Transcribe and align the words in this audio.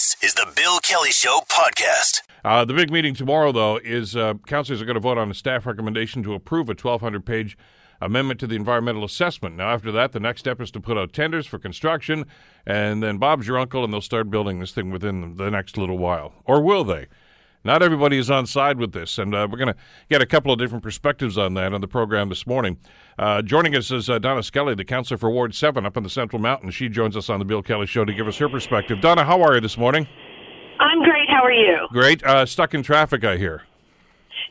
This 0.00 0.16
is 0.22 0.32
the 0.32 0.50
Bill 0.56 0.78
Kelly 0.78 1.10
Show 1.10 1.40
podcast. 1.50 2.22
Uh, 2.42 2.64
the 2.64 2.72
big 2.72 2.90
meeting 2.90 3.12
tomorrow, 3.12 3.52
though, 3.52 3.76
is 3.76 4.16
uh, 4.16 4.32
councilors 4.46 4.80
are 4.80 4.86
going 4.86 4.94
to 4.94 5.00
vote 5.00 5.18
on 5.18 5.30
a 5.30 5.34
staff 5.34 5.66
recommendation 5.66 6.22
to 6.22 6.32
approve 6.32 6.70
a 6.70 6.72
1,200 6.72 7.26
page 7.26 7.58
amendment 8.00 8.40
to 8.40 8.46
the 8.46 8.56
environmental 8.56 9.04
assessment. 9.04 9.56
Now, 9.56 9.68
after 9.68 9.92
that, 9.92 10.12
the 10.12 10.20
next 10.20 10.40
step 10.40 10.58
is 10.58 10.70
to 10.70 10.80
put 10.80 10.96
out 10.96 11.12
tenders 11.12 11.46
for 11.46 11.58
construction, 11.58 12.24
and 12.64 13.02
then 13.02 13.18
Bob's 13.18 13.46
your 13.46 13.58
uncle, 13.58 13.84
and 13.84 13.92
they'll 13.92 14.00
start 14.00 14.30
building 14.30 14.58
this 14.58 14.72
thing 14.72 14.90
within 14.90 15.36
the 15.36 15.50
next 15.50 15.76
little 15.76 15.98
while. 15.98 16.32
Or 16.46 16.62
will 16.62 16.84
they? 16.84 17.06
Not 17.62 17.82
everybody 17.82 18.16
is 18.16 18.30
on 18.30 18.46
side 18.46 18.78
with 18.78 18.92
this, 18.92 19.18
and 19.18 19.34
uh, 19.34 19.46
we're 19.50 19.58
going 19.58 19.72
to 19.72 19.76
get 20.08 20.22
a 20.22 20.26
couple 20.26 20.50
of 20.50 20.58
different 20.58 20.82
perspectives 20.82 21.36
on 21.36 21.54
that 21.54 21.74
on 21.74 21.82
the 21.82 21.88
program 21.88 22.30
this 22.30 22.46
morning. 22.46 22.78
Uh, 23.18 23.42
joining 23.42 23.76
us 23.76 23.90
is 23.90 24.08
uh, 24.08 24.18
Donna 24.18 24.42
Skelly, 24.42 24.74
the 24.74 24.84
councillor 24.84 25.18
for 25.18 25.30
Ward 25.30 25.54
7 25.54 25.84
up 25.84 25.96
in 25.96 26.02
the 26.02 26.08
Central 26.08 26.40
Mountain. 26.40 26.70
She 26.70 26.88
joins 26.88 27.16
us 27.18 27.28
on 27.28 27.38
the 27.38 27.44
Bill 27.44 27.62
Kelly 27.62 27.86
Show 27.86 28.06
to 28.06 28.14
give 28.14 28.26
us 28.26 28.38
her 28.38 28.48
perspective. 28.48 29.02
Donna, 29.02 29.24
how 29.24 29.42
are 29.42 29.54
you 29.54 29.60
this 29.60 29.76
morning? 29.76 30.08
I'm 30.78 31.02
great. 31.02 31.28
How 31.28 31.44
are 31.44 31.52
you? 31.52 31.86
Great. 31.92 32.24
Uh, 32.24 32.46
stuck 32.46 32.72
in 32.72 32.82
traffic, 32.82 33.24
I 33.24 33.36
hear. 33.36 33.62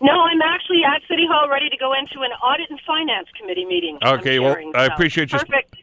No, 0.01 0.13
I'm 0.13 0.41
actually 0.43 0.81
at 0.85 1.01
City 1.09 1.25
Hall 1.27 1.49
ready 1.49 1.67
to 1.69 1.77
go 1.77 1.93
into 1.93 2.21
an 2.21 2.31
audit 2.43 2.69
and 2.69 2.79
finance 2.85 3.27
committee 3.39 3.65
meeting. 3.65 3.97
Okay, 4.05 4.37
well, 4.37 4.53
hearing, 4.53 4.71
I 4.75 4.85
appreciate 4.85 5.33
you. 5.33 5.39
Perfect. 5.39 5.77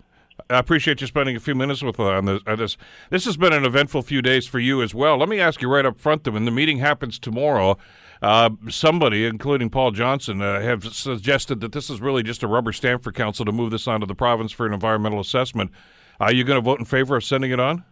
I 0.48 0.58
appreciate 0.58 1.00
you 1.00 1.08
spending 1.08 1.34
a 1.34 1.40
few 1.40 1.56
minutes 1.56 1.82
with 1.82 1.98
uh, 1.98 2.04
on 2.04 2.24
this, 2.26 2.40
on 2.46 2.58
this. 2.58 2.76
This 3.10 3.24
has 3.24 3.36
been 3.36 3.52
an 3.52 3.64
eventful 3.64 4.02
few 4.02 4.22
days 4.22 4.46
for 4.46 4.60
you 4.60 4.80
as 4.80 4.94
well. 4.94 5.18
Let 5.18 5.28
me 5.28 5.40
ask 5.40 5.60
you 5.60 5.68
right 5.68 5.84
up 5.84 5.98
front, 5.98 6.22
though, 6.22 6.32
when 6.32 6.44
the 6.44 6.52
meeting 6.52 6.78
happens 6.78 7.18
tomorrow, 7.18 7.76
uh, 8.22 8.50
somebody, 8.68 9.24
including 9.24 9.70
Paul 9.70 9.90
Johnson, 9.90 10.40
uh, 10.40 10.60
have 10.60 10.84
suggested 10.84 11.60
that 11.60 11.72
this 11.72 11.90
is 11.90 12.00
really 12.00 12.22
just 12.22 12.44
a 12.44 12.46
rubber 12.46 12.72
stamp 12.72 13.02
for 13.02 13.10
council 13.10 13.44
to 13.44 13.50
move 13.50 13.72
this 13.72 13.88
on 13.88 14.00
to 14.00 14.06
the 14.06 14.14
province 14.14 14.52
for 14.52 14.66
an 14.66 14.72
environmental 14.72 15.18
assessment. 15.18 15.72
Are 16.20 16.32
you 16.32 16.44
going 16.44 16.56
to 16.56 16.64
vote 16.64 16.78
in 16.78 16.84
favor 16.84 17.16
of 17.16 17.24
sending 17.24 17.50
it 17.50 17.58
on? 17.58 17.84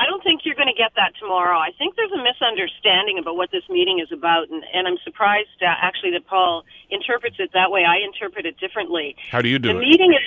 I 0.00 0.06
don't 0.06 0.24
think 0.24 0.46
you're 0.48 0.54
going 0.54 0.72
to 0.72 0.78
get 0.78 0.92
that 0.96 1.12
tomorrow. 1.20 1.58
I 1.58 1.76
think 1.76 1.94
there's 1.94 2.12
a 2.12 2.22
misunderstanding 2.24 3.18
about 3.18 3.36
what 3.36 3.50
this 3.52 3.64
meeting 3.68 4.00
is 4.00 4.10
about, 4.10 4.48
and, 4.48 4.64
and 4.72 4.88
I'm 4.88 4.96
surprised 5.04 5.60
uh, 5.60 5.66
actually 5.66 6.12
that 6.12 6.26
Paul 6.26 6.64
interprets 6.88 7.36
it 7.38 7.50
that 7.52 7.70
way. 7.70 7.84
I 7.84 7.98
interpret 7.98 8.46
it 8.46 8.56
differently. 8.56 9.14
How 9.30 9.42
do 9.42 9.50
you 9.50 9.58
do 9.58 9.74
the 9.74 9.76
it? 9.76 9.84
meeting 9.84 10.14
is 10.14 10.24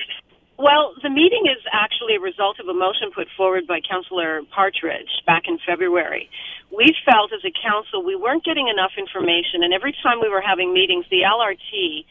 well, 0.58 0.94
the 1.02 1.10
meeting 1.10 1.50
is 1.50 1.62
actually 1.74 2.16
a 2.16 2.22
result 2.22 2.60
of 2.60 2.68
a 2.68 2.74
motion 2.74 3.10
put 3.14 3.28
forward 3.36 3.66
by 3.66 3.82
Councillor 3.82 4.42
Partridge 4.54 5.10
back 5.26 5.44
in 5.48 5.58
February. 5.66 6.30
We 6.70 6.94
felt 7.06 7.34
as 7.34 7.42
a 7.46 7.54
council 7.54 8.06
we 8.06 8.16
weren't 8.16 8.46
getting 8.46 8.68
enough 8.70 8.94
information, 8.98 9.66
and 9.66 9.74
every 9.74 9.96
time 10.04 10.22
we 10.22 10.30
were 10.30 10.42
having 10.42 10.74
meetings, 10.74 11.06
the 11.10 11.26
LRT 11.26 12.06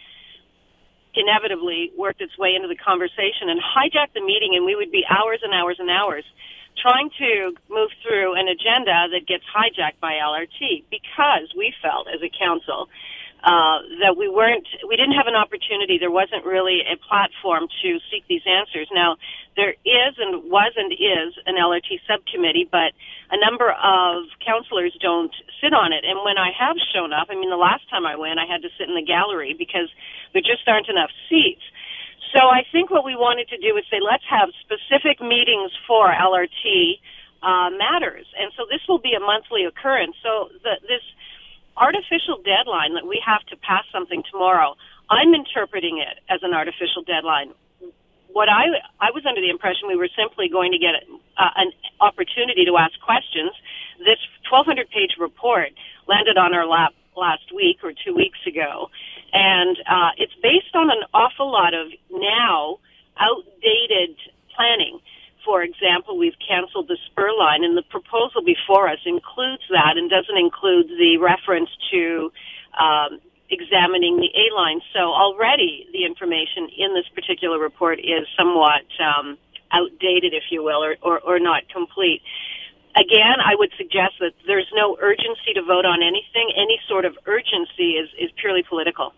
inevitably 1.15 1.93
worked 1.97 2.21
its 2.21 2.37
way 2.39 2.57
into 2.57 2.69
the 2.69 2.77
conversation 2.77 3.53
and 3.53 3.61
hijacked 3.61 4.15
the 4.15 4.25
meeting, 4.25 4.57
and 4.57 4.65
we 4.65 4.75
would 4.75 4.91
be 4.91 5.05
hours 5.07 5.41
and 5.43 5.53
hours 5.53 5.77
and 5.79 5.91
hours 5.91 6.25
trying 6.81 7.11
to 7.19 7.53
move 7.69 7.91
through 8.01 8.35
an 8.35 8.49
agenda 8.49 9.13
that 9.13 9.29
gets 9.29 9.45
hijacked 9.53 10.01
by 10.01 10.15
LRT 10.17 10.89
because 10.91 11.53
we 11.57 11.75
felt 11.83 12.09
as 12.09 12.21
a 12.23 12.31
council 12.33 12.89
uh, 13.43 13.83
that 13.99 14.15
we 14.15 14.31
weren't, 14.31 14.67
we 14.87 14.95
didn't 14.95 15.19
have 15.19 15.27
an 15.27 15.35
opportunity. 15.35 15.99
There 15.99 16.15
wasn't 16.15 16.47
really 16.47 16.87
a 16.87 16.95
platform 16.95 17.67
to 17.83 17.99
seek 18.07 18.23
these 18.31 18.47
answers. 18.47 18.87
Now, 18.95 19.19
there 19.59 19.75
is 19.83 20.13
and 20.19 20.47
was 20.47 20.73
and 20.79 20.95
is 20.95 21.35
an 21.47 21.59
LRT 21.59 22.07
subcommittee, 22.07 22.71
but 22.71 22.95
a 23.35 23.39
number 23.43 23.75
of 23.75 24.31
councillors 24.39 24.95
don't 25.03 25.35
sit 25.59 25.75
on 25.75 25.91
it. 25.91 26.07
And 26.07 26.23
when 26.23 26.39
I 26.39 26.55
have 26.55 26.79
shown 26.95 27.11
up, 27.11 27.29
I 27.31 27.35
mean, 27.35 27.51
the 27.51 27.59
last 27.59 27.83
time 27.91 28.07
I 28.07 28.15
went, 28.15 28.39
I 28.39 28.47
had 28.47 28.63
to 28.63 28.71
sit 28.79 28.87
in 28.87 28.95
the 28.95 29.03
gallery 29.03 29.59
because 29.59 29.91
there 30.33 30.43
just 30.43 30.63
aren't 30.71 30.89
enough 30.89 31.11
seats. 31.27 31.67
So 32.31 32.47
I 32.47 32.63
think 32.71 32.95
what 32.95 33.05
we 33.05 33.19
wanted 33.19 33.51
to 33.51 33.59
do 33.59 33.77
is 33.77 33.85
say, 33.91 33.99
let's 33.99 34.25
have 34.31 34.55
specific 34.63 35.21
meetings 35.21 35.75
for 35.85 36.09
LRT 36.15 37.03
uh, 37.43 37.75
matters. 37.75 38.25
And 38.39 38.55
so 38.57 38.65
this 38.71 38.81
will 38.89 39.03
be 39.03 39.19
a 39.19 39.21
monthly 39.21 39.67
occurrence. 39.67 40.15
So 40.23 40.49
the, 40.63 40.79
this 40.87 41.03
artificial 41.77 42.39
deadline 42.45 42.95
that 42.95 43.07
we 43.07 43.23
have 43.25 43.43
to 43.49 43.57
pass 43.57 43.85
something 43.93 44.23
tomorrow, 44.31 44.77
I'm 45.11 45.35
interpreting 45.35 45.99
it 45.99 46.21
as 46.29 46.41
an 46.43 46.55
artificial 46.55 47.03
deadline. 47.07 47.53
What 48.33 48.49
I 48.49 48.81
I 49.01 49.13
was 49.13 49.25
under 49.29 49.41
the 49.41 49.51
impression 49.51 49.89
we 49.89 49.97
were 49.97 50.09
simply 50.17 50.49
going 50.49 50.73
to 50.73 50.79
get 50.79 50.97
uh, 51.37 51.53
an 51.57 51.73
opportunity 52.01 52.65
to 52.65 52.77
ask 52.81 52.97
questions. 53.05 53.53
This 53.99 54.21
1,200 54.49 54.89
page 54.89 55.21
report 55.21 55.73
landed 56.09 56.39
on 56.39 56.55
our 56.55 56.67
lap 56.67 56.95
last 57.17 57.53
week 57.55 57.85
or 57.85 57.93
two 57.93 58.15
weeks 58.15 58.41
ago, 58.47 58.89
and 59.33 59.77
uh, 59.85 60.17
it's 60.17 60.33
based 60.43 60.73
on 60.75 60.89
an 60.89 61.05
awful 61.13 61.53
lot 61.53 61.75
of 61.75 61.93
now 62.11 62.79
outdated 63.21 64.17
planning. 64.57 65.01
For 65.45 65.63
example, 65.63 66.17
we've 66.19 66.39
canceled 66.39 66.89
the 66.89 66.99
spur 67.11 67.31
line, 67.37 67.65
and 67.65 67.77
the 67.77 67.83
proposal 67.83 68.43
before 68.43 68.89
us 68.89 69.01
includes 69.05 69.63
that 69.71 69.97
and 69.97 70.09
doesn't 70.09 70.39
include 70.39 70.89
the 70.89 71.19
reference 71.19 71.71
to 71.91 72.31
um, 72.79 73.21
examining 73.51 74.17
the 74.17 74.31
A 74.33 74.55
line. 74.55 74.81
So 74.95 75.01
already 75.13 75.87
the 75.93 76.05
information 76.05 76.71
in 76.77 76.95
this 76.95 77.09
particular 77.15 77.59
report 77.59 77.99
is 77.99 78.27
somewhat 78.39 78.87
um, 79.03 79.37
outdated, 79.73 80.33
if 80.33 80.45
you 80.51 80.63
will, 80.63 80.83
or, 80.83 80.97
or, 81.03 81.21
or 81.21 81.39
not 81.39 81.69
complete. 81.69 82.23
Again, 82.95 83.41
I 83.41 83.57
would 83.57 83.73
suggest 83.77 84.21
that 84.21 84.33
there's 84.47 84.69
no 84.75 84.97
urgency 85.01 85.53
to 85.55 85.63
vote 85.63 85.87
on 85.87 86.03
anything. 86.03 86.53
Any 86.57 86.79
sort 86.89 87.05
of 87.05 87.17
urgency 87.27 87.97
is, 87.97 88.09
is 88.19 88.31
purely 88.41 88.63
political. 88.63 89.13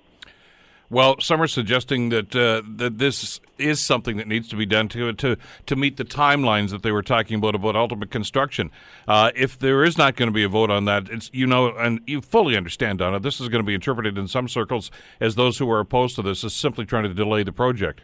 Well, 0.90 1.16
some 1.20 1.40
are 1.40 1.46
suggesting 1.46 2.10
that 2.10 2.36
uh, 2.36 2.62
that 2.76 2.98
this 2.98 3.40
is 3.58 3.80
something 3.80 4.16
that 4.18 4.28
needs 4.28 4.48
to 4.48 4.56
be 4.56 4.66
done 4.66 4.88
to 4.88 5.12
to 5.14 5.36
to 5.66 5.76
meet 5.76 5.96
the 5.96 6.04
timelines 6.04 6.70
that 6.70 6.82
they 6.82 6.92
were 6.92 7.02
talking 7.02 7.38
about 7.38 7.54
about 7.54 7.74
ultimate 7.74 8.10
construction. 8.10 8.70
Uh, 9.08 9.30
if 9.34 9.58
there 9.58 9.82
is 9.82 9.96
not 9.96 10.16
going 10.16 10.28
to 10.28 10.32
be 10.32 10.44
a 10.44 10.48
vote 10.48 10.70
on 10.70 10.84
that, 10.84 11.08
it's 11.08 11.30
you 11.32 11.46
know, 11.46 11.74
and 11.76 12.00
you 12.06 12.20
fully 12.20 12.56
understand, 12.56 12.98
Donna, 12.98 13.18
this 13.18 13.40
is 13.40 13.48
going 13.48 13.62
to 13.62 13.66
be 13.66 13.74
interpreted 13.74 14.18
in 14.18 14.28
some 14.28 14.48
circles 14.48 14.90
as 15.20 15.34
those 15.34 15.58
who 15.58 15.70
are 15.70 15.80
opposed 15.80 16.16
to 16.16 16.22
this 16.22 16.44
is 16.44 16.54
simply 16.54 16.84
trying 16.84 17.04
to 17.04 17.14
delay 17.14 17.42
the 17.42 17.52
project. 17.52 18.02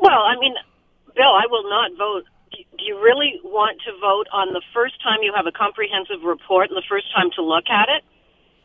Well, 0.00 0.22
I 0.26 0.38
mean, 0.40 0.54
Bill, 1.14 1.32
I 1.32 1.46
will 1.48 1.68
not 1.68 1.90
vote. 1.96 2.24
Do 2.50 2.84
you 2.84 3.00
really 3.00 3.38
want 3.44 3.78
to 3.86 3.92
vote 4.00 4.26
on 4.32 4.52
the 4.52 4.62
first 4.74 5.00
time 5.02 5.18
you 5.22 5.32
have 5.36 5.46
a 5.46 5.52
comprehensive 5.52 6.24
report 6.24 6.70
and 6.70 6.76
the 6.76 6.86
first 6.88 7.06
time 7.14 7.30
to 7.36 7.42
look 7.42 7.68
at 7.70 7.88
it? 7.88 8.02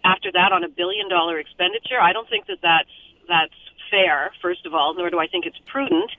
After 0.05 0.31
that 0.31 0.53
on 0.53 0.63
a 0.63 0.69
billion 0.69 1.09
dollar 1.09 1.39
expenditure. 1.39 1.99
I 1.99 2.13
don't 2.13 2.29
think 2.29 2.45
that 2.47 2.61
that's 2.61 2.95
that's 3.27 3.59
fair. 3.89 4.31
First 4.41 4.65
of 4.65 4.73
all, 4.73 4.93
nor 4.93 5.09
do 5.09 5.19
I 5.19 5.27
think 5.27 5.45
it's 5.45 5.57
prudent. 5.65 6.11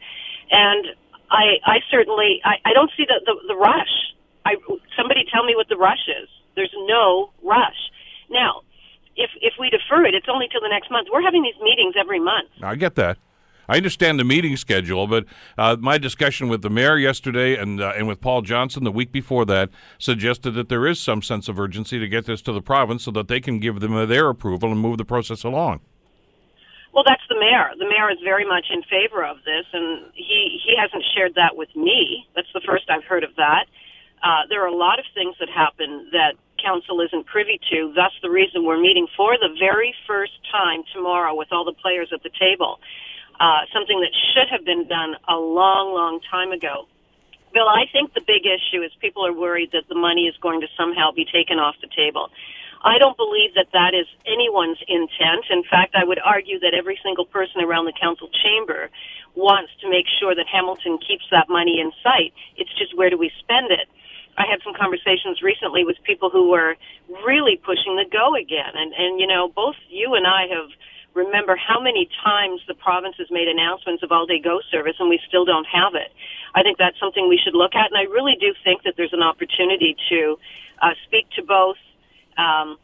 And 0.50 0.86
I 1.30 1.62
I 1.64 1.76
certainly 1.90 2.42
I, 2.44 2.58
I 2.64 2.72
don't 2.74 2.90
see 2.96 3.06
the, 3.06 3.22
the 3.24 3.34
the 3.46 3.56
rush. 3.56 3.94
I 4.44 4.56
somebody 4.98 5.24
tell 5.32 5.44
me 5.44 5.54
what 5.54 5.68
the 5.68 5.76
rush 5.76 6.10
is. 6.10 6.28
There's 6.54 6.74
no 6.86 7.30
rush. 7.42 7.78
Now, 8.30 8.62
if 9.16 9.30
if 9.40 9.54
we 9.58 9.70
defer 9.70 10.04
it, 10.04 10.14
it's 10.14 10.28
only 10.28 10.48
till 10.50 10.60
the 10.60 10.68
next 10.68 10.90
month. 10.90 11.08
We're 11.12 11.22
having 11.22 11.42
these 11.42 11.60
meetings 11.62 11.94
every 11.98 12.20
month. 12.20 12.50
I 12.62 12.74
get 12.74 12.94
that. 12.96 13.18
I 13.68 13.76
understand 13.76 14.20
the 14.20 14.24
meeting 14.24 14.56
schedule, 14.56 15.06
but 15.06 15.24
uh, 15.58 15.76
my 15.80 15.98
discussion 15.98 16.48
with 16.48 16.62
the 16.62 16.70
mayor 16.70 16.96
yesterday 16.96 17.56
and 17.56 17.80
uh, 17.80 17.92
and 17.96 18.06
with 18.06 18.20
Paul 18.20 18.42
Johnson 18.42 18.84
the 18.84 18.92
week 18.92 19.12
before 19.12 19.44
that 19.46 19.70
suggested 19.98 20.52
that 20.52 20.68
there 20.68 20.86
is 20.86 21.00
some 21.00 21.22
sense 21.22 21.48
of 21.48 21.58
urgency 21.58 21.98
to 21.98 22.08
get 22.08 22.26
this 22.26 22.42
to 22.42 22.52
the 22.52 22.62
province 22.62 23.04
so 23.04 23.10
that 23.12 23.28
they 23.28 23.40
can 23.40 23.58
give 23.58 23.80
them 23.80 24.08
their 24.08 24.28
approval 24.28 24.70
and 24.70 24.80
move 24.80 24.98
the 24.98 25.04
process 25.04 25.42
along. 25.42 25.80
Well, 26.92 27.04
that's 27.06 27.22
the 27.28 27.38
mayor. 27.38 27.72
The 27.78 27.84
mayor 27.84 28.10
is 28.10 28.18
very 28.24 28.46
much 28.46 28.66
in 28.70 28.82
favor 28.84 29.24
of 29.24 29.38
this, 29.44 29.66
and 29.72 30.10
he 30.14 30.60
he 30.64 30.74
hasn't 30.80 31.04
shared 31.14 31.34
that 31.34 31.56
with 31.56 31.74
me. 31.74 32.26
That's 32.34 32.48
the 32.54 32.62
first 32.64 32.88
I've 32.88 33.04
heard 33.04 33.24
of 33.24 33.34
that. 33.36 33.66
Uh, 34.22 34.48
there 34.48 34.62
are 34.64 34.68
a 34.68 34.76
lot 34.76 34.98
of 34.98 35.04
things 35.12 35.36
that 35.40 35.48
happen 35.50 36.08
that 36.12 36.34
council 36.62 37.00
isn't 37.02 37.26
privy 37.26 37.60
to. 37.70 37.92
Thus, 37.94 38.12
the 38.22 38.30
reason 38.30 38.64
we're 38.64 38.80
meeting 38.80 39.06
for 39.16 39.36
the 39.36 39.54
very 39.58 39.94
first 40.06 40.32
time 40.50 40.84
tomorrow 40.94 41.34
with 41.34 41.48
all 41.52 41.64
the 41.64 41.74
players 41.74 42.08
at 42.14 42.22
the 42.22 42.30
table 42.40 42.80
uh, 43.40 43.68
something 43.72 44.00
that 44.00 44.12
should 44.32 44.48
have 44.50 44.64
been 44.64 44.88
done 44.88 45.16
a 45.28 45.36
long, 45.36 45.92
long 45.92 46.20
time 46.30 46.52
ago. 46.52 46.86
Bill, 47.52 47.68
I 47.68 47.84
think 47.92 48.12
the 48.14 48.20
big 48.20 48.44
issue 48.44 48.82
is 48.82 48.92
people 49.00 49.24
are 49.24 49.32
worried 49.32 49.70
that 49.72 49.88
the 49.88 49.94
money 49.94 50.28
is 50.28 50.36
going 50.42 50.60
to 50.60 50.68
somehow 50.76 51.12
be 51.12 51.24
taken 51.24 51.58
off 51.58 51.74
the 51.80 51.88
table. 51.88 52.28
I 52.84 52.98
don't 52.98 53.16
believe 53.16 53.54
that 53.54 53.72
that 53.72 53.94
is 53.94 54.06
anyone's 54.26 54.78
intent. 54.86 55.48
In 55.50 55.64
fact, 55.64 55.96
I 55.96 56.04
would 56.04 56.20
argue 56.20 56.60
that 56.60 56.74
every 56.74 56.98
single 57.02 57.24
person 57.24 57.62
around 57.62 57.86
the 57.86 57.96
council 57.98 58.28
chamber 58.44 58.90
wants 59.34 59.72
to 59.80 59.88
make 59.88 60.06
sure 60.20 60.34
that 60.34 60.46
Hamilton 60.46 60.98
keeps 60.98 61.24
that 61.30 61.48
money 61.48 61.80
in 61.80 61.92
sight. 62.02 62.32
It's 62.56 62.72
just 62.76 62.96
where 62.96 63.10
do 63.10 63.18
we 63.18 63.30
spend 63.40 63.70
it? 63.70 63.88
I 64.38 64.44
had 64.44 64.60
some 64.62 64.74
conversations 64.74 65.40
recently 65.40 65.84
with 65.84 65.96
people 66.04 66.28
who 66.28 66.50
were 66.50 66.76
really 67.24 67.56
pushing 67.56 67.96
the 67.96 68.04
go 68.04 68.36
again. 68.36 68.72
And, 68.74 68.92
and 68.92 69.18
you 69.20 69.26
know, 69.26 69.48
both 69.48 69.76
you 69.88 70.14
and 70.14 70.26
I 70.26 70.46
have 70.52 70.68
remember 71.16 71.56
how 71.56 71.80
many 71.80 72.08
times 72.22 72.60
the 72.68 72.74
province 72.74 73.16
has 73.18 73.28
made 73.30 73.48
announcements 73.48 74.02
of 74.04 74.12
all 74.12 74.26
day 74.26 74.38
go 74.38 74.60
service 74.70 74.94
and 75.00 75.08
we 75.08 75.18
still 75.26 75.44
don't 75.44 75.66
have 75.66 75.94
it. 75.96 76.12
I 76.54 76.62
think 76.62 76.78
that's 76.78 77.00
something 77.00 77.28
we 77.28 77.40
should 77.42 77.56
look 77.56 77.74
at, 77.74 77.90
and 77.90 77.96
I 77.96 78.04
really 78.12 78.36
do 78.38 78.52
think 78.62 78.84
that 78.84 78.94
there's 78.96 79.12
an 79.12 79.22
opportunity 79.22 79.96
to 80.10 80.36
uh, 80.82 80.92
speak 81.08 81.26
to 81.36 81.42
both. 81.42 81.80
Um, 82.36 82.76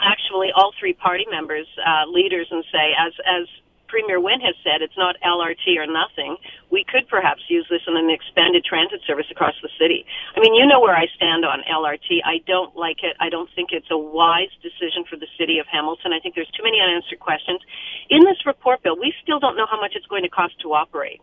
actually, 0.00 0.48
all 0.56 0.72
three 0.80 0.94
party 0.94 1.26
members, 1.30 1.66
uh, 1.78 2.08
leaders, 2.08 2.48
and 2.50 2.64
say, 2.72 2.96
as 2.98 3.12
as 3.28 3.46
Premier 3.94 4.18
Wynne 4.18 4.42
has 4.42 4.58
said 4.66 4.82
it's 4.82 4.98
not 4.98 5.14
LRT 5.22 5.78
or 5.78 5.86
nothing. 5.86 6.34
We 6.74 6.82
could 6.82 7.06
perhaps 7.06 7.46
use 7.46 7.62
this 7.70 7.86
in 7.86 7.94
an 7.94 8.10
expanded 8.10 8.66
transit 8.66 9.06
service 9.06 9.30
across 9.30 9.54
the 9.62 9.70
city. 9.78 10.02
I 10.34 10.42
mean, 10.42 10.50
you 10.50 10.66
know 10.66 10.80
where 10.82 10.98
I 10.98 11.06
stand 11.14 11.46
on 11.46 11.62
LRT. 11.62 12.18
I 12.26 12.42
don't 12.42 12.74
like 12.74 13.06
it. 13.06 13.14
I 13.22 13.30
don't 13.30 13.46
think 13.54 13.70
it's 13.70 13.86
a 13.94 13.96
wise 13.96 14.50
decision 14.66 15.06
for 15.06 15.14
the 15.14 15.30
city 15.38 15.62
of 15.62 15.70
Hamilton. 15.70 16.10
I 16.10 16.18
think 16.18 16.34
there's 16.34 16.50
too 16.58 16.66
many 16.66 16.82
unanswered 16.82 17.22
questions. 17.22 17.62
In 18.10 18.26
this 18.26 18.42
report, 18.42 18.82
Bill, 18.82 18.98
we 18.98 19.14
still 19.22 19.38
don't 19.38 19.54
know 19.54 19.70
how 19.70 19.78
much 19.78 19.94
it's 19.94 20.10
going 20.10 20.26
to 20.26 20.28
cost 20.28 20.58
to 20.66 20.74
operate. 20.74 21.22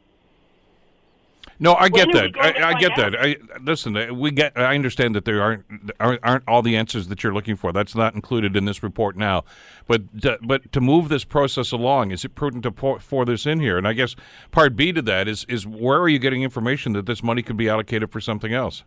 No, 1.61 1.75
I 1.75 1.89
get 1.89 2.11
that. 2.13 2.31
I, 2.37 2.69
I 2.69 2.73
get 2.79 2.91
out? 2.91 3.11
that. 3.11 3.15
I, 3.23 3.37
listen, 3.61 3.95
uh, 3.95 4.13
we 4.13 4.31
get. 4.31 4.57
I 4.57 4.73
understand 4.73 5.15
that 5.15 5.25
there 5.25 5.41
aren't, 5.41 5.63
aren't 5.99 6.43
all 6.47 6.63
the 6.63 6.75
answers 6.75 7.07
that 7.07 7.23
you're 7.23 7.33
looking 7.33 7.55
for. 7.55 7.71
That's 7.71 7.95
not 7.95 8.15
included 8.15 8.55
in 8.55 8.65
this 8.65 8.81
report 8.81 9.15
now. 9.15 9.43
But 9.87 10.01
uh, 10.25 10.37
but 10.41 10.71
to 10.71 10.81
move 10.81 11.09
this 11.09 11.23
process 11.23 11.71
along, 11.71 12.11
is 12.11 12.25
it 12.25 12.33
prudent 12.33 12.63
to 12.63 12.71
pour, 12.71 12.99
for 12.99 13.25
this 13.25 13.45
in 13.45 13.59
here? 13.59 13.77
And 13.77 13.87
I 13.87 13.93
guess 13.93 14.15
part 14.49 14.75
B 14.75 14.91
to 14.91 15.03
that 15.03 15.27
is 15.27 15.45
is 15.47 15.67
where 15.67 15.99
are 15.99 16.09
you 16.09 16.17
getting 16.19 16.41
information 16.41 16.93
that 16.93 17.05
this 17.05 17.21
money 17.21 17.43
could 17.43 17.57
be 17.57 17.69
allocated 17.69 18.11
for 18.11 18.19
something 18.19 18.53
else? 18.53 18.83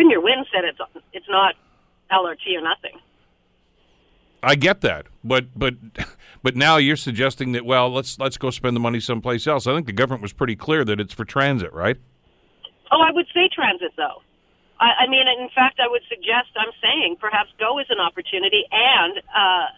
Premier 0.00 0.18
Wynne 0.18 0.46
said 0.50 0.64
it's 0.64 0.78
it's 1.12 1.28
not 1.28 1.56
LRT 2.10 2.56
or 2.56 2.62
nothing. 2.62 2.98
I 4.42 4.54
get 4.54 4.80
that, 4.80 5.04
but 5.22 5.46
but 5.54 5.74
but 6.42 6.56
now 6.56 6.76
you're 6.76 6.96
suggesting 6.96 7.52
that 7.52 7.64
well, 7.64 7.92
let's 7.92 8.18
let's 8.18 8.36
go 8.36 8.50
spend 8.50 8.76
the 8.76 8.80
money 8.80 9.00
someplace 9.00 9.46
else. 9.46 9.66
I 9.66 9.74
think 9.74 9.86
the 9.86 9.92
government 9.92 10.22
was 10.22 10.32
pretty 10.32 10.56
clear 10.56 10.84
that 10.84 11.00
it's 11.00 11.14
for 11.14 11.24
transit, 11.24 11.72
right? 11.72 11.96
Oh, 12.90 13.00
I 13.00 13.12
would 13.12 13.26
say 13.34 13.48
transit 13.52 13.92
though. 13.96 14.22
I, 14.80 15.04
I 15.04 15.06
mean, 15.08 15.28
in 15.28 15.48
fact, 15.54 15.78
I 15.78 15.88
would 15.88 16.02
suggest 16.08 16.56
I'm 16.56 16.72
saying 16.80 17.16
perhaps 17.20 17.50
go 17.58 17.78
is 17.78 17.86
an 17.90 18.00
opportunity 18.00 18.64
and 18.72 19.20
uh, 19.28 19.68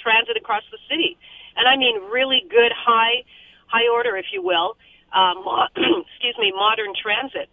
transit 0.00 0.36
across 0.36 0.64
the 0.72 0.78
city, 0.88 1.16
and 1.56 1.68
I 1.68 1.76
mean 1.76 2.00
really 2.10 2.42
good 2.48 2.72
high 2.72 3.24
high 3.68 3.88
order, 3.92 4.16
if 4.16 4.32
you 4.32 4.42
will. 4.42 4.76
Um, 5.12 5.44
excuse 6.08 6.36
me, 6.40 6.52
modern 6.56 6.92
transit, 6.96 7.48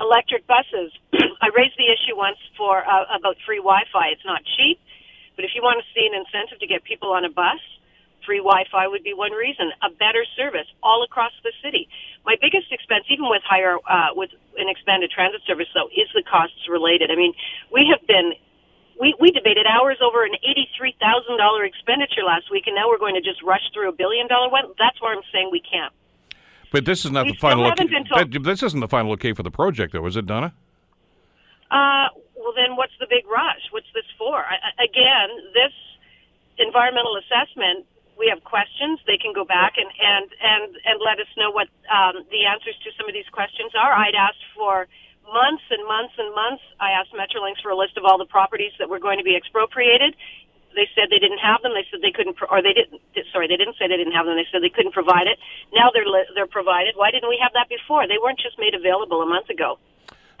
electric 0.00 0.48
buses. 0.48 0.92
I 1.44 1.52
raised 1.52 1.76
the 1.76 1.92
issue 1.92 2.16
once 2.16 2.40
for 2.56 2.80
uh, 2.80 3.04
about 3.12 3.36
free 3.44 3.60
Wi-Fi. 3.60 4.08
It's 4.12 4.24
not 4.24 4.40
cheap, 4.56 4.80
but 5.36 5.44
if 5.44 5.52
you 5.54 5.60
want 5.60 5.84
to 5.84 5.86
see 5.92 6.08
an 6.08 6.16
incentive 6.16 6.60
to 6.60 6.66
get 6.66 6.84
people 6.84 7.12
on 7.12 7.24
a 7.24 7.30
bus, 7.30 7.60
free 8.24 8.38
Wi-Fi 8.38 8.86
would 8.88 9.02
be 9.04 9.12
one 9.14 9.32
reason. 9.32 9.70
A 9.82 9.90
better 9.90 10.24
service 10.36 10.66
all 10.82 11.02
across 11.04 11.32
the 11.42 11.52
city. 11.62 11.88
My 12.24 12.36
biggest 12.40 12.70
expense, 12.72 13.04
even 13.10 13.28
with 13.28 13.42
higher, 13.44 13.76
uh, 13.88 14.14
with 14.14 14.30
an 14.56 14.68
expanded 14.68 15.10
transit 15.10 15.42
service, 15.46 15.68
though, 15.74 15.88
is 15.94 16.08
the 16.14 16.22
costs 16.22 16.68
related. 16.68 17.10
I 17.10 17.16
mean, 17.16 17.34
we 17.72 17.86
have 17.90 18.06
been. 18.06 18.32
We, 19.00 19.14
we 19.18 19.30
debated 19.32 19.66
hours 19.66 19.98
over 20.04 20.22
an 20.22 20.34
eighty-three 20.44 20.94
thousand 21.00 21.38
dollar 21.38 21.64
expenditure 21.64 22.22
last 22.22 22.50
week, 22.52 22.64
and 22.66 22.76
now 22.76 22.88
we're 22.88 22.98
going 23.00 23.14
to 23.16 23.22
just 23.24 23.42
rush 23.42 23.64
through 23.72 23.88
a 23.88 23.92
billion 23.92 24.28
dollar 24.28 24.48
one. 24.50 24.64
That's 24.78 25.00
where 25.00 25.16
I'm 25.16 25.24
saying 25.32 25.48
we 25.50 25.60
can't. 25.60 25.92
But 26.70 26.84
this 26.84 27.04
is 27.04 27.10
not 27.10 27.24
We 27.26 27.32
the 27.32 27.38
final. 27.38 27.64
still 27.64 27.70
haven't 27.70 27.86
okay- 27.88 27.94
been 27.94 28.04
told- 28.06 28.32
that- 28.32 28.42
this 28.44 28.62
isn't 28.62 28.80
the 28.80 28.88
final 28.88 29.10
okay 29.12 29.32
for 29.32 29.42
the 29.42 29.50
project, 29.50 29.92
though, 29.94 30.06
is 30.06 30.16
it, 30.16 30.26
Donna? 30.26 30.52
Uh, 31.70 32.08
well, 32.36 32.52
then 32.54 32.76
what's 32.76 32.92
the 33.00 33.06
big 33.08 33.26
rush? 33.26 33.64
What's 33.72 33.88
this 33.94 34.04
for? 34.18 34.36
I- 34.44 34.84
again, 34.84 35.28
this 35.54 35.72
environmental 36.58 37.16
assessment, 37.16 37.86
we 38.18 38.28
have 38.28 38.44
questions. 38.44 39.00
They 39.06 39.18
can 39.18 39.32
go 39.32 39.44
back 39.44 39.74
and, 39.76 39.88
and, 39.88 40.26
and, 40.40 40.70
and 40.84 40.96
let 41.00 41.18
us 41.18 41.28
know 41.36 41.50
what 41.50 41.68
um, 41.90 42.24
the 42.30 42.46
answers 42.46 42.76
to 42.84 42.90
some 42.96 43.08
of 43.08 43.14
these 43.14 43.28
questions 43.32 43.72
are. 43.74 43.92
I'd 43.92 44.14
asked 44.16 44.44
for 44.54 44.86
months 45.26 45.64
and 45.70 45.82
months 45.86 46.14
and 46.18 46.30
months. 46.34 46.62
I 46.80 46.92
asked 46.92 47.12
Metrolinx 47.14 47.62
for 47.62 47.70
a 47.70 47.78
list 47.78 47.96
of 47.96 48.04
all 48.04 48.18
the 48.18 48.28
properties 48.28 48.72
that 48.78 48.88
were 48.88 49.00
going 49.00 49.18
to 49.18 49.24
be 49.26 49.36
expropriated. 49.36 50.14
They 50.74 50.88
said 50.96 51.12
they 51.12 51.20
didn't 51.20 51.44
have 51.44 51.60
them. 51.60 51.76
They 51.76 51.84
said 51.92 52.00
they 52.00 52.12
couldn't, 52.16 52.36
pro- 52.40 52.48
or 52.48 52.64
they 52.64 52.72
didn't. 52.72 52.96
Sorry, 53.28 53.44
they 53.44 53.60
didn't 53.60 53.76
say 53.76 53.88
they 53.92 54.00
didn't 54.00 54.16
have 54.16 54.24
them. 54.24 54.36
They 54.40 54.48
said 54.48 54.64
they 54.64 54.72
couldn't 54.72 54.96
provide 54.96 55.28
it. 55.28 55.36
Now 55.72 55.92
they're 55.92 56.08
li- 56.08 56.28
they're 56.32 56.48
provided. 56.48 56.96
Why 56.96 57.12
didn't 57.12 57.28
we 57.28 57.36
have 57.44 57.52
that 57.52 57.68
before? 57.68 58.08
They 58.08 58.16
weren't 58.16 58.40
just 58.40 58.56
made 58.56 58.72
available 58.72 59.20
a 59.20 59.28
month 59.28 59.52
ago. 59.52 59.76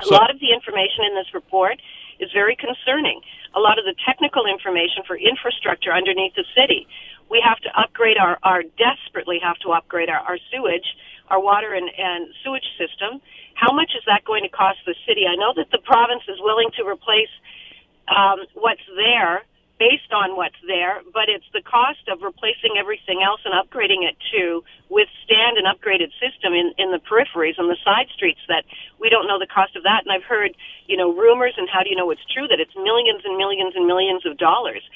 A 0.00 0.08
lot 0.08 0.30
of 0.32 0.40
the 0.40 0.50
information 0.50 1.04
in 1.04 1.14
this 1.14 1.30
report 1.34 1.78
is 2.18 2.32
very 2.32 2.56
concerning. 2.56 3.20
A 3.54 3.60
lot 3.60 3.78
of 3.78 3.84
the 3.84 3.94
technical 4.08 4.46
information 4.46 5.04
for 5.06 5.16
infrastructure 5.16 5.92
underneath 5.92 6.34
the 6.34 6.44
city. 6.56 6.88
We 7.30 7.42
have 7.44 7.58
to 7.60 7.70
upgrade 7.78 8.18
our, 8.18 8.38
our 8.42 8.62
desperately 8.76 9.38
have 9.42 9.56
to 9.64 9.70
upgrade 9.72 10.08
our, 10.08 10.20
our 10.20 10.38
sewage, 10.50 10.86
our 11.28 11.40
water 11.40 11.74
and, 11.74 11.88
and 11.96 12.28
sewage 12.44 12.66
system. 12.78 13.20
How 13.54 13.72
much 13.72 13.92
is 13.96 14.02
that 14.06 14.24
going 14.24 14.42
to 14.42 14.50
cost 14.50 14.78
the 14.86 14.94
city? 15.06 15.24
I 15.28 15.36
know 15.36 15.52
that 15.56 15.70
the 15.70 15.78
province 15.78 16.22
is 16.28 16.38
willing 16.40 16.70
to 16.76 16.84
replace 16.86 17.32
um, 18.08 18.44
what's 18.54 18.84
there 18.96 19.42
based 19.82 20.14
on 20.14 20.36
what's 20.38 20.58
there, 20.62 21.02
but 21.10 21.26
it's 21.26 21.48
the 21.50 21.62
cost 21.62 22.06
of 22.06 22.22
replacing 22.22 22.78
everything 22.78 23.18
else 23.18 23.42
and 23.42 23.50
upgrading 23.50 24.06
it 24.06 24.14
to 24.30 24.62
withstand 24.86 25.58
an 25.58 25.66
upgraded 25.66 26.14
system 26.22 26.54
in, 26.54 26.70
in 26.78 26.94
the 26.94 27.02
peripheries 27.02 27.58
and 27.58 27.66
the 27.66 27.80
side 27.82 28.06
streets 28.14 28.38
that 28.46 28.62
we 29.02 29.10
don't 29.10 29.26
know 29.26 29.42
the 29.42 29.50
cost 29.50 29.74
of 29.74 29.82
that. 29.82 30.06
And 30.06 30.14
I've 30.14 30.22
heard, 30.22 30.54
you 30.86 30.96
know, 30.96 31.10
rumors 31.10 31.54
and 31.58 31.66
how 31.66 31.82
do 31.82 31.90
you 31.90 31.96
know 31.96 32.10
it's 32.14 32.22
true 32.30 32.46
that 32.46 32.60
it's 32.62 32.74
millions 32.78 33.26
and 33.26 33.34
millions 33.34 33.74
and 33.74 33.86
millions 33.86 34.22
of 34.22 34.38
dollars. 34.38 34.86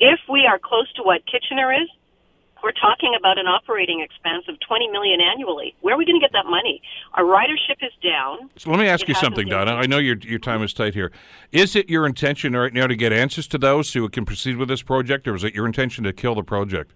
If 0.00 0.20
we 0.28 0.46
are 0.46 0.58
close 0.58 0.92
to 0.94 1.02
what 1.02 1.22
Kitchener 1.26 1.72
is, 1.72 1.88
we're 2.62 2.72
talking 2.72 3.12
about 3.16 3.38
an 3.38 3.46
operating 3.46 4.00
expense 4.00 4.44
of 4.48 4.58
20 4.66 4.88
million 4.88 5.20
annually. 5.20 5.76
Where 5.82 5.94
are 5.94 5.98
we 5.98 6.06
going 6.06 6.18
to 6.18 6.24
get 6.24 6.32
that 6.32 6.46
money? 6.46 6.80
Our 7.12 7.24
ridership 7.24 7.84
is 7.84 7.92
down. 8.02 8.48
So 8.56 8.70
let 8.70 8.80
me 8.80 8.88
ask 8.88 9.02
It 9.02 9.08
you 9.08 9.14
something, 9.16 9.46
Donna. 9.46 9.72
I 9.72 9.84
know 9.84 9.98
your 9.98 10.16
your 10.16 10.38
time 10.38 10.62
is 10.62 10.72
tight 10.72 10.94
here. 10.94 11.12
Is 11.52 11.76
it 11.76 11.90
your 11.90 12.06
intention 12.06 12.56
right 12.56 12.72
now 12.72 12.86
to 12.86 12.96
get 12.96 13.12
answers 13.12 13.46
to 13.48 13.58
those 13.58 13.90
so 13.90 14.02
we 14.02 14.08
can 14.08 14.24
proceed 14.24 14.56
with 14.56 14.68
this 14.68 14.80
project, 14.80 15.28
or 15.28 15.34
is 15.34 15.44
it 15.44 15.54
your 15.54 15.66
intention 15.66 16.04
to 16.04 16.12
kill 16.14 16.34
the 16.34 16.42
project? 16.42 16.92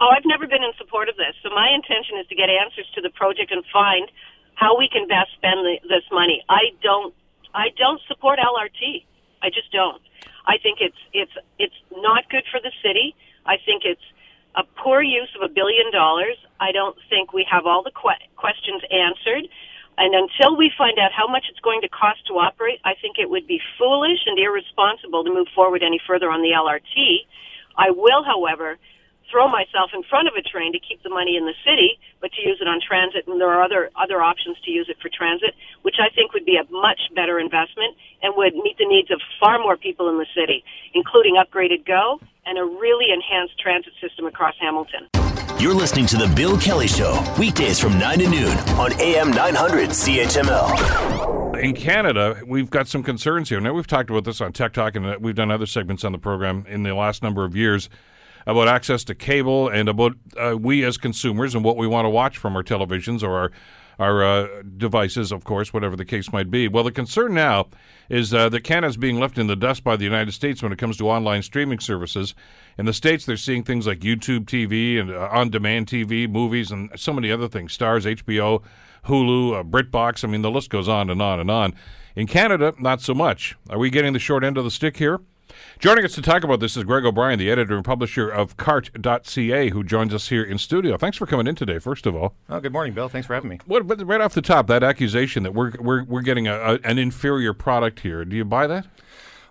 Oh, 0.00 0.08
I've 0.08 0.24
never 0.24 0.46
been 0.48 0.64
in 0.64 0.72
support 0.78 1.08
of 1.10 1.16
this. 1.16 1.36
So 1.42 1.50
my 1.50 1.68
intention 1.68 2.18
is 2.18 2.26
to 2.28 2.34
get 2.34 2.48
answers 2.48 2.88
to 2.94 3.02
the 3.02 3.10
project 3.10 3.52
and 3.52 3.62
find 3.70 4.10
how 4.54 4.76
we 4.76 4.88
can 4.88 5.06
best 5.06 5.30
spend 5.36 5.60
the, 5.62 5.78
this 5.86 6.02
money. 6.10 6.42
I 6.48 6.72
don't, 6.82 7.14
I 7.54 7.68
don't 7.76 8.00
support 8.08 8.38
LRT. 8.40 9.04
I 9.42 9.50
just 9.50 9.70
don't. 9.70 10.00
I 10.46 10.58
think 10.58 10.78
it's 10.80 10.98
it's 11.12 11.32
it's 11.58 11.76
not 11.92 12.28
good 12.30 12.44
for 12.50 12.60
the 12.60 12.72
city. 12.82 13.14
I 13.46 13.56
think 13.64 13.84
it's 13.84 14.04
a 14.56 14.64
poor 14.82 15.02
use 15.02 15.30
of 15.36 15.42
a 15.48 15.52
billion 15.52 15.90
dollars. 15.92 16.36
I 16.60 16.72
don't 16.72 16.96
think 17.10 17.32
we 17.32 17.46
have 17.50 17.66
all 17.66 17.82
the 17.82 17.92
que- 17.92 18.28
questions 18.36 18.82
answered. 18.90 19.48
And 19.98 20.14
until 20.14 20.56
we 20.56 20.72
find 20.76 20.98
out 20.98 21.12
how 21.12 21.28
much 21.28 21.44
it's 21.50 21.60
going 21.60 21.82
to 21.82 21.88
cost 21.88 22.26
to 22.28 22.34
operate, 22.34 22.80
I 22.84 22.94
think 23.00 23.16
it 23.18 23.28
would 23.30 23.46
be 23.46 23.60
foolish 23.78 24.20
and 24.26 24.38
irresponsible 24.38 25.24
to 25.24 25.30
move 25.32 25.48
forward 25.54 25.82
any 25.82 26.00
further 26.06 26.30
on 26.30 26.42
the 26.42 26.50
LRT. 26.56 27.26
I 27.76 27.90
will, 27.90 28.24
however, 28.24 28.78
throw 29.32 29.48
myself 29.48 29.90
in 29.96 30.04
front 30.04 30.28
of 30.28 30.34
a 30.36 30.44
train 30.44 30.76
to 30.76 30.78
keep 30.78 31.02
the 31.02 31.08
money 31.08 31.40
in 31.40 31.48
the 31.48 31.56
city, 31.64 31.98
but 32.20 32.30
to 32.36 32.40
use 32.44 32.60
it 32.60 32.68
on 32.68 32.78
transit, 32.84 33.24
and 33.26 33.40
there 33.40 33.48
are 33.48 33.64
other 33.64 33.88
other 33.96 34.20
options 34.20 34.60
to 34.68 34.70
use 34.70 34.86
it 34.92 35.00
for 35.00 35.08
transit, 35.08 35.56
which 35.80 35.96
I 35.98 36.12
think 36.14 36.36
would 36.36 36.44
be 36.44 36.60
a 36.60 36.68
much 36.70 37.00
better 37.16 37.40
investment 37.40 37.96
and 38.22 38.36
would 38.36 38.54
meet 38.54 38.76
the 38.76 38.84
needs 38.84 39.10
of 39.10 39.20
far 39.40 39.58
more 39.58 39.76
people 39.80 40.12
in 40.12 40.18
the 40.18 40.28
city, 40.36 40.62
including 40.92 41.40
upgraded 41.40 41.86
Go 41.88 42.20
and 42.44 42.58
a 42.58 42.64
really 42.64 43.06
enhanced 43.10 43.58
transit 43.58 43.94
system 44.00 44.26
across 44.26 44.54
Hamilton. 44.60 45.08
You're 45.58 45.74
listening 45.74 46.06
to 46.06 46.16
The 46.16 46.26
Bill 46.34 46.58
Kelly 46.58 46.88
Show, 46.88 47.22
weekdays 47.38 47.78
from 47.78 47.96
9 47.98 48.18
to 48.18 48.28
noon 48.28 48.58
on 48.76 48.92
AM 49.00 49.30
900 49.30 49.90
CHML. 49.90 51.56
In 51.62 51.74
Canada, 51.74 52.42
we've 52.44 52.68
got 52.68 52.88
some 52.88 53.04
concerns 53.04 53.48
here. 53.48 53.60
Now, 53.60 53.72
we've 53.72 53.86
talked 53.86 54.10
about 54.10 54.24
this 54.24 54.40
on 54.40 54.52
Tech 54.52 54.72
Talk, 54.72 54.96
and 54.96 55.06
uh, 55.06 55.18
we've 55.20 55.36
done 55.36 55.52
other 55.52 55.66
segments 55.66 56.02
on 56.02 56.10
the 56.10 56.18
program 56.18 56.66
in 56.68 56.82
the 56.82 56.94
last 56.94 57.22
number 57.22 57.44
of 57.44 57.54
years 57.54 57.88
about 58.46 58.68
access 58.68 59.04
to 59.04 59.14
cable 59.14 59.68
and 59.68 59.88
about 59.88 60.12
uh, 60.36 60.56
we 60.58 60.84
as 60.84 60.96
consumers 60.96 61.54
and 61.54 61.64
what 61.64 61.76
we 61.76 61.86
want 61.86 62.04
to 62.06 62.10
watch 62.10 62.38
from 62.38 62.56
our 62.56 62.62
televisions 62.62 63.22
or 63.22 63.32
our 63.32 63.50
our 63.98 64.24
uh, 64.24 64.62
devices, 64.76 65.32
of 65.32 65.44
course, 65.44 65.72
whatever 65.72 65.96
the 65.96 66.04
case 66.04 66.32
might 66.32 66.50
be. 66.50 66.66
Well, 66.66 66.84
the 66.84 66.92
concern 66.92 67.34
now 67.34 67.68
is 68.08 68.34
uh, 68.34 68.48
that 68.48 68.62
Canada's 68.62 68.96
being 68.96 69.20
left 69.20 69.38
in 69.38 69.46
the 69.46 69.56
dust 69.56 69.84
by 69.84 69.96
the 69.96 70.04
United 70.04 70.32
States 70.32 70.62
when 70.62 70.72
it 70.72 70.78
comes 70.78 70.96
to 70.96 71.08
online 71.08 71.42
streaming 71.42 71.78
services. 71.78 72.34
In 72.78 72.86
the 72.86 72.92
States, 72.92 73.24
they're 73.24 73.36
seeing 73.36 73.62
things 73.62 73.86
like 73.86 74.00
YouTube 74.00 74.46
TV 74.46 74.98
and 74.98 75.10
uh, 75.10 75.28
on 75.30 75.50
demand 75.50 75.86
TV, 75.86 76.28
movies, 76.28 76.70
and 76.70 76.90
so 76.96 77.12
many 77.12 77.30
other 77.30 77.48
things 77.48 77.76
Starz, 77.76 78.04
HBO, 78.04 78.62
Hulu, 79.06 79.60
uh, 79.60 79.62
BritBox. 79.62 80.24
I 80.24 80.28
mean, 80.28 80.42
the 80.42 80.50
list 80.50 80.70
goes 80.70 80.88
on 80.88 81.10
and 81.10 81.20
on 81.20 81.38
and 81.38 81.50
on. 81.50 81.74
In 82.14 82.26
Canada, 82.26 82.74
not 82.78 83.00
so 83.00 83.14
much. 83.14 83.56
Are 83.70 83.78
we 83.78 83.88
getting 83.88 84.12
the 84.12 84.18
short 84.18 84.44
end 84.44 84.58
of 84.58 84.64
the 84.64 84.70
stick 84.70 84.96
here? 84.98 85.20
Joining 85.78 86.04
us 86.04 86.14
to 86.14 86.22
talk 86.22 86.44
about 86.44 86.60
this 86.60 86.76
is 86.76 86.84
Greg 86.84 87.04
O'Brien, 87.04 87.38
the 87.38 87.50
editor 87.50 87.74
and 87.74 87.84
publisher 87.84 88.28
of 88.28 88.56
cartt.ca, 88.56 89.70
who 89.70 89.82
joins 89.82 90.14
us 90.14 90.28
here 90.28 90.44
in 90.44 90.58
studio. 90.58 90.96
Thanks 90.96 91.16
for 91.16 91.26
coming 91.26 91.46
in 91.46 91.54
today, 91.54 91.78
first 91.78 92.06
of 92.06 92.14
all. 92.14 92.34
Oh, 92.48 92.60
good 92.60 92.72
morning, 92.72 92.94
Bill. 92.94 93.08
Thanks 93.08 93.26
for 93.26 93.34
having 93.34 93.50
me. 93.50 93.58
What, 93.66 93.86
but 93.86 94.04
right 94.06 94.20
off 94.20 94.34
the 94.34 94.42
top, 94.42 94.66
that 94.68 94.82
accusation 94.82 95.42
that 95.42 95.54
we're, 95.54 95.72
we're, 95.80 96.04
we're 96.04 96.22
getting 96.22 96.46
a, 96.46 96.54
a, 96.54 96.78
an 96.84 96.98
inferior 96.98 97.52
product 97.52 98.00
here, 98.00 98.24
do 98.24 98.36
you 98.36 98.44
buy 98.44 98.66
that? 98.66 98.86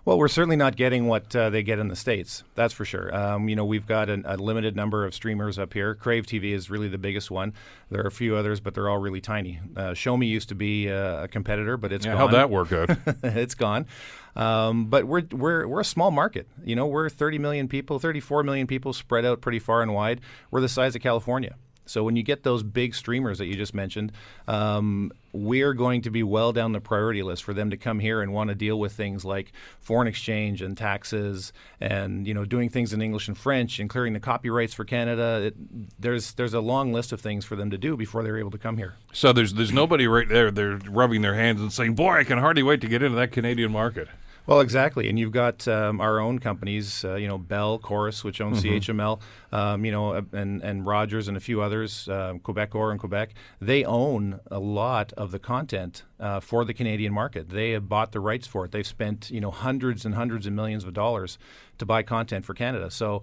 Well, 0.04 0.18
we're 0.18 0.26
certainly 0.26 0.56
not 0.56 0.74
getting 0.74 1.06
what 1.06 1.34
uh, 1.36 1.50
they 1.50 1.62
get 1.62 1.78
in 1.78 1.86
the 1.86 1.94
states. 1.94 2.42
That's 2.56 2.74
for 2.74 2.84
sure. 2.84 3.14
Um, 3.14 3.48
you 3.48 3.54
know, 3.54 3.64
we've 3.64 3.86
got 3.86 4.10
an, 4.10 4.24
a 4.26 4.36
limited 4.36 4.74
number 4.74 5.04
of 5.04 5.14
streamers 5.14 5.60
up 5.60 5.72
here. 5.72 5.94
Crave 5.94 6.26
TV 6.26 6.52
is 6.52 6.68
really 6.68 6.88
the 6.88 6.98
biggest 6.98 7.30
one. 7.30 7.52
There 7.88 8.02
are 8.02 8.08
a 8.08 8.10
few 8.10 8.34
others, 8.34 8.58
but 8.58 8.74
they're 8.74 8.88
all 8.88 8.98
really 8.98 9.20
tiny. 9.20 9.60
Uh, 9.76 9.90
Shomi 9.90 10.28
used 10.28 10.48
to 10.48 10.56
be 10.56 10.90
uh, 10.90 11.22
a 11.24 11.28
competitor, 11.28 11.76
but 11.76 11.92
it's 11.92 12.04
Yeah, 12.04 12.12
gone. 12.12 12.18
how'd 12.20 12.32
that 12.32 12.50
work 12.50 12.72
out? 12.72 12.90
it's 13.22 13.54
gone. 13.54 13.86
Um, 14.34 14.86
but 14.86 15.04
we're 15.04 15.22
we're 15.30 15.68
we're 15.68 15.80
a 15.80 15.84
small 15.84 16.10
market. 16.10 16.48
You 16.64 16.74
know, 16.74 16.86
we're 16.86 17.08
30 17.08 17.38
million 17.38 17.68
people, 17.68 18.00
34 18.00 18.42
million 18.42 18.66
people 18.66 18.92
spread 18.92 19.24
out 19.24 19.40
pretty 19.40 19.60
far 19.60 19.82
and 19.82 19.94
wide. 19.94 20.20
We're 20.50 20.62
the 20.62 20.68
size 20.68 20.96
of 20.96 21.02
California. 21.02 21.54
So 21.86 22.04
when 22.04 22.16
you 22.16 22.22
get 22.22 22.42
those 22.42 22.62
big 22.62 22.94
streamers 22.94 23.38
that 23.38 23.46
you 23.46 23.54
just 23.54 23.74
mentioned, 23.74 24.12
um, 24.46 25.12
we're 25.32 25.72
going 25.72 26.02
to 26.02 26.10
be 26.10 26.22
well 26.22 26.52
down 26.52 26.72
the 26.72 26.80
priority 26.80 27.22
list 27.22 27.42
for 27.44 27.54
them 27.54 27.70
to 27.70 27.76
come 27.76 27.98
here 27.98 28.20
and 28.22 28.32
want 28.32 28.48
to 28.48 28.54
deal 28.54 28.78
with 28.78 28.92
things 28.92 29.24
like 29.24 29.52
foreign 29.80 30.06
exchange 30.06 30.62
and 30.62 30.76
taxes, 30.76 31.52
and 31.80 32.26
you 32.26 32.34
know 32.34 32.44
doing 32.44 32.68
things 32.68 32.92
in 32.92 33.00
English 33.02 33.28
and 33.28 33.36
French 33.36 33.78
and 33.78 33.88
clearing 33.88 34.12
the 34.12 34.20
copyrights 34.20 34.74
for 34.74 34.84
Canada. 34.84 35.42
It, 35.46 36.00
there's 36.00 36.34
there's 36.34 36.54
a 36.54 36.60
long 36.60 36.92
list 36.92 37.12
of 37.12 37.20
things 37.20 37.44
for 37.44 37.56
them 37.56 37.70
to 37.70 37.78
do 37.78 37.96
before 37.96 38.22
they're 38.22 38.38
able 38.38 38.50
to 38.50 38.58
come 38.58 38.76
here. 38.76 38.94
so 39.12 39.32
there's 39.32 39.54
there's 39.54 39.72
nobody 39.72 40.06
right 40.06 40.28
there. 40.28 40.50
They're 40.50 40.78
rubbing 40.88 41.22
their 41.22 41.34
hands 41.34 41.60
and 41.60 41.72
saying, 41.72 41.94
"Boy, 41.94 42.18
I 42.18 42.24
can 42.24 42.38
hardly 42.38 42.62
wait 42.62 42.80
to 42.82 42.88
get 42.88 43.02
into 43.02 43.16
that 43.16 43.32
Canadian 43.32 43.72
market." 43.72 44.08
Well, 44.44 44.60
exactly, 44.60 45.08
and 45.08 45.16
you've 45.16 45.30
got 45.30 45.68
um, 45.68 46.00
our 46.00 46.18
own 46.18 46.40
companies, 46.40 47.04
uh, 47.04 47.14
you 47.14 47.28
know, 47.28 47.38
Bell, 47.38 47.78
Corus, 47.78 48.24
which 48.24 48.40
owns 48.40 48.60
CHML, 48.62 49.20
um, 49.52 49.84
you 49.84 49.92
know, 49.92 50.14
uh, 50.14 50.22
and 50.32 50.60
and 50.62 50.84
Rogers 50.84 51.28
and 51.28 51.36
a 51.36 51.40
few 51.40 51.62
others, 51.62 52.08
uh, 52.08 52.34
Quebecor 52.42 52.90
in 52.90 52.98
Quebec. 52.98 53.34
They 53.60 53.84
own 53.84 54.40
a 54.50 54.58
lot 54.58 55.12
of 55.12 55.30
the 55.30 55.38
content 55.38 56.02
uh, 56.18 56.40
for 56.40 56.64
the 56.64 56.74
Canadian 56.74 57.12
market. 57.12 57.50
They 57.50 57.70
have 57.70 57.88
bought 57.88 58.10
the 58.10 58.18
rights 58.18 58.48
for 58.48 58.64
it. 58.64 58.72
They've 58.72 58.86
spent 58.86 59.30
you 59.30 59.40
know 59.40 59.52
hundreds 59.52 60.04
and 60.04 60.16
hundreds 60.16 60.46
of 60.48 60.52
millions 60.54 60.82
of 60.82 60.92
dollars 60.92 61.38
to 61.78 61.86
buy 61.86 62.02
content 62.02 62.44
for 62.44 62.54
Canada. 62.54 62.90
So 62.90 63.22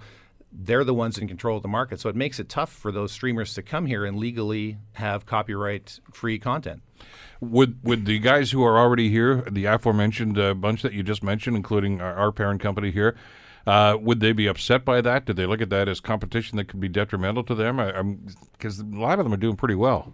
they're 0.51 0.85
the 0.85 0.93
ones 0.93 1.17
in 1.17 1.27
control 1.27 1.57
of 1.57 1.63
the 1.63 1.69
market. 1.69 1.99
So 1.99 2.09
it 2.09 2.15
makes 2.15 2.39
it 2.39 2.49
tough 2.49 2.71
for 2.71 2.91
those 2.91 3.11
streamers 3.11 3.53
to 3.55 3.61
come 3.61 3.85
here 3.85 4.05
and 4.05 4.17
legally 4.17 4.77
have 4.93 5.25
copyright-free 5.25 6.39
content. 6.39 6.81
Would 7.41 7.83
would 7.83 8.05
the 8.05 8.19
guys 8.19 8.51
who 8.51 8.63
are 8.63 8.77
already 8.77 9.09
here, 9.09 9.43
the 9.49 9.65
aforementioned 9.65 10.37
uh, 10.37 10.53
bunch 10.53 10.81
that 10.81 10.93
you 10.93 11.03
just 11.03 11.23
mentioned, 11.23 11.55
including 11.55 12.01
our, 12.01 12.13
our 12.15 12.31
parent 12.31 12.61
company 12.61 12.91
here, 12.91 13.15
uh, 13.65 13.97
would 13.99 14.19
they 14.19 14.33
be 14.33 14.47
upset 14.47 14.83
by 14.83 14.99
that? 15.01 15.25
Did 15.25 15.37
they 15.37 15.45
look 15.45 15.61
at 15.61 15.69
that 15.69 15.87
as 15.87 15.99
competition 15.99 16.57
that 16.57 16.65
could 16.65 16.79
be 16.79 16.89
detrimental 16.89 17.43
to 17.43 17.55
them? 17.55 18.25
Because 18.53 18.79
a 18.79 18.83
lot 18.83 19.19
of 19.19 19.25
them 19.25 19.33
are 19.33 19.37
doing 19.37 19.55
pretty 19.55 19.75
well. 19.75 20.13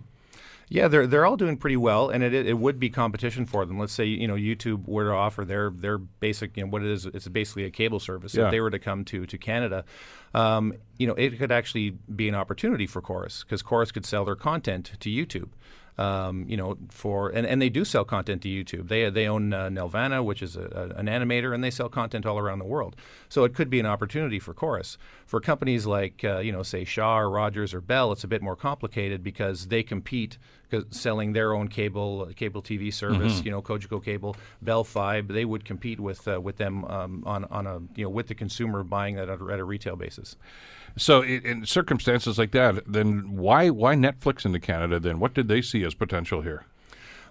Yeah, 0.67 0.87
they're 0.87 1.05
they're 1.05 1.25
all 1.25 1.37
doing 1.37 1.57
pretty 1.57 1.77
well, 1.77 2.09
and 2.09 2.23
it 2.23 2.33
it 2.33 2.57
would 2.57 2.79
be 2.79 2.89
competition 2.89 3.45
for 3.45 3.65
them. 3.65 3.77
Let's 3.77 3.93
say 3.93 4.05
you 4.05 4.27
know 4.27 4.33
YouTube 4.33 4.87
were 4.87 5.05
to 5.05 5.11
offer 5.11 5.45
their 5.45 5.69
their 5.69 5.97
basic 5.99 6.57
you 6.57 6.63
know 6.63 6.69
what 6.69 6.81
it 6.81 6.89
is 6.89 7.05
it's 7.05 7.27
basically 7.27 7.65
a 7.65 7.69
cable 7.69 7.99
service. 7.99 8.33
Yeah. 8.33 8.45
If 8.45 8.51
they 8.51 8.59
were 8.59 8.71
to 8.71 8.79
come 8.79 9.05
to 9.05 9.25
to 9.27 9.37
Canada, 9.37 9.85
um, 10.33 10.73
you 10.97 11.05
know 11.05 11.13
it 11.13 11.37
could 11.37 11.51
actually 11.51 11.91
be 12.13 12.27
an 12.27 12.35
opportunity 12.35 12.87
for 12.87 13.01
Corus 13.01 13.43
because 13.43 13.61
Corus 13.61 13.91
could 13.91 14.05
sell 14.05 14.25
their 14.25 14.35
content 14.35 14.93
to 14.99 15.09
YouTube. 15.09 15.49
Um, 15.97 16.45
you 16.49 16.57
know, 16.57 16.77
for 16.89 17.29
and, 17.29 17.47
and 17.47 17.61
they 17.61 17.69
do 17.69 17.85
sell 17.85 18.03
content 18.03 18.41
to 18.41 18.49
YouTube. 18.49 18.89
They 18.89 19.09
they 19.09 19.27
own 19.27 19.53
uh, 19.53 19.69
Nelvana, 19.69 20.23
which 20.23 20.41
is 20.41 20.57
a, 20.57 20.63
a, 20.95 20.99
an 20.99 21.05
animator, 21.07 21.53
and 21.55 21.63
they 21.63 21.71
sell 21.71 21.87
content 21.87 22.25
all 22.25 22.37
around 22.37 22.59
the 22.59 22.65
world. 22.65 22.97
So 23.29 23.45
it 23.45 23.53
could 23.53 23.69
be 23.69 23.79
an 23.79 23.85
opportunity 23.85 24.37
for 24.39 24.53
Corus. 24.53 24.97
For 25.25 25.39
companies 25.39 25.85
like 25.85 26.21
uh, 26.25 26.39
you 26.39 26.51
know, 26.51 26.63
say 26.63 26.83
Shaw 26.83 27.19
or 27.19 27.29
Rogers 27.29 27.73
or 27.73 27.79
Bell, 27.79 28.11
it's 28.11 28.25
a 28.25 28.27
bit 28.27 28.41
more 28.41 28.57
complicated 28.57 29.23
because 29.23 29.67
they 29.67 29.83
compete 29.83 30.37
selling 30.89 31.33
their 31.33 31.53
own 31.53 31.67
cable 31.67 32.29
cable 32.35 32.61
TV 32.61 32.93
service. 32.93 33.43
You 33.45 33.51
know, 33.51 33.61
Cogeco 33.61 34.03
Cable, 34.03 34.35
Bell 34.61 34.83
Fibe, 34.83 35.27
they 35.27 35.45
would 35.45 35.65
compete 35.65 35.99
with 35.99 36.27
uh, 36.27 36.41
with 36.41 36.57
them 36.57 36.85
um, 36.85 37.23
on 37.25 37.45
on 37.45 37.67
a 37.67 37.79
you 37.95 38.03
know 38.03 38.09
with 38.09 38.27
the 38.27 38.35
consumer 38.35 38.83
buying 38.83 39.15
that 39.15 39.29
at 39.29 39.39
a 39.59 39.63
retail 39.63 39.95
basis. 39.95 40.35
So, 40.97 41.21
in, 41.21 41.45
in 41.45 41.65
circumstances 41.65 42.37
like 42.37 42.51
that, 42.51 42.83
then 42.91 43.35
why 43.35 43.69
why 43.69 43.95
Netflix 43.95 44.45
into 44.45 44.59
Canada? 44.59 44.99
Then 44.99 45.19
what 45.19 45.33
did 45.33 45.47
they 45.47 45.61
see 45.61 45.83
as 45.83 45.93
potential 45.93 46.41
here? 46.41 46.65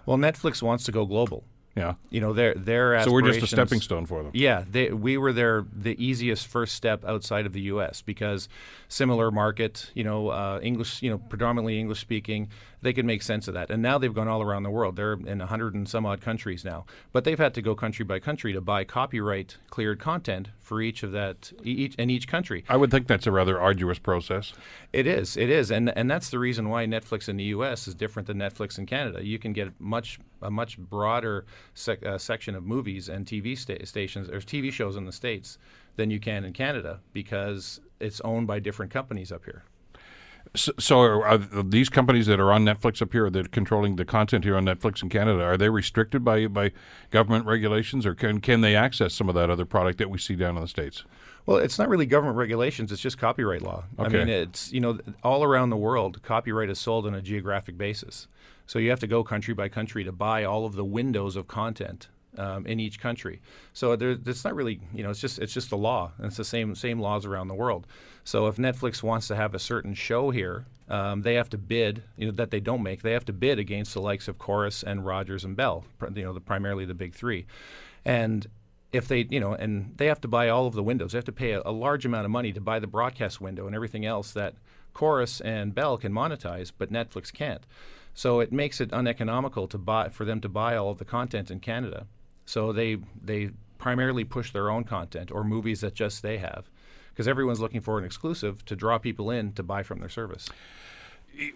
Well, 0.05 0.17
Netflix 0.17 0.61
wants 0.61 0.83
to 0.85 0.91
go 0.91 1.05
global. 1.05 1.45
Yeah. 1.75 1.95
You 2.09 2.21
know, 2.21 2.31
their 2.31 2.53
their 2.53 3.01
So 3.03 3.11
we're 3.11 3.21
just 3.21 3.43
a 3.43 3.47
stepping 3.47 3.81
stone 3.81 4.05
for 4.05 4.23
them. 4.23 4.31
Yeah, 4.33 4.63
they, 4.69 4.91
we 4.91 5.17
were 5.17 5.33
their 5.33 5.65
the 5.73 6.01
easiest 6.03 6.47
first 6.47 6.73
step 6.73 7.03
outside 7.03 7.45
of 7.45 7.51
the 7.51 7.61
U.S. 7.61 8.01
because 8.01 8.47
similar 8.87 9.29
market, 9.29 9.91
you 9.93 10.05
know, 10.05 10.29
uh, 10.29 10.59
English, 10.63 11.01
you 11.01 11.09
know, 11.09 11.17
predominantly 11.17 11.77
English 11.77 11.99
speaking, 11.99 12.47
they 12.85 12.93
could 12.93 13.05
make 13.05 13.23
sense 13.23 13.47
of 13.47 13.55
that. 13.55 13.71
And 13.71 13.81
now 13.81 13.97
they've 13.97 14.13
gone 14.13 14.27
all 14.27 14.43
around 14.43 14.61
the 14.61 14.69
world. 14.69 14.95
They're 14.95 15.13
in 15.13 15.39
hundred 15.39 15.73
and 15.73 15.89
some 15.89 16.05
odd 16.05 16.21
countries 16.21 16.63
now, 16.63 16.85
but 17.11 17.23
they've 17.23 17.37
had 17.37 17.55
to 17.55 17.61
go 17.61 17.73
country 17.73 18.05
by 18.05 18.19
country 18.19 18.53
to 18.53 18.61
buy 18.61 18.83
copyright 18.83 19.57
cleared 19.71 19.99
content 19.99 20.49
for 20.59 20.81
each 20.81 21.01
of 21.01 21.11
that 21.11 21.51
each 21.63 21.95
in 21.95 22.09
each 22.11 22.27
country. 22.27 22.63
I 22.69 22.77
would 22.77 22.91
think 22.91 23.07
that's 23.07 23.25
a 23.25 23.31
rather 23.31 23.59
arduous 23.59 23.97
process. 23.97 24.53
It 24.93 25.07
is. 25.07 25.35
It 25.35 25.49
is, 25.49 25.71
and 25.71 25.89
and 25.97 26.09
that's 26.09 26.29
the 26.29 26.37
reason 26.37 26.69
why 26.69 26.85
Netflix 26.85 27.27
in 27.27 27.37
the 27.37 27.45
U.S. 27.45 27.87
is 27.87 27.95
different 27.95 28.27
than 28.27 28.37
Netflix 28.37 28.77
in 28.77 28.85
Canada. 28.85 29.25
You 29.25 29.39
can 29.39 29.51
get 29.51 29.79
much 29.81 30.19
a 30.43 30.51
much 30.51 30.77
broader 30.77 31.45
sec, 31.73 32.05
uh, 32.05 32.19
section 32.19 32.53
of 32.53 32.63
movies 32.63 33.09
and 33.09 33.25
TV 33.25 33.57
sta- 33.57 33.83
stations 33.85 34.29
or 34.29 34.39
TV 34.39 34.71
shows 34.71 34.95
in 34.95 35.05
the 35.05 35.11
states 35.11 35.57
than 35.95 36.11
you 36.11 36.19
can 36.19 36.45
in 36.45 36.53
Canada 36.53 36.99
because 37.13 37.79
it's 37.99 38.21
owned 38.21 38.45
by 38.45 38.59
different 38.59 38.91
companies 38.91 39.31
up 39.31 39.43
here. 39.45 39.63
So, 40.55 40.71
so 40.79 40.99
are, 40.99 41.25
are 41.25 41.37
these 41.37 41.89
companies 41.89 42.27
that 42.27 42.39
are 42.39 42.51
on 42.51 42.63
Netflix 42.65 43.01
up 43.01 43.11
here, 43.11 43.29
that 43.29 43.45
are 43.45 43.49
controlling 43.49 43.95
the 43.95 44.05
content 44.05 44.43
here 44.43 44.55
on 44.55 44.65
Netflix 44.65 45.01
in 45.01 45.09
Canada, 45.09 45.43
are 45.43 45.57
they 45.57 45.69
restricted 45.69 46.23
by 46.23 46.47
by 46.47 46.71
government 47.11 47.45
regulations, 47.45 48.05
or 48.05 48.13
can 48.13 48.39
can 48.39 48.61
they 48.61 48.75
access 48.75 49.13
some 49.13 49.27
of 49.29 49.35
that 49.35 49.49
other 49.49 49.65
product 49.65 49.97
that 49.97 50.09
we 50.09 50.17
see 50.17 50.35
down 50.35 50.55
in 50.55 50.61
the 50.61 50.67
states? 50.67 51.03
Well, 51.45 51.57
it's 51.57 51.77
not 51.77 51.89
really 51.89 52.05
government 52.05 52.37
regulations; 52.37 52.91
it's 52.91 53.01
just 53.01 53.17
copyright 53.17 53.61
law. 53.61 53.83
I 53.97 54.07
mean, 54.07 54.29
it's 54.29 54.71
you 54.71 54.79
know 54.79 54.99
all 55.23 55.43
around 55.43 55.69
the 55.69 55.77
world, 55.77 56.21
copyright 56.23 56.69
is 56.69 56.79
sold 56.79 57.05
on 57.05 57.13
a 57.13 57.21
geographic 57.21 57.77
basis. 57.77 58.27
So 58.67 58.79
you 58.79 58.89
have 58.89 58.99
to 59.01 59.07
go 59.07 59.23
country 59.23 59.53
by 59.53 59.69
country 59.69 60.03
to 60.03 60.11
buy 60.11 60.43
all 60.43 60.65
of 60.65 60.75
the 60.75 60.85
windows 60.85 61.35
of 61.35 61.47
content 61.47 62.07
um, 62.37 62.65
in 62.65 62.79
each 62.79 62.99
country. 62.99 63.41
So 63.73 63.95
there, 63.95 64.11
it's 64.25 64.43
not 64.43 64.55
really 64.55 64.79
you 64.93 65.03
know 65.03 65.09
it's 65.09 65.19
just 65.19 65.39
it's 65.39 65.53
just 65.53 65.71
a 65.71 65.75
law, 65.75 66.11
and 66.17 66.27
it's 66.27 66.37
the 66.37 66.45
same 66.45 66.75
same 66.75 66.99
laws 66.99 67.25
around 67.25 67.47
the 67.47 67.55
world. 67.55 67.87
So 68.23 68.47
if 68.47 68.57
Netflix 68.57 69.03
wants 69.03 69.27
to 69.27 69.35
have 69.35 69.53
a 69.53 69.59
certain 69.59 69.93
show 69.93 70.31
here, 70.31 70.65
um, 70.89 71.21
they 71.21 71.35
have 71.35 71.49
to 71.49 71.57
bid. 71.57 72.03
You 72.17 72.27
know 72.27 72.33
that 72.33 72.51
they 72.51 72.59
don't 72.59 72.83
make. 72.83 73.01
They 73.01 73.13
have 73.13 73.25
to 73.25 73.33
bid 73.33 73.59
against 73.59 73.93
the 73.93 74.01
likes 74.01 74.27
of 74.27 74.37
Corus 74.37 74.83
and 74.83 75.05
Rogers 75.05 75.43
and 75.43 75.55
Bell. 75.55 75.85
You 76.01 76.23
know 76.23 76.33
the 76.33 76.41
primarily 76.41 76.85
the 76.85 76.93
big 76.93 77.13
three, 77.13 77.45
and 78.03 78.47
if 78.95 79.07
they, 79.07 79.27
you 79.29 79.39
know, 79.39 79.53
and 79.53 79.93
they 79.97 80.05
have 80.05 80.21
to 80.21 80.27
buy 80.27 80.49
all 80.49 80.67
of 80.67 80.73
the 80.73 80.83
windows. 80.83 81.11
They 81.11 81.17
have 81.17 81.25
to 81.25 81.31
pay 81.31 81.51
a, 81.51 81.61
a 81.65 81.71
large 81.71 82.05
amount 82.05 82.25
of 82.25 82.31
money 82.31 82.53
to 82.53 82.61
buy 82.61 82.79
the 82.79 82.87
broadcast 82.87 83.41
window 83.41 83.65
and 83.65 83.75
everything 83.75 84.05
else 84.05 84.31
that 84.31 84.55
Corus 84.93 85.41
and 85.41 85.75
Bell 85.75 85.97
can 85.97 86.13
monetize, 86.13 86.71
but 86.75 86.91
Netflix 86.91 87.31
can't. 87.31 87.65
So 88.13 88.39
it 88.39 88.53
makes 88.53 88.79
it 88.79 88.93
uneconomical 88.93 89.67
to 89.67 89.77
buy 89.77 90.09
for 90.09 90.23
them 90.23 90.39
to 90.41 90.49
buy 90.49 90.77
all 90.77 90.89
of 90.89 90.97
the 90.97 91.05
content 91.05 91.51
in 91.51 91.59
Canada. 91.59 92.07
So 92.45 92.71
they 92.71 92.97
they 93.21 93.49
primarily 93.77 94.23
push 94.23 94.51
their 94.51 94.69
own 94.69 94.83
content 94.83 95.31
or 95.31 95.43
movies 95.43 95.81
that 95.81 95.93
just 95.93 96.21
they 96.21 96.37
have, 96.37 96.69
because 97.09 97.27
everyone's 97.27 97.59
looking 97.59 97.81
for 97.81 97.97
an 97.99 98.05
exclusive 98.05 98.63
to 98.65 98.75
draw 98.75 98.97
people 98.97 99.29
in 99.29 99.51
to 99.53 99.63
buy 99.63 99.83
from 99.83 99.99
their 99.99 100.09
service. 100.09 100.49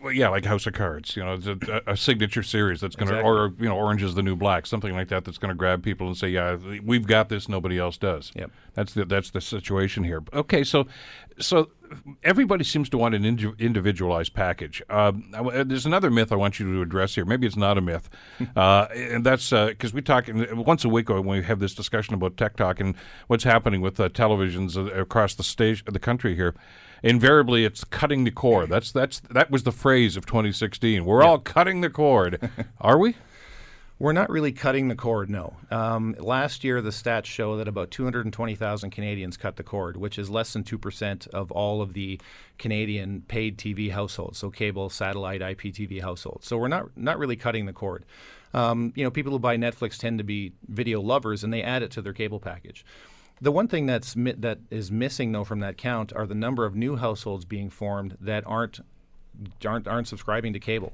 Well, 0.03 0.12
yeah, 0.12 0.27
like 0.27 0.43
House 0.43 0.67
of 0.67 0.74
Cards, 0.74 1.15
you 1.15 1.24
know, 1.24 1.39
a, 1.86 1.91
a 1.93 1.96
signature 1.96 2.43
series 2.43 2.81
that's 2.81 2.98
going 2.98 3.08
to, 3.08 3.13
Exactly. 3.13 3.31
or 3.31 3.53
you 3.60 3.69
know, 3.69 3.77
Orange 3.77 4.03
is 4.03 4.13
the 4.13 4.22
New 4.22 4.36
Black, 4.36 4.65
something 4.65 4.91
like 4.93 5.08
that, 5.08 5.24
that's 5.24 5.38
going 5.38 5.50
to 5.50 5.55
grab 5.55 5.81
people 5.84 6.08
and 6.08 6.17
say, 6.17 6.27
yeah, 6.27 6.58
we've 6.84 7.08
got 7.08 7.29
this, 7.29 7.48
nobody 7.48 7.79
else 7.79 7.96
does. 7.98 8.34
Yep. 8.36 8.51
That's 8.74 8.93
the 8.93 9.05
that's 9.05 9.29
the 9.29 9.39
situation 9.39 10.03
here. 10.03 10.22
Okay, 10.34 10.65
so 10.65 10.86
so 11.39 11.69
everybody 12.24 12.63
seems 12.63 12.89
to 12.89 12.98
want 12.98 13.15
an 13.15 13.25
indi- 13.25 13.53
individualized 13.60 14.34
package. 14.34 14.81
Um, 14.89 15.31
I- 15.34 15.63
there's 15.63 15.86
another 15.86 16.10
myth 16.10 16.31
I 16.31 16.36
want 16.36 16.60
you 16.60 16.72
to 16.74 16.81
address 16.81 17.15
here. 17.15 17.25
Maybe 17.25 17.48
it's 17.48 17.55
not 17.55 17.77
a 17.77 17.81
myth, 17.81 18.10
uh, 18.55 18.88
and 18.96 19.25
that's 19.25 19.50
because 19.50 19.93
we 19.93 20.01
talk 20.01 20.29
once 20.53 20.86
a 20.86 20.89
week 20.89 21.10
when 21.10 21.25
we 21.25 21.43
have 21.43 21.60
this 21.60 21.74
discussion 21.74 22.13
about 22.13 22.38
tech 22.38 22.55
talk 22.55 22.79
and 22.79 22.96
what's 23.27 23.43
happening 23.43 23.81
with 23.81 24.00
uh, 24.00 24.10
televisions 24.10 24.77
uh, 24.77 24.91
across 25.00 25.36
the 25.36 25.43
stage, 25.43 25.84
the 25.86 26.00
country 26.00 26.36
here. 26.36 26.55
Invariably, 27.01 27.63
it's 27.63 27.86
cutting 27.86 28.25
the 28.25 28.31
cord. 28.31 28.69
That's 28.69 28.91
that's 28.91 29.22
that 29.29 29.50
was 29.50 29.63
the 29.63 29.72
phrase 29.72 30.17
of 30.17 30.25
2016. 30.25 31.05
We're 31.05 31.24
all 31.24 31.39
cutting 31.39 31.79
the 31.79 31.89
cord. 31.89 32.50
Are 32.81 32.98
we? 32.98 33.15
We're 34.00 34.13
not 34.13 34.29
really 34.29 34.53
cutting 34.53 34.88
the 34.88 34.96
cord, 34.96 35.29
no. 35.29 35.58
Um, 35.70 36.15
last 36.18 36.63
year, 36.63 36.82
the 36.82 36.89
stats 36.89 37.25
show 37.25 37.58
that 37.58 37.68
about 37.68 37.91
220,000 37.91 38.91
Canadians 38.91 39.36
cut 39.36 39.58
the 39.58 39.63
cord, 39.63 39.98
which 39.98 40.18
is 40.18 40.29
less 40.29 40.53
than 40.53 40.63
2% 40.63 41.27
of 41.27 41.51
all 41.51 41.82
of 41.82 41.91
the 41.91 42.18
Canadian 42.58 43.24
paid 43.27 43.58
TV 43.58 43.91
households, 43.91 44.38
so 44.38 44.50
cable, 44.50 44.89
satellite, 44.89 45.41
IPTV 45.41 46.01
households. 46.01 46.48
So 46.48 46.58
we're 46.58 46.70
not, 46.70 46.96
not 46.96 47.20
really 47.20 47.36
cutting 47.36 47.65
the 47.65 47.74
cord. 47.74 48.06
Um, 48.53 48.94
you 48.96 49.03
know, 49.03 49.12
people 49.12 49.34
who 49.34 49.39
buy 49.39 49.58
Netflix 49.58 49.98
tend 49.98 50.20
to 50.20 50.24
be 50.24 50.53
video 50.70 51.01
lovers 51.01 51.44
and 51.44 51.51
they 51.51 51.62
add 51.62 51.84
it 51.84 51.91
to 51.91 52.01
their 52.01 52.13
cable 52.13 52.39
package. 52.39 52.86
The 53.41 53.51
one 53.51 53.68
thing 53.68 53.86
that's 53.86 54.15
mi- 54.15 54.34
that 54.38 54.60
is 54.72 54.91
missing 54.91 55.34
though 55.34 55.44
from 55.44 55.60
that 55.60 55.77
count 55.77 56.13
are 56.13 56.25
the 56.25 56.36
number 56.36 56.65
of 56.65 56.75
new 56.75 56.96
households 56.96 57.46
being 57.46 57.70
formed 57.70 58.18
that 58.20 58.44
aren't 58.46 58.79
aren't, 59.65 59.88
aren't 59.88 60.08
subscribing 60.08 60.53
to 60.53 60.60
cable. 60.60 60.94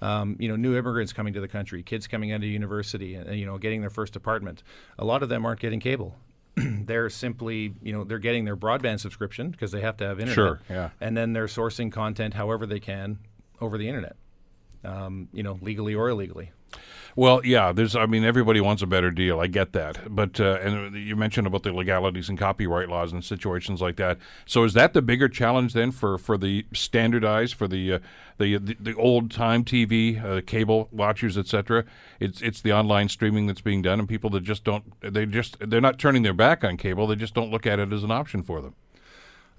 Um, 0.00 0.36
you 0.38 0.48
know, 0.48 0.56
new 0.56 0.76
immigrants 0.76 1.12
coming 1.12 1.34
to 1.34 1.40
the 1.40 1.48
country, 1.48 1.82
kids 1.82 2.06
coming 2.06 2.32
out 2.32 2.36
of 2.36 2.44
university, 2.44 3.14
and 3.14 3.38
you 3.38 3.46
know, 3.46 3.58
getting 3.58 3.80
their 3.80 3.90
first 3.90 4.16
apartment. 4.16 4.62
A 4.98 5.04
lot 5.04 5.22
of 5.22 5.28
them 5.28 5.44
aren't 5.44 5.60
getting 5.60 5.80
cable. 5.80 6.16
they're 6.56 7.10
simply, 7.10 7.74
you 7.82 7.92
know, 7.92 8.04
they're 8.04 8.18
getting 8.18 8.44
their 8.44 8.56
broadband 8.56 9.00
subscription 9.00 9.50
because 9.50 9.72
they 9.72 9.80
have 9.80 9.96
to 9.98 10.04
have 10.04 10.18
internet. 10.18 10.34
Sure, 10.34 10.60
yeah. 10.68 10.90
And 11.00 11.16
then 11.16 11.32
they're 11.32 11.46
sourcing 11.46 11.92
content 11.92 12.34
however 12.34 12.66
they 12.66 12.80
can 12.80 13.18
over 13.60 13.78
the 13.78 13.88
internet, 13.88 14.16
um, 14.84 15.28
you 15.32 15.42
know, 15.42 15.58
legally 15.60 15.94
or 15.94 16.08
illegally. 16.08 16.52
Well, 17.16 17.44
yeah, 17.44 17.72
there's. 17.72 17.96
I 17.96 18.06
mean, 18.06 18.24
everybody 18.24 18.60
wants 18.60 18.82
a 18.82 18.86
better 18.86 19.10
deal. 19.10 19.40
I 19.40 19.46
get 19.46 19.72
that, 19.72 20.14
but 20.14 20.40
uh, 20.40 20.58
and 20.62 20.94
you 20.94 21.16
mentioned 21.16 21.46
about 21.46 21.64
the 21.64 21.72
legalities 21.72 22.28
and 22.28 22.38
copyright 22.38 22.88
laws 22.88 23.12
and 23.12 23.24
situations 23.24 23.80
like 23.82 23.96
that. 23.96 24.18
So, 24.46 24.64
is 24.64 24.74
that 24.74 24.92
the 24.92 25.02
bigger 25.02 25.28
challenge 25.28 25.72
then 25.72 25.90
for, 25.90 26.18
for 26.18 26.38
the 26.38 26.64
standardized 26.72 27.54
for 27.54 27.66
the 27.66 27.94
uh, 27.94 27.98
the, 28.38 28.56
the, 28.58 28.76
the 28.80 28.94
old 28.94 29.30
time 29.30 29.64
TV 29.64 30.22
uh, 30.24 30.40
cable 30.46 30.88
watchers, 30.92 31.36
etc. 31.36 31.84
It's 32.20 32.40
it's 32.42 32.60
the 32.60 32.72
online 32.72 33.08
streaming 33.08 33.46
that's 33.46 33.60
being 33.60 33.82
done, 33.82 33.98
and 33.98 34.08
people 34.08 34.30
that 34.30 34.42
just 34.42 34.64
don't 34.64 34.84
they 35.00 35.26
just 35.26 35.56
they're 35.60 35.80
not 35.80 35.98
turning 35.98 36.22
their 36.22 36.34
back 36.34 36.62
on 36.62 36.76
cable. 36.76 37.06
They 37.06 37.16
just 37.16 37.34
don't 37.34 37.50
look 37.50 37.66
at 37.66 37.78
it 37.78 37.92
as 37.92 38.04
an 38.04 38.10
option 38.10 38.42
for 38.42 38.60
them. 38.60 38.74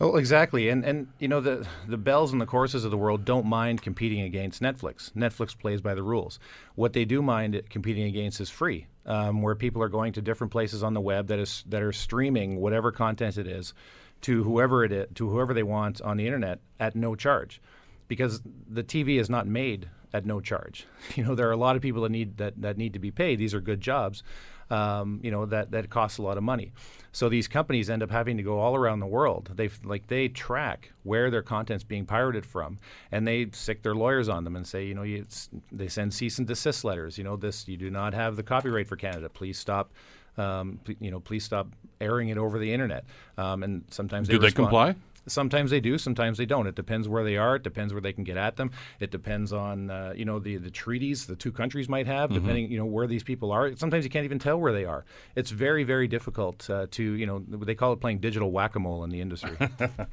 Oh, 0.04 0.16
exactly, 0.16 0.68
and 0.70 0.84
and 0.84 1.10
you 1.20 1.28
know 1.28 1.42
the 1.42 1.68
the 1.88 1.96
bells 1.96 2.32
and 2.32 2.42
the 2.42 2.48
courses 2.48 2.84
of 2.84 2.90
the 2.90 2.98
world 2.98 3.24
don't 3.24 3.46
mind 3.46 3.84
competing 3.84 4.22
against 4.22 4.60
Netflix. 4.60 5.12
Netflix 5.12 5.56
plays 5.56 5.80
by 5.80 5.94
the 5.94 6.02
rules. 6.02 6.40
What 6.74 6.94
they 6.94 7.06
do 7.06 7.22
mind 7.22 7.62
competing 7.70 8.06
against 8.06 8.42
is 8.42 8.50
free, 8.50 8.88
um, 9.06 9.44
where 9.44 9.54
people 9.54 9.84
are 9.84 9.90
going 9.90 10.14
to 10.14 10.22
different 10.24 10.50
places 10.50 10.82
on 10.82 10.96
the 10.96 11.02
web 11.02 11.28
that 11.28 11.38
is 11.38 11.64
that 11.70 11.84
are 11.84 11.94
streaming 11.94 12.60
whatever 12.60 12.92
content 12.92 13.38
it 13.38 13.46
is 13.46 13.76
to 14.22 14.44
whoever 14.44 14.84
it 14.84 14.92
is, 14.92 15.06
to 15.14 15.30
whoever 15.30 15.54
they 15.54 15.62
want 15.62 16.02
on 16.02 16.18
the 16.18 16.26
internet 16.26 16.62
at 16.80 16.96
no 16.96 17.14
charge, 17.14 17.62
because 18.08 18.42
the 18.68 18.84
TV 18.84 19.20
is 19.20 19.30
not 19.30 19.46
made 19.46 19.88
at 20.16 20.26
no 20.26 20.40
charge. 20.40 20.88
You 21.16 21.26
know 21.26 21.36
there 21.36 21.48
are 21.48 21.52
a 21.52 21.58
lot 21.58 21.76
of 21.76 21.84
people 21.84 22.02
that 22.02 22.12
need 22.12 22.38
that 22.38 22.60
that 22.60 22.76
need 22.76 22.94
to 22.94 23.00
be 23.00 23.12
paid. 23.12 23.38
These 23.38 23.54
are 23.54 23.62
good 23.62 23.82
jobs, 23.82 24.24
um, 24.72 25.20
you 25.22 25.30
know 25.30 25.46
that 25.46 25.72
that 25.72 25.90
costs 25.90 26.18
a 26.18 26.22
lot 26.22 26.38
of 26.38 26.44
money. 26.44 26.72
So 27.12 27.28
these 27.28 27.48
companies 27.48 27.90
end 27.90 28.02
up 28.02 28.10
having 28.10 28.38
to 28.38 28.44
go 28.44 28.60
all 28.60 28.76
around 28.76 29.02
the 29.02 29.06
world. 29.06 29.52
They 29.54 29.70
like 29.84 30.08
they 30.08 30.30
track 30.30 30.94
where 31.04 31.30
their 31.30 31.42
content's 31.42 31.84
being 31.84 32.06
pirated 32.06 32.46
from, 32.46 32.80
and 33.12 33.28
they 33.28 33.50
stick 33.52 33.84
their 33.84 33.96
lawyers 33.96 34.30
on 34.30 34.46
them 34.46 34.56
and 34.56 34.66
say, 34.66 34.86
you 34.86 34.96
know, 34.96 35.04
you, 35.04 35.26
they 35.72 35.90
send 35.90 36.14
cease 36.14 36.38
and 36.40 36.48
desist 36.48 36.86
letters. 36.86 37.18
You 37.18 37.26
know, 37.26 37.36
this 37.36 37.68
you 37.68 37.78
do 37.78 37.92
not 37.92 38.14
have 38.14 38.38
the 38.38 38.44
copyright 38.44 38.88
for 38.88 38.96
Canada. 38.96 39.30
Please 39.30 39.60
stop. 39.60 39.92
Um, 40.38 40.80
you 41.02 41.12
know, 41.12 41.20
please 41.20 41.44
stop 41.44 41.68
airing 42.00 42.30
it 42.30 42.38
over 42.38 42.58
the 42.58 42.72
internet. 42.72 43.04
Um, 43.38 43.64
and 43.64 43.84
sometimes 43.90 44.30
do 44.30 44.40
they, 44.40 44.48
they 44.48 44.52
comply? 44.54 44.96
Sometimes 45.28 45.72
they 45.72 45.80
do, 45.80 45.98
sometimes 45.98 46.38
they 46.38 46.46
don't. 46.46 46.68
It 46.68 46.76
depends 46.76 47.08
where 47.08 47.24
they 47.24 47.38
are. 47.38 47.56
It 47.58 47.64
depends 47.64 47.94
where 47.94 48.02
they 48.02 48.14
can 48.14 48.24
get 48.24 48.38
at 48.38 48.56
them. 48.56 48.72
It 49.00 49.12
depends 49.12 49.54
on 49.54 49.90
uh, 49.90 50.14
you 50.16 50.26
know 50.26 50.40
the 50.40 50.58
the 50.58 50.72
treaties 50.72 51.28
the 51.28 51.36
two 51.36 51.52
countries 51.52 51.88
might 51.88 52.08
have, 52.08 52.30
mm-hmm. 52.30 52.40
depending 52.40 52.72
you 52.72 52.78
know 52.78 52.86
where 52.86 53.08
these 53.08 53.24
people 53.24 53.52
are. 53.52 53.76
Sometimes 53.76 54.04
you 54.04 54.10
can't 54.10 54.26
even 54.26 54.40
tell 54.40 54.60
where 54.60 54.74
they 54.74 54.86
are. 54.86 55.06
It's 55.36 55.52
very 55.52 55.84
very 55.84 56.08
difficult 56.08 56.70
uh, 56.70 56.88
to 56.92 57.04
you 57.04 57.26
know 57.26 57.40
they 57.40 57.76
call 57.76 57.94
it 57.94 58.02
playing 58.02 58.20
digital 58.20 58.52
whack 58.52 58.76
a 58.76 58.80
mole 58.80 59.04
in 59.04 59.10
the 59.10 59.22
industry. 59.22 59.58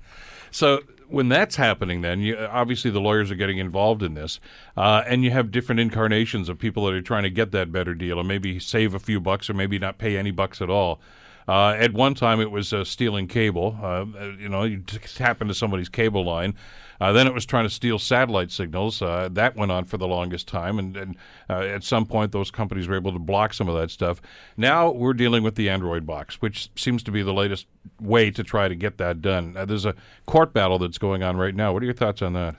so 0.50 0.80
when 1.08 1.28
that's 1.28 1.56
happening, 1.56 2.02
then 2.02 2.20
you, 2.20 2.36
obviously 2.36 2.90
the 2.90 3.00
lawyers 3.00 3.30
are 3.30 3.34
getting 3.36 3.58
involved 3.58 4.02
in 4.02 4.14
this, 4.14 4.40
uh, 4.76 5.02
and 5.06 5.24
you 5.24 5.30
have 5.30 5.50
different 5.50 5.80
incarnations 5.80 6.48
of 6.48 6.58
people 6.58 6.84
that 6.84 6.94
are 6.94 7.02
trying 7.02 7.22
to 7.22 7.30
get 7.30 7.50
that 7.52 7.72
better 7.72 7.94
deal, 7.94 8.18
and 8.18 8.28
maybe 8.28 8.58
save 8.58 8.94
a 8.94 8.98
few 8.98 9.20
bucks, 9.20 9.48
or 9.48 9.54
maybe 9.54 9.78
not 9.78 9.98
pay 9.98 10.16
any 10.16 10.30
bucks 10.30 10.60
at 10.60 10.68
all. 10.68 11.00
Uh, 11.48 11.70
at 11.78 11.94
one 11.94 12.14
time, 12.14 12.40
it 12.40 12.50
was 12.50 12.72
uh, 12.74 12.84
stealing 12.84 13.26
cable. 13.26 13.78
Uh, 13.82 14.04
you 14.38 14.48
know, 14.48 14.64
you 14.64 14.80
tap 14.80 15.40
into 15.40 15.54
somebody's 15.54 15.88
cable 15.88 16.24
line. 16.24 16.54
Uh, 17.00 17.12
then 17.12 17.26
it 17.26 17.32
was 17.32 17.46
trying 17.46 17.64
to 17.64 17.70
steal 17.70 17.98
satellite 17.98 18.50
signals. 18.50 19.00
Uh, 19.00 19.28
that 19.32 19.56
went 19.56 19.72
on 19.72 19.84
for 19.84 19.96
the 19.96 20.06
longest 20.06 20.48
time, 20.48 20.78
and, 20.78 20.96
and 20.96 21.16
uh, 21.48 21.60
at 21.60 21.84
some 21.84 22.04
point, 22.04 22.32
those 22.32 22.50
companies 22.50 22.88
were 22.88 22.96
able 22.96 23.12
to 23.12 23.20
block 23.20 23.54
some 23.54 23.68
of 23.68 23.76
that 23.76 23.90
stuff. 23.90 24.20
Now 24.56 24.90
we're 24.90 25.14
dealing 25.14 25.42
with 25.42 25.54
the 25.54 25.68
Android 25.68 26.04
box, 26.04 26.42
which 26.42 26.70
seems 26.76 27.02
to 27.04 27.10
be 27.12 27.22
the 27.22 27.32
latest 27.32 27.66
way 28.00 28.30
to 28.32 28.42
try 28.42 28.68
to 28.68 28.74
get 28.74 28.98
that 28.98 29.22
done. 29.22 29.54
there's 29.66 29.86
a 29.86 29.94
court 30.26 30.52
battle 30.52 30.78
that's 30.78 30.98
going 30.98 31.22
on 31.22 31.36
right 31.36 31.54
now. 31.54 31.72
What 31.72 31.82
are 31.82 31.86
your 31.86 31.94
thoughts 31.94 32.20
on 32.20 32.32
that? 32.34 32.56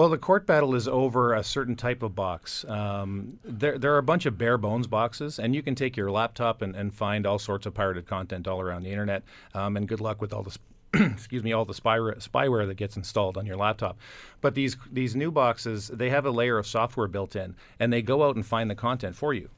Well, 0.00 0.08
the 0.08 0.16
court 0.16 0.46
battle 0.46 0.74
is 0.74 0.88
over 0.88 1.34
a 1.34 1.44
certain 1.44 1.76
type 1.76 2.02
of 2.02 2.14
box. 2.14 2.64
Um, 2.64 3.38
there, 3.44 3.76
there 3.76 3.92
are 3.92 3.98
a 3.98 4.02
bunch 4.02 4.24
of 4.24 4.38
bare 4.38 4.56
bones 4.56 4.86
boxes, 4.86 5.38
and 5.38 5.54
you 5.54 5.62
can 5.62 5.74
take 5.74 5.94
your 5.94 6.10
laptop 6.10 6.62
and, 6.62 6.74
and 6.74 6.94
find 6.94 7.26
all 7.26 7.38
sorts 7.38 7.66
of 7.66 7.74
pirated 7.74 8.06
content 8.06 8.48
all 8.48 8.62
around 8.62 8.84
the 8.84 8.88
internet. 8.88 9.24
Um, 9.52 9.76
and 9.76 9.86
good 9.86 10.00
luck 10.00 10.22
with 10.22 10.32
all 10.32 10.42
the 10.42 10.56
excuse 11.12 11.44
me, 11.44 11.52
all 11.52 11.66
the 11.66 11.74
spyware, 11.74 12.16
spyware 12.16 12.66
that 12.66 12.78
gets 12.78 12.96
installed 12.96 13.36
on 13.36 13.44
your 13.44 13.58
laptop. 13.58 13.98
But 14.40 14.54
these 14.54 14.74
these 14.90 15.14
new 15.14 15.30
boxes, 15.30 15.88
they 15.88 16.08
have 16.08 16.24
a 16.24 16.30
layer 16.30 16.56
of 16.56 16.66
software 16.66 17.06
built 17.06 17.36
in, 17.36 17.54
and 17.78 17.92
they 17.92 18.00
go 18.00 18.26
out 18.26 18.36
and 18.36 18.46
find 18.46 18.70
the 18.70 18.74
content 18.74 19.16
for 19.16 19.34
you. 19.34 19.50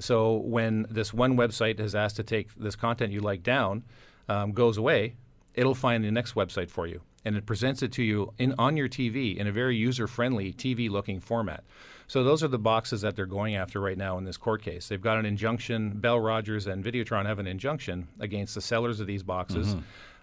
So 0.00 0.38
when 0.38 0.86
this 0.90 1.14
one 1.14 1.36
website 1.36 1.78
has 1.78 1.94
asked 1.94 2.16
to 2.16 2.24
take 2.24 2.52
this 2.56 2.74
content 2.74 3.12
you 3.12 3.20
like 3.20 3.44
down, 3.44 3.84
um, 4.28 4.50
goes 4.50 4.76
away, 4.76 5.14
it'll 5.54 5.76
find 5.76 6.02
the 6.02 6.10
next 6.10 6.34
website 6.34 6.68
for 6.68 6.88
you 6.88 7.00
and 7.24 7.36
it 7.36 7.46
presents 7.46 7.82
it 7.82 7.92
to 7.92 8.02
you 8.02 8.32
in, 8.38 8.54
on 8.58 8.76
your 8.76 8.88
TV 8.88 9.36
in 9.36 9.46
a 9.46 9.52
very 9.52 9.76
user 9.76 10.06
friendly 10.06 10.52
TV 10.52 10.90
looking 10.90 11.20
format. 11.20 11.64
So 12.06 12.22
those 12.22 12.42
are 12.42 12.48
the 12.48 12.58
boxes 12.58 13.00
that 13.02 13.16
they're 13.16 13.26
going 13.26 13.56
after 13.56 13.80
right 13.80 13.96
now 13.96 14.18
in 14.18 14.24
this 14.24 14.36
court 14.36 14.62
case. 14.62 14.88
They've 14.88 15.00
got 15.00 15.18
an 15.18 15.24
injunction. 15.24 15.98
Bell 15.98 16.20
Rogers 16.20 16.66
and 16.66 16.84
Videotron 16.84 17.26
have 17.26 17.38
an 17.38 17.46
injunction 17.46 18.08
against 18.20 18.54
the 18.54 18.60
sellers 18.60 19.00
of 19.00 19.06
these 19.06 19.22
boxes. 19.22 19.68
Mm-hmm. 19.68 19.80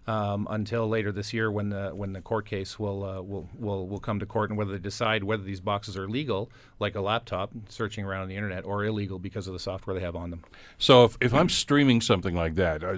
Um, 0.08 0.48
until 0.50 0.88
later 0.88 1.12
this 1.12 1.34
year, 1.34 1.52
when 1.52 1.70
the 1.70 1.90
when 1.90 2.14
the 2.14 2.22
court 2.22 2.48
case 2.48 2.80
will, 2.80 3.04
uh, 3.04 3.22
will 3.22 3.48
will 3.60 3.88
will 3.88 4.00
come 4.00 4.20
to 4.20 4.26
court, 4.26 4.50
and 4.50 4.58
whether 4.58 4.72
they 4.72 4.80
decide 4.80 5.24
whether 5.24 5.44
these 5.44 5.60
boxes 5.60 5.96
are 5.98 6.10
legal, 6.10 6.50
like 6.80 6.96
a 6.96 7.02
laptop 7.02 7.52
searching 7.68 8.06
around 8.06 8.24
on 8.24 8.28
the 8.28 8.36
internet, 8.36 8.66
or 8.66 8.84
illegal 8.86 9.20
because 9.20 9.46
of 9.46 9.54
the 9.54 9.60
software 9.60 9.94
they 9.94 10.02
have 10.02 10.16
on 10.16 10.32
them. 10.32 10.44
So, 10.80 11.04
if, 11.04 11.18
if 11.22 11.34
I'm 11.34 11.50
streaming 11.50 12.02
something 12.02 12.34
like 12.34 12.56
that, 12.56 12.84
I, 12.84 12.98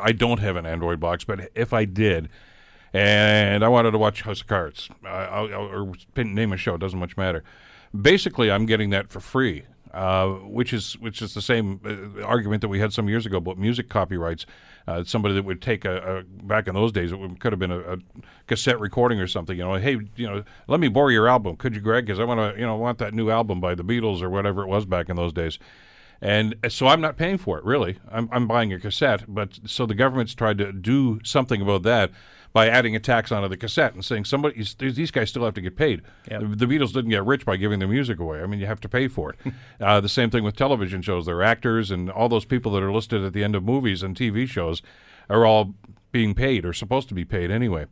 I 0.00 0.12
don't 0.12 0.38
have 0.38 0.54
an 0.54 0.64
Android 0.64 1.00
box, 1.00 1.24
but 1.24 1.50
if 1.56 1.72
I 1.72 1.86
did, 1.86 2.28
and 2.94 3.64
I 3.64 3.68
wanted 3.68 3.90
to 3.90 3.98
watch 3.98 4.22
House 4.22 4.40
of 4.40 4.46
Cards 4.46 4.88
uh, 5.04 5.48
or 5.52 5.92
name 6.16 6.52
a 6.52 6.56
show. 6.56 6.76
Doesn't 6.76 6.98
much 6.98 7.16
matter. 7.16 7.42
Basically, 7.98 8.50
I'm 8.50 8.66
getting 8.66 8.90
that 8.90 9.10
for 9.10 9.18
free, 9.18 9.64
uh, 9.92 10.28
which 10.28 10.72
is 10.72 10.94
which 11.00 11.20
is 11.20 11.34
the 11.34 11.42
same 11.42 11.80
uh, 11.84 12.22
argument 12.24 12.60
that 12.60 12.68
we 12.68 12.78
had 12.78 12.92
some 12.92 13.08
years 13.08 13.26
ago 13.26 13.38
about 13.38 13.58
music 13.58 13.88
copyrights. 13.88 14.46
Uh, 14.86 15.02
somebody 15.02 15.34
that 15.34 15.44
would 15.44 15.60
take 15.60 15.84
a, 15.84 16.18
a, 16.18 16.22
back 16.44 16.68
in 16.68 16.74
those 16.74 16.92
days, 16.92 17.10
it 17.10 17.18
would, 17.18 17.40
could 17.40 17.52
have 17.52 17.58
been 17.58 17.72
a, 17.72 17.80
a, 17.80 17.96
cassette 18.46 18.78
recording 18.78 19.18
or 19.18 19.26
something. 19.26 19.56
You 19.56 19.64
know, 19.64 19.74
hey, 19.74 19.98
you 20.14 20.26
know, 20.26 20.44
let 20.68 20.78
me 20.78 20.88
borrow 20.88 21.08
your 21.08 21.26
album, 21.26 21.56
could 21.56 21.74
you, 21.74 21.80
Greg? 21.80 22.04
Because 22.04 22.20
I 22.20 22.24
want 22.24 22.54
to, 22.54 22.60
you 22.60 22.66
know, 22.66 22.76
want 22.76 22.98
that 22.98 23.14
new 23.14 23.30
album 23.30 23.60
by 23.60 23.74
the 23.74 23.82
Beatles 23.82 24.22
or 24.22 24.28
whatever 24.28 24.62
it 24.62 24.68
was 24.68 24.84
back 24.84 25.08
in 25.08 25.16
those 25.16 25.32
days. 25.32 25.58
And 26.20 26.56
uh, 26.62 26.68
so 26.68 26.86
I'm 26.86 27.00
not 27.00 27.16
paying 27.16 27.38
for 27.38 27.58
it, 27.58 27.64
really. 27.64 27.98
I'm, 28.10 28.28
I'm 28.32 28.46
buying 28.46 28.72
a 28.72 28.80
cassette. 28.80 29.24
But 29.28 29.58
so 29.66 29.86
the 29.86 29.94
government's 29.94 30.34
tried 30.34 30.58
to 30.58 30.72
do 30.72 31.20
something 31.22 31.60
about 31.60 31.82
that 31.82 32.10
by 32.54 32.68
adding 32.68 32.94
a 32.94 33.00
tax 33.00 33.32
onto 33.32 33.48
the 33.48 33.56
cassette 33.56 33.94
and 33.94 34.04
saying 34.04 34.24
somebody 34.24 34.64
these 34.78 35.10
guys 35.10 35.28
still 35.28 35.44
have 35.44 35.54
to 35.54 35.60
get 35.60 35.76
paid. 35.76 36.02
Yep. 36.30 36.40
The, 36.40 36.46
the, 36.46 36.66
Beatles 36.66 36.92
didn't 36.92 37.10
get 37.10 37.24
rich 37.24 37.44
by 37.44 37.56
giving 37.56 37.80
their 37.80 37.88
music 37.88 38.20
away. 38.20 38.40
I 38.40 38.46
mean, 38.46 38.60
you 38.60 38.66
have 38.66 38.80
to 38.82 38.88
pay 38.88 39.08
for 39.08 39.30
it. 39.30 39.52
uh, 39.80 40.00
the 40.00 40.08
same 40.08 40.30
thing 40.30 40.44
with 40.44 40.54
television 40.54 41.02
shows. 41.02 41.26
Their 41.26 41.42
actors 41.42 41.90
and 41.90 42.08
all 42.08 42.28
those 42.28 42.44
people 42.44 42.70
that 42.72 42.82
are 42.82 42.92
listed 42.92 43.24
at 43.24 43.32
the 43.32 43.42
end 43.42 43.56
of 43.56 43.64
movies 43.64 44.04
and 44.04 44.16
TV 44.16 44.48
shows 44.48 44.82
are 45.28 45.44
all 45.44 45.74
being 46.12 46.32
paid 46.32 46.64
or 46.64 46.72
supposed 46.72 47.08
to 47.08 47.14
be 47.14 47.24
paid 47.24 47.50
anyway. 47.50 47.86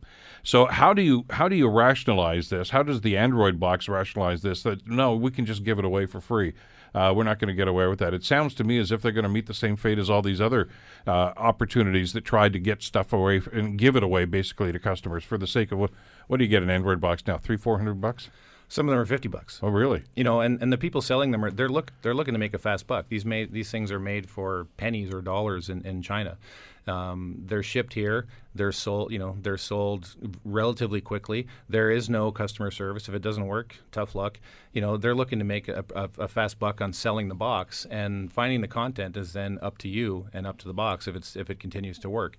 So 0.44 0.66
how 0.66 0.94
do 0.94 1.02
you 1.02 1.24
how 1.30 1.48
do 1.48 1.56
you 1.56 1.68
rationalize 1.68 2.50
this? 2.50 2.70
How 2.70 2.84
does 2.84 3.00
the 3.00 3.16
Android 3.16 3.58
box 3.58 3.88
rationalize 3.88 4.42
this? 4.42 4.62
That 4.62 4.86
no, 4.86 5.16
we 5.16 5.32
can 5.32 5.44
just 5.44 5.64
give 5.64 5.80
it 5.80 5.84
away 5.84 6.06
for 6.06 6.20
free. 6.20 6.54
Uh, 6.94 7.12
we're 7.14 7.24
not 7.24 7.38
going 7.38 7.48
to 7.48 7.54
get 7.54 7.68
away 7.68 7.86
with 7.86 7.98
that. 7.98 8.12
It 8.12 8.24
sounds 8.24 8.54
to 8.54 8.64
me 8.64 8.78
as 8.78 8.92
if 8.92 9.00
they're 9.02 9.12
going 9.12 9.22
to 9.22 9.28
meet 9.28 9.46
the 9.46 9.54
same 9.54 9.76
fate 9.76 9.98
as 9.98 10.10
all 10.10 10.22
these 10.22 10.40
other 10.40 10.68
uh, 11.06 11.32
opportunities 11.36 12.12
that 12.12 12.24
tried 12.24 12.52
to 12.52 12.58
get 12.58 12.82
stuff 12.82 13.12
away 13.12 13.40
and 13.52 13.78
give 13.78 13.96
it 13.96 14.02
away 14.02 14.24
basically 14.24 14.72
to 14.72 14.78
customers 14.78 15.24
for 15.24 15.38
the 15.38 15.46
sake 15.46 15.72
of 15.72 15.78
what? 15.78 15.90
What 16.26 16.36
do 16.38 16.44
you 16.44 16.50
get 16.50 16.62
an 16.62 16.70
Android 16.70 17.00
box 17.00 17.26
now? 17.26 17.38
Three, 17.38 17.56
four 17.56 17.78
hundred 17.78 18.00
bucks. 18.00 18.30
Some 18.68 18.88
of 18.88 18.92
them 18.92 19.00
are 19.00 19.06
fifty 19.06 19.28
bucks. 19.28 19.60
Oh, 19.62 19.68
really? 19.68 20.04
You 20.14 20.24
know, 20.24 20.40
and, 20.40 20.62
and 20.62 20.72
the 20.72 20.78
people 20.78 21.02
selling 21.02 21.30
them 21.30 21.44
are 21.44 21.50
they're 21.50 21.68
look 21.68 21.92
they're 22.00 22.14
looking 22.14 22.32
to 22.32 22.38
make 22.38 22.54
a 22.54 22.58
fast 22.58 22.86
buck. 22.86 23.06
These 23.08 23.24
made 23.24 23.52
these 23.52 23.70
things 23.70 23.92
are 23.92 24.00
made 24.00 24.30
for 24.30 24.66
pennies 24.78 25.12
or 25.12 25.20
dollars 25.20 25.68
in, 25.68 25.84
in 25.84 26.00
China. 26.00 26.38
Um, 26.86 27.36
they're 27.44 27.62
shipped 27.62 27.94
here. 27.94 28.26
They're 28.54 28.72
sold. 28.72 29.12
You 29.12 29.18
know, 29.18 29.36
they're 29.40 29.56
sold 29.56 30.14
relatively 30.44 31.00
quickly. 31.00 31.46
There 31.68 31.90
is 31.90 32.10
no 32.10 32.32
customer 32.32 32.70
service. 32.70 33.08
If 33.08 33.14
it 33.14 33.22
doesn't 33.22 33.46
work, 33.46 33.76
tough 33.92 34.14
luck. 34.14 34.40
You 34.72 34.80
know, 34.80 34.96
they're 34.96 35.14
looking 35.14 35.38
to 35.38 35.44
make 35.44 35.68
a, 35.68 35.84
a, 35.94 36.08
a, 36.18 36.28
fast 36.28 36.58
buck 36.58 36.80
on 36.80 36.92
selling 36.92 37.28
the 37.28 37.34
box, 37.34 37.86
and 37.90 38.32
finding 38.32 38.60
the 38.60 38.68
content 38.68 39.16
is 39.16 39.32
then 39.32 39.58
up 39.62 39.78
to 39.78 39.88
you 39.88 40.28
and 40.32 40.46
up 40.46 40.58
to 40.58 40.66
the 40.66 40.74
box 40.74 41.06
if 41.06 41.16
it's 41.16 41.36
if 41.36 41.50
it 41.50 41.60
continues 41.60 41.98
to 42.00 42.10
work. 42.10 42.36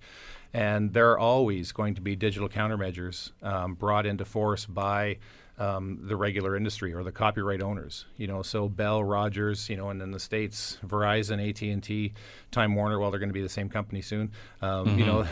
And 0.52 0.92
there 0.92 1.10
are 1.10 1.18
always 1.18 1.72
going 1.72 1.94
to 1.96 2.00
be 2.00 2.14
digital 2.14 2.48
countermeasures 2.48 3.32
um, 3.42 3.74
brought 3.74 4.06
into 4.06 4.24
force 4.24 4.66
by 4.66 5.18
um, 5.58 6.00
the 6.02 6.16
regular 6.16 6.56
industry 6.56 6.92
or 6.92 7.02
the 7.04 7.12
copyright 7.12 7.62
owners. 7.62 8.06
You 8.16 8.26
know, 8.26 8.42
so 8.42 8.68
Bell, 8.68 9.04
Rogers, 9.04 9.68
you 9.68 9.76
know, 9.76 9.90
and 9.90 10.02
in 10.02 10.10
the 10.10 10.18
states, 10.18 10.78
Verizon, 10.84 11.48
AT 11.48 11.62
and 11.62 11.82
T, 11.82 12.12
Time 12.50 12.74
Warner. 12.74 12.98
Well, 12.98 13.10
they're 13.10 13.20
going 13.20 13.28
to 13.28 13.34
be 13.34 13.42
the 13.42 13.48
same 13.48 13.68
company 13.68 14.02
soon. 14.02 14.32
Um, 14.60 14.86
mm-hmm. 14.86 14.98
You 14.98 15.06
know, 15.06 15.26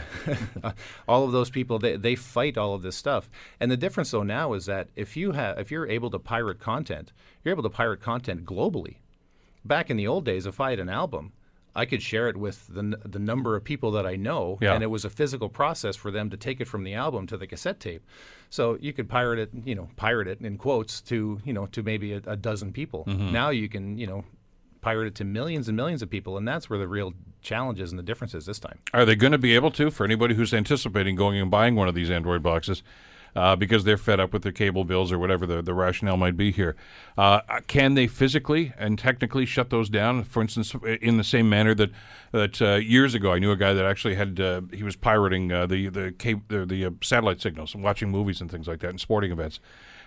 all 1.09 1.25
of 1.25 1.33
those 1.33 1.51
people 1.51 1.79
they, 1.79 1.97
they 1.97 2.15
fight 2.15 2.57
all 2.57 2.75
of 2.75 2.83
this 2.83 2.97
stuff. 2.97 3.29
And 3.61 3.71
the 3.71 3.77
difference 3.77 4.11
though 4.11 4.23
now 4.23 4.53
is 4.53 4.67
that 4.67 4.89
if 4.97 5.17
you 5.17 5.33
have 5.33 5.59
if 5.59 5.71
you're 5.71 5.89
able 5.89 6.11
to 6.11 6.19
pirate 6.19 6.61
content, 6.61 7.13
you're 7.43 7.53
able 7.53 7.65
to 7.65 7.71
pirate 7.71 8.01
content 8.01 8.45
globally. 8.45 8.97
Back 9.65 9.91
in 9.91 9.97
the 9.97 10.09
old 10.09 10.25
days, 10.25 10.47
if 10.47 10.61
I 10.61 10.71
had 10.71 10.81
an 10.81 10.89
album, 10.89 11.33
I 11.75 11.87
could 11.87 12.03
share 12.03 12.29
it 12.29 12.37
with 12.37 12.67
the, 12.69 12.99
the 13.05 13.19
number 13.19 13.57
of 13.57 13.65
people 13.65 13.93
that 13.93 14.07
I 14.07 14.17
know, 14.17 14.59
yeah. 14.61 14.75
and 14.75 14.83
it 14.83 14.89
was 14.89 15.05
a 15.05 15.11
physical 15.11 15.49
process 15.49 15.97
for 15.97 16.11
them 16.11 16.29
to 16.31 16.37
take 16.37 16.61
it 16.61 16.69
from 16.69 16.85
the 16.85 16.95
album 16.95 17.27
to 17.29 17.37
the 17.37 17.47
cassette 17.47 17.81
tape. 17.81 18.05
So 18.51 18.77
you 18.81 18.93
could 18.93 19.09
pirate 19.09 19.39
it, 19.39 19.51
you 19.65 19.75
know, 19.75 19.89
pirate 19.97 20.29
it 20.29 20.41
in 20.41 20.59
quotes 20.59 21.01
to 21.03 21.41
you 21.45 21.53
know 21.53 21.67
to 21.67 21.83
maybe 21.83 22.13
a, 22.13 22.21
a 22.27 22.37
dozen 22.37 22.73
people. 22.73 23.05
Mm-hmm. 23.07 23.33
Now 23.33 23.51
you 23.51 23.69
can 23.69 23.97
you 23.97 24.07
know 24.07 24.25
pirate 24.83 25.07
it 25.07 25.15
to 25.15 25.25
millions 25.25 25.69
and 25.69 25.77
millions 25.77 26.03
of 26.03 26.11
people, 26.11 26.37
and 26.37 26.47
that's 26.47 26.69
where 26.69 26.79
the 26.79 26.89
real 26.89 27.15
challenges 27.41 27.91
and 27.91 27.99
the 27.99 28.03
differences 28.03 28.45
this 28.47 28.59
time. 28.59 28.79
Are 28.93 29.05
they 29.05 29.15
going 29.15 29.33
to 29.33 29.39
be 29.39 29.55
able 29.55 29.71
to 29.73 29.91
for 29.91 30.05
anybody 30.05 30.35
who's 30.35 30.53
anticipating 30.53 31.17
going 31.17 31.41
and 31.41 31.51
buying 31.51 31.75
one 31.75 31.89
of 31.89 31.95
these 31.95 32.11
Android 32.11 32.43
boxes? 32.43 32.83
Uh, 33.35 33.57
because 33.57 33.85
they're 33.85 33.97
fed 33.97 34.21
up 34.21 34.33
with 34.33 34.43
their 34.43 34.53
cable 34.53 34.85
bills 34.85 35.11
or 35.11 35.19
whatever 35.19 35.47
the, 35.47 35.63
the 35.63 35.75
rationale 35.75 36.17
might 36.17 36.37
be 36.37 36.53
here. 36.53 36.77
Uh, 37.17 37.41
can 37.67 37.95
they 37.95 38.07
physically 38.07 38.73
and 38.79 38.99
technically 38.99 39.47
shut 39.47 39.71
those 39.71 39.89
down? 39.89 40.25
For 40.25 40.43
instance, 40.43 40.75
in 41.01 41.17
the 41.17 41.25
same 41.25 41.49
manner 41.49 41.75
that 41.75 41.91
that 42.33 42.63
uh, 42.63 42.75
years 42.77 43.15
ago 43.15 43.33
I 43.33 43.39
knew 43.39 43.51
a 43.51 43.57
guy 43.57 43.73
that 43.73 43.85
actually 43.85 44.15
had 44.15 44.41
uh, 44.41 44.63
he 44.73 44.83
was 44.83 44.97
pirating 44.97 45.53
uh, 45.53 45.67
the 45.67 45.89
the 45.89 46.13
cable, 46.13 46.43
the, 46.49 46.67
the 46.67 46.87
uh, 46.87 46.91
satellite 47.03 47.41
signals 47.41 47.75
and 47.75 47.83
watching 47.83 48.11
movies 48.11 48.41
and 48.41 48.51
things 48.51 48.69
like 48.69 48.81
that 48.81 48.91
and 48.91 49.01
sporting 49.01 49.33
events. 49.33 49.61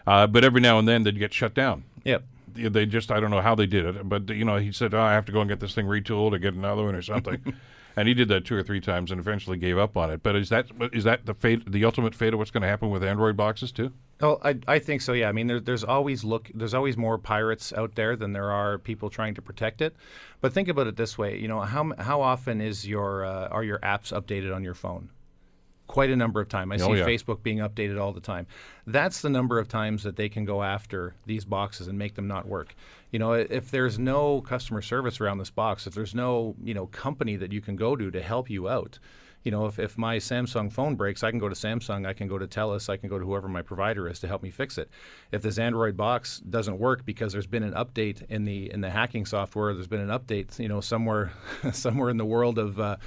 but 0.06 0.44
every 0.44 0.62
now 0.62 0.80
and 0.80 0.88
then 0.88 1.04
they'd 1.04 1.20
get 1.20 1.34
shut 1.34 1.54
down. 1.54 1.84
Yep 2.04 2.24
they 2.58 2.86
just 2.86 3.12
I 3.12 3.20
don't 3.20 3.32
know 3.32 3.42
how 3.42 3.54
they 3.54 3.66
did 3.66 3.86
it, 3.86 4.08
but 4.08 4.30
you 4.30 4.46
know 4.46 4.56
he 4.56 4.72
said 4.72 4.94
oh, 4.94 5.02
I 5.02 5.12
have 5.12 5.26
to 5.26 5.34
go 5.34 5.42
and 5.42 5.50
get 5.50 5.60
this 5.60 5.76
thing 5.76 5.88
retooled 5.88 6.32
or 6.34 6.38
get 6.38 6.54
another 6.54 6.86
one 6.86 6.96
or 6.96 7.02
something. 7.02 7.42
and 7.96 8.08
he 8.08 8.14
did 8.14 8.28
that 8.28 8.46
two 8.46 8.56
or 8.56 8.64
three 8.64 8.82
times 8.82 9.12
and 9.12 9.20
eventually 9.20 9.58
gave 9.58 9.78
up 9.78 9.96
on 9.96 10.12
it. 10.12 10.24
But 10.24 10.36
is 10.36 10.50
that 10.50 10.68
is 10.94 11.04
that 11.04 11.26
the 11.26 11.34
fate, 11.34 11.72
the 11.72 11.86
ultimate 11.86 12.14
fate 12.14 12.34
of 12.34 12.40
what's 12.40 12.52
going 12.52 12.62
to 12.62 12.68
happen 12.68 12.90
with 12.90 13.04
Android 13.04 13.38
boxes 13.38 13.72
too? 13.72 13.94
Oh, 14.22 14.40
I, 14.44 14.58
I 14.68 14.80
think 14.80 15.02
so. 15.02 15.12
Yeah, 15.12 15.28
I 15.28 15.34
mean, 15.34 15.48
there, 15.48 15.60
there's 15.60 15.84
always 15.84 16.24
look, 16.24 16.50
there's 16.54 16.74
always 16.74 16.96
more 16.96 17.18
pirates 17.18 17.74
out 17.74 17.96
there 17.96 18.16
than 18.16 18.32
there 18.32 18.50
are 18.52 18.78
people 18.78 19.10
trying 19.10 19.34
to 19.36 19.42
protect 19.42 19.82
it. 19.82 19.96
But 20.40 20.54
think 20.54 20.68
about 20.68 20.88
it 20.88 20.96
this 20.96 21.18
way: 21.18 21.38
you 21.38 21.48
know, 21.48 21.62
how 21.62 21.92
how 21.98 22.22
often 22.22 22.62
is 22.62 22.88
your 22.88 23.26
uh, 23.26 23.48
are 23.48 23.64
your 23.64 23.80
apps 23.80 24.14
updated 24.14 24.56
on 24.56 24.64
your 24.64 24.74
phone? 24.74 25.10
Quite 25.88 26.10
a 26.10 26.16
number 26.16 26.42
of 26.42 26.50
times. 26.50 26.72
I 26.82 26.86
oh, 26.86 26.94
see 26.94 27.00
yeah. 27.00 27.06
Facebook 27.06 27.44
being 27.44 27.60
updated 27.60 28.00
all 28.00 28.12
the 28.12 28.22
time. 28.22 28.48
That's 28.88 29.22
the 29.22 29.30
number 29.30 29.60
of 29.60 29.68
times 29.68 30.04
that 30.04 30.16
they 30.16 30.30
can 30.30 30.46
go 30.46 30.64
after 30.64 31.16
these 31.26 31.46
boxes 31.46 31.88
and 31.88 31.98
make 31.98 32.16
them 32.16 32.28
not 32.28 32.48
work. 32.48 32.76
You 33.12 33.20
know, 33.20 33.34
if 33.34 33.72
there's 33.72 34.00
no 34.00 34.42
customer 34.42 34.82
service 34.82 35.22
around 35.22 35.38
this 35.38 35.50
box, 35.50 35.88
if 35.88 35.94
there's 35.94 36.16
no, 36.16 36.56
you 36.64 36.74
know, 36.74 36.88
company 36.88 37.36
that 37.38 37.52
you 37.52 37.62
can 37.62 37.76
go 37.76 37.96
to 37.96 38.12
to 38.12 38.22
help 38.22 38.50
you 38.50 38.68
out, 38.68 39.00
you 39.46 39.52
know, 39.52 39.68
if, 39.68 39.78
if 39.78 39.98
my 39.98 40.18
Samsung 40.18 40.72
phone 40.72 40.96
breaks, 40.96 41.24
I 41.24 41.30
can 41.30 41.40
go 41.40 41.48
to 41.48 41.56
Samsung, 41.56 42.06
I 42.06 42.14
can 42.14 42.28
go 42.28 42.40
to 42.40 42.48
TELUS, 42.48 42.90
I 42.90 42.98
can 42.98 43.08
go 43.08 43.20
to 43.20 43.26
whoever 43.26 43.48
my 43.48 43.62
provider 43.62 44.10
is 44.10 44.20
to 44.22 44.28
help 44.28 44.42
me 44.42 44.50
fix 44.50 44.78
it. 44.78 44.90
If 45.32 45.44
this 45.44 45.60
Android 45.60 45.96
box 45.96 46.40
doesn't 46.40 46.80
work 46.80 47.06
because 47.06 47.32
there's 47.32 47.48
been 47.48 47.64
an 47.64 47.74
update 47.74 48.24
in 48.28 48.44
the 48.44 48.72
in 48.74 48.82
the 48.82 48.90
hacking 48.90 49.26
software, 49.26 49.74
there's 49.74 49.88
been 49.88 50.02
an 50.02 50.10
update, 50.10 50.60
you 50.60 50.68
know, 50.68 50.82
somewhere 50.82 51.32
somewhere 51.72 52.10
in 52.10 52.18
the 52.18 52.26
world 52.26 52.58
of, 52.58 52.80
uh, 52.80 52.98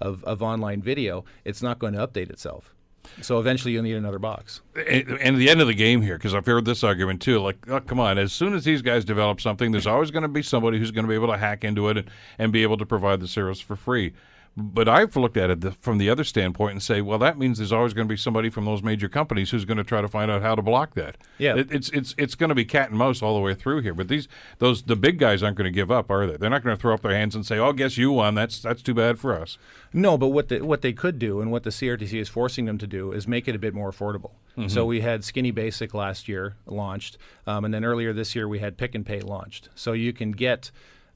of 0.00 0.22
of 0.24 0.40
online 0.40 0.80
video, 0.80 1.24
it's 1.44 1.62
not 1.62 1.80
going 1.80 1.94
to 1.94 2.06
update 2.06 2.30
itself. 2.30 2.72
So 3.20 3.40
eventually 3.40 3.72
you'll 3.72 3.82
need 3.82 3.96
another 3.96 4.18
box. 4.18 4.60
And, 4.74 5.18
and 5.20 5.36
the 5.36 5.50
end 5.50 5.60
of 5.60 5.66
the 5.66 5.74
game 5.74 6.02
here, 6.02 6.16
because 6.16 6.34
I've 6.34 6.46
heard 6.46 6.64
this 6.64 6.84
argument 6.84 7.22
too. 7.22 7.40
Like, 7.40 7.56
oh, 7.68 7.80
come 7.80 7.98
on, 7.98 8.18
as 8.18 8.32
soon 8.32 8.54
as 8.54 8.64
these 8.64 8.82
guys 8.82 9.04
develop 9.04 9.40
something, 9.40 9.72
there's 9.72 9.86
always 9.86 10.10
going 10.10 10.22
to 10.22 10.28
be 10.28 10.42
somebody 10.42 10.78
who's 10.78 10.90
going 10.90 11.04
to 11.04 11.08
be 11.08 11.14
able 11.14 11.28
to 11.28 11.38
hack 11.38 11.64
into 11.64 11.88
it 11.88 11.96
and, 11.96 12.10
and 12.38 12.52
be 12.52 12.62
able 12.62 12.76
to 12.76 12.86
provide 12.86 13.20
the 13.20 13.28
service 13.28 13.60
for 13.60 13.76
free. 13.76 14.12
But 14.56 14.88
I've 14.88 15.14
looked 15.14 15.36
at 15.36 15.50
it 15.50 15.74
from 15.80 15.98
the 15.98 16.10
other 16.10 16.24
standpoint 16.24 16.72
and 16.72 16.82
say, 16.82 17.00
well, 17.00 17.18
that 17.18 17.38
means 17.38 17.58
there's 17.58 17.72
always 17.72 17.94
going 17.94 18.08
to 18.08 18.12
be 18.12 18.16
somebody 18.16 18.50
from 18.50 18.64
those 18.64 18.82
major 18.82 19.08
companies 19.08 19.50
who's 19.50 19.64
going 19.64 19.76
to 19.76 19.84
try 19.84 20.00
to 20.00 20.08
find 20.08 20.30
out 20.30 20.42
how 20.42 20.54
to 20.56 20.62
block 20.62 20.94
that. 20.94 21.16
Yeah, 21.38 21.56
it, 21.56 21.70
it's 21.70 21.88
it's 21.90 22.14
it's 22.18 22.34
going 22.34 22.48
to 22.48 22.54
be 22.54 22.64
cat 22.64 22.90
and 22.90 22.98
mouse 22.98 23.22
all 23.22 23.34
the 23.34 23.40
way 23.40 23.54
through 23.54 23.82
here. 23.82 23.94
But 23.94 24.08
these 24.08 24.26
those 24.58 24.82
the 24.82 24.96
big 24.96 25.18
guys 25.18 25.42
aren't 25.42 25.56
going 25.56 25.70
to 25.70 25.74
give 25.74 25.90
up, 25.90 26.10
are 26.10 26.26
they? 26.26 26.36
They're 26.36 26.50
not 26.50 26.64
going 26.64 26.76
to 26.76 26.80
throw 26.80 26.94
up 26.94 27.02
their 27.02 27.12
hands 27.12 27.34
and 27.34 27.46
say, 27.46 27.58
"Oh, 27.58 27.72
guess 27.72 27.96
you 27.96 28.12
won. 28.12 28.34
That's 28.34 28.60
that's 28.60 28.82
too 28.82 28.94
bad 28.94 29.18
for 29.18 29.40
us." 29.40 29.58
No, 29.92 30.18
but 30.18 30.28
what 30.28 30.48
the, 30.48 30.60
what 30.60 30.82
they 30.82 30.92
could 30.92 31.18
do 31.18 31.40
and 31.40 31.50
what 31.50 31.62
the 31.62 31.70
CRTC 31.70 32.20
is 32.20 32.28
forcing 32.28 32.64
them 32.66 32.78
to 32.78 32.86
do 32.86 33.12
is 33.12 33.26
make 33.26 33.48
it 33.48 33.54
a 33.54 33.58
bit 33.58 33.74
more 33.74 33.90
affordable. 33.90 34.32
Mm-hmm. 34.56 34.68
So 34.68 34.84
we 34.84 35.00
had 35.00 35.24
Skinny 35.24 35.50
Basic 35.50 35.94
last 35.94 36.28
year 36.28 36.56
launched, 36.66 37.16
um, 37.46 37.64
and 37.64 37.72
then 37.72 37.84
earlier 37.84 38.12
this 38.12 38.34
year 38.34 38.48
we 38.48 38.58
had 38.58 38.76
Pick 38.76 38.94
and 38.94 39.06
Pay 39.06 39.20
launched. 39.20 39.68
So 39.74 39.92
you 39.92 40.12
can 40.12 40.32
get 40.32 40.70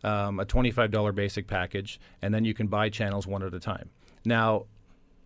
um, 0.05 0.41
a 0.41 0.45
$25 0.45 1.15
basic 1.15 1.47
package, 1.47 2.01
and 2.21 2.33
then 2.35 2.45
you 2.45 2.55
can 2.55 2.67
buy 2.67 2.89
channels 2.89 3.27
one 3.27 3.43
at 3.43 3.55
a 3.55 3.61
time. 3.61 3.91
Now, 4.25 4.67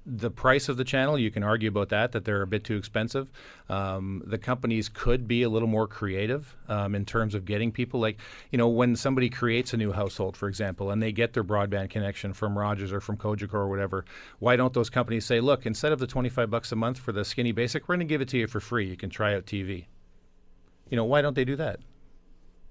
the 0.09 0.31
price 0.31 0.69
of 0.69 0.77
the 0.77 0.85
channel, 0.85 1.19
you 1.19 1.33
can 1.33 1.43
argue 1.43 1.69
about 1.69 1.89
that, 1.89 2.13
that 2.13 2.25
they're 2.25 2.43
a 2.43 2.47
bit 2.47 2.63
too 2.63 2.77
expensive. 2.77 3.29
Um, 3.69 4.23
the 4.25 4.39
companies 4.39 4.89
could 4.89 5.27
be 5.27 5.43
a 5.43 5.49
little 5.49 5.67
more 5.67 5.89
creative 5.89 6.57
um, 6.69 6.95
in 6.95 7.05
terms 7.05 7.35
of 7.35 7.45
getting 7.45 7.73
people. 7.73 7.99
Like, 7.99 8.19
you 8.53 8.57
know, 8.57 8.69
when 8.69 8.95
somebody 8.95 9.29
creates 9.29 9.75
a 9.75 9.77
new 9.77 9.91
household, 9.91 10.37
for 10.37 10.49
example, 10.49 10.93
and 10.93 11.03
they 11.03 11.11
get 11.11 11.33
their 11.33 11.43
broadband 11.43 11.91
connection 11.91 12.33
from 12.33 12.57
Rogers 12.57 12.93
or 12.93 13.01
from 13.01 13.17
Cogeco 13.17 13.55
or 13.55 13.69
whatever, 13.69 14.05
why 14.39 14.55
don't 14.55 14.73
those 14.73 14.91
companies 14.91 15.27
say, 15.27 15.41
look, 15.41 15.67
instead 15.67 15.91
of 15.91 15.99
the 15.99 16.07
25 16.07 16.51
bucks 16.51 16.71
a 16.71 16.77
month 16.77 16.99
for 16.99 17.11
the 17.11 17.25
skinny 17.25 17.51
basic, 17.51 17.89
we're 17.89 17.97
going 17.97 18.07
to 18.07 18.13
give 18.13 18.21
it 18.21 18.29
to 18.29 18.39
you 18.39 18.47
for 18.47 18.61
free. 18.61 18.89
You 18.89 18.97
can 18.97 19.11
try 19.11 19.35
out 19.35 19.45
TV. 19.45 19.87
You 20.89 20.97
know, 20.97 21.05
why 21.05 21.21
don't 21.21 21.35
they 21.35 21.45
do 21.45 21.57
that? 21.57 21.81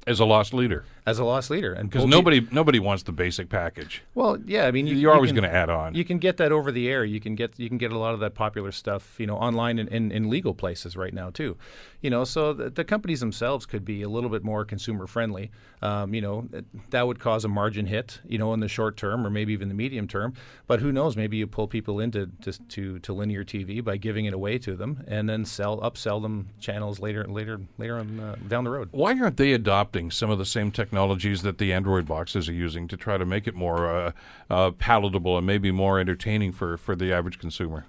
As 0.08 0.22
a 0.22 0.26
lost 0.26 0.54
leader 0.54 0.86
as 1.06 1.20
a 1.20 1.24
loss 1.24 1.50
leader. 1.50 1.74
And 1.74 1.90
because 1.90 2.06
nobody 2.06 2.46
nobody 2.52 2.80
wants 2.80 3.04
the 3.04 3.12
basic 3.12 3.50
package. 3.50 4.04
Well, 4.16 4.38
yeah, 4.46 4.66
I 4.66 4.72
mean, 4.72 4.88
you, 4.88 5.10
are 5.10 5.14
always 5.14 5.32
going 5.32 5.44
to 5.44 5.54
add 5.54 5.70
on. 5.70 5.94
You 5.94 6.04
can 6.04 6.18
get 6.18 6.38
that 6.38 6.52
over 6.52 6.72
the 6.72 6.90
air. 6.90 7.06
You 7.06 7.20
can 7.20 7.36
get 7.36 7.60
you 7.60 7.70
can 7.70 7.78
get 7.78 7.92
a 7.92 7.98
lot 7.98 8.14
of 8.14 8.20
that 8.22 8.34
popular 8.34 8.72
stuff, 8.72 9.20
you 9.20 9.28
know, 9.28 9.38
online 9.38 9.80
and 9.80 9.90
in, 9.90 10.26
legal 10.30 10.56
places 10.56 10.98
right 10.98 11.14
now 11.14 11.30
too. 11.30 11.56
You 12.02 12.10
know, 12.10 12.24
so 12.24 12.54
the, 12.54 12.70
the, 12.70 12.84
companies 12.84 13.20
themselves 13.20 13.66
could 13.66 13.86
be 13.86 14.02
a 14.02 14.10
little 14.10 14.30
bit 14.30 14.44
more 14.44 14.66
consumer 14.66 15.06
friendly. 15.06 15.52
Um, 15.82 16.14
you 16.16 16.22
know, 16.22 16.48
that 16.90 17.06
would 17.06 17.20
cause 17.20 17.46
a 17.46 17.48
margin 17.48 17.86
hit, 17.86 18.22
you 18.28 18.38
know, 18.38 18.54
in 18.54 18.60
the 18.60 18.68
short 18.68 18.98
term 18.98 19.26
or 19.26 19.30
maybe 19.30 19.54
even 19.54 19.70
the 19.70 19.76
medium 19.76 20.08
term. 20.08 20.34
But 20.68 20.80
who 20.80 20.92
knows? 20.92 21.16
Maybe 21.16 21.38
you 21.38 21.48
pull 21.48 21.68
people 21.68 22.00
into 22.00 22.32
to, 22.42 22.54
to, 22.54 23.00
to 23.00 23.14
linear 23.14 23.44
TV 23.44 23.84
by 23.84 23.98
giving 23.98 24.26
it 24.26 24.34
away 24.34 24.58
to 24.60 24.76
them, 24.76 25.04
and 25.08 25.30
then 25.30 25.46
sell 25.46 25.80
upsell 25.80 26.22
them 26.22 26.50
channels 26.60 27.00
later 27.00 27.26
later 27.26 27.62
later 27.78 27.98
on 27.98 28.20
uh, 28.20 28.36
down 28.48 28.64
the 28.64 28.72
road. 28.72 28.90
Why 28.92 29.20
aren't 29.20 29.38
they 29.38 29.54
adopting 29.54 30.10
some 30.10 30.32
of 30.32 30.40
the 30.40 30.46
same 30.46 30.72
technologies 30.96 31.42
that 31.42 31.58
the 31.58 31.74
Android 31.74 32.06
boxes 32.06 32.48
are 32.48 32.54
using 32.54 32.88
to 32.88 32.96
try 32.96 33.18
to 33.18 33.26
make 33.26 33.48
it 33.48 33.54
more 33.54 33.90
uh, 33.90 34.12
uh, 34.50 34.72
palatable 34.72 35.38
and 35.38 35.46
maybe 35.46 35.70
more 35.70 36.00
entertaining 36.00 36.54
for, 36.54 36.78
for 36.78 36.96
the 36.96 37.12
average 37.12 37.38
consumer? 37.38 37.86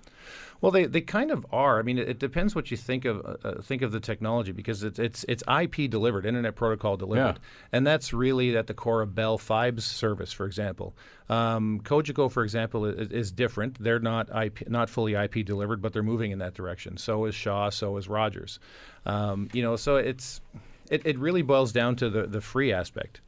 Well, 0.61 0.73
they, 0.73 0.87
they 0.87 1.03
kind 1.03 1.31
of 1.31 1.47
are. 1.53 1.79
I 1.79 1.83
mean, 1.83 1.99
it, 1.99 2.09
it 2.09 2.19
depends 2.19 2.57
what 2.57 2.73
you 2.73 2.77
think 2.77 3.05
of 3.05 3.21
uh, 3.25 3.49
uh 3.49 3.63
think 3.63 3.83
of 3.83 3.93
the 3.93 4.01
technology 4.01 4.51
because 4.51 4.83
it's 4.83 4.99
it's 4.99 5.25
it's 5.29 5.45
IP 5.47 5.89
delivered, 5.89 6.27
Internet 6.27 6.57
Protocol 6.57 6.97
delivered, 6.97 7.39
yeah. 7.39 7.69
and 7.73 7.87
that's 7.87 8.13
really 8.13 8.57
at 8.57 8.67
the 8.67 8.75
core 8.75 9.03
of 9.03 9.15
Bell 9.15 9.39
Fibe's 9.39 9.85
service, 9.85 10.33
for 10.33 10.47
example. 10.47 10.97
Um, 11.29 11.81
Cogeco, 11.85 12.33
for 12.33 12.43
example, 12.43 12.87
is, 12.87 13.11
is, 13.11 13.31
different. 13.31 13.79
They're 13.79 14.01
not 14.01 14.29
IP, 14.35 14.69
not 14.69 14.89
fully 14.89 15.15
IP 15.15 15.45
delivered, 15.45 15.83
but 15.83 15.93
they're 15.93 16.03
moving 16.03 16.33
in 16.33 16.39
that 16.39 16.55
direction. 16.55 16.97
So 16.97 17.27
is 17.27 17.35
Shaw. 17.35 17.69
So 17.71 17.99
is 17.99 18.09
Rogers. 18.09 18.59
Um, 19.05 19.49
you 19.53 19.63
know, 19.63 19.77
so 19.77 19.97
it's 19.97 20.41
it, 20.91 21.03
it 21.05 21.19
really 21.19 21.43
boils 21.43 21.73
down 21.73 21.97
to 21.97 22.11
the 22.11 22.27
the 22.27 22.41
free 22.41 22.73
aspect. 22.73 23.21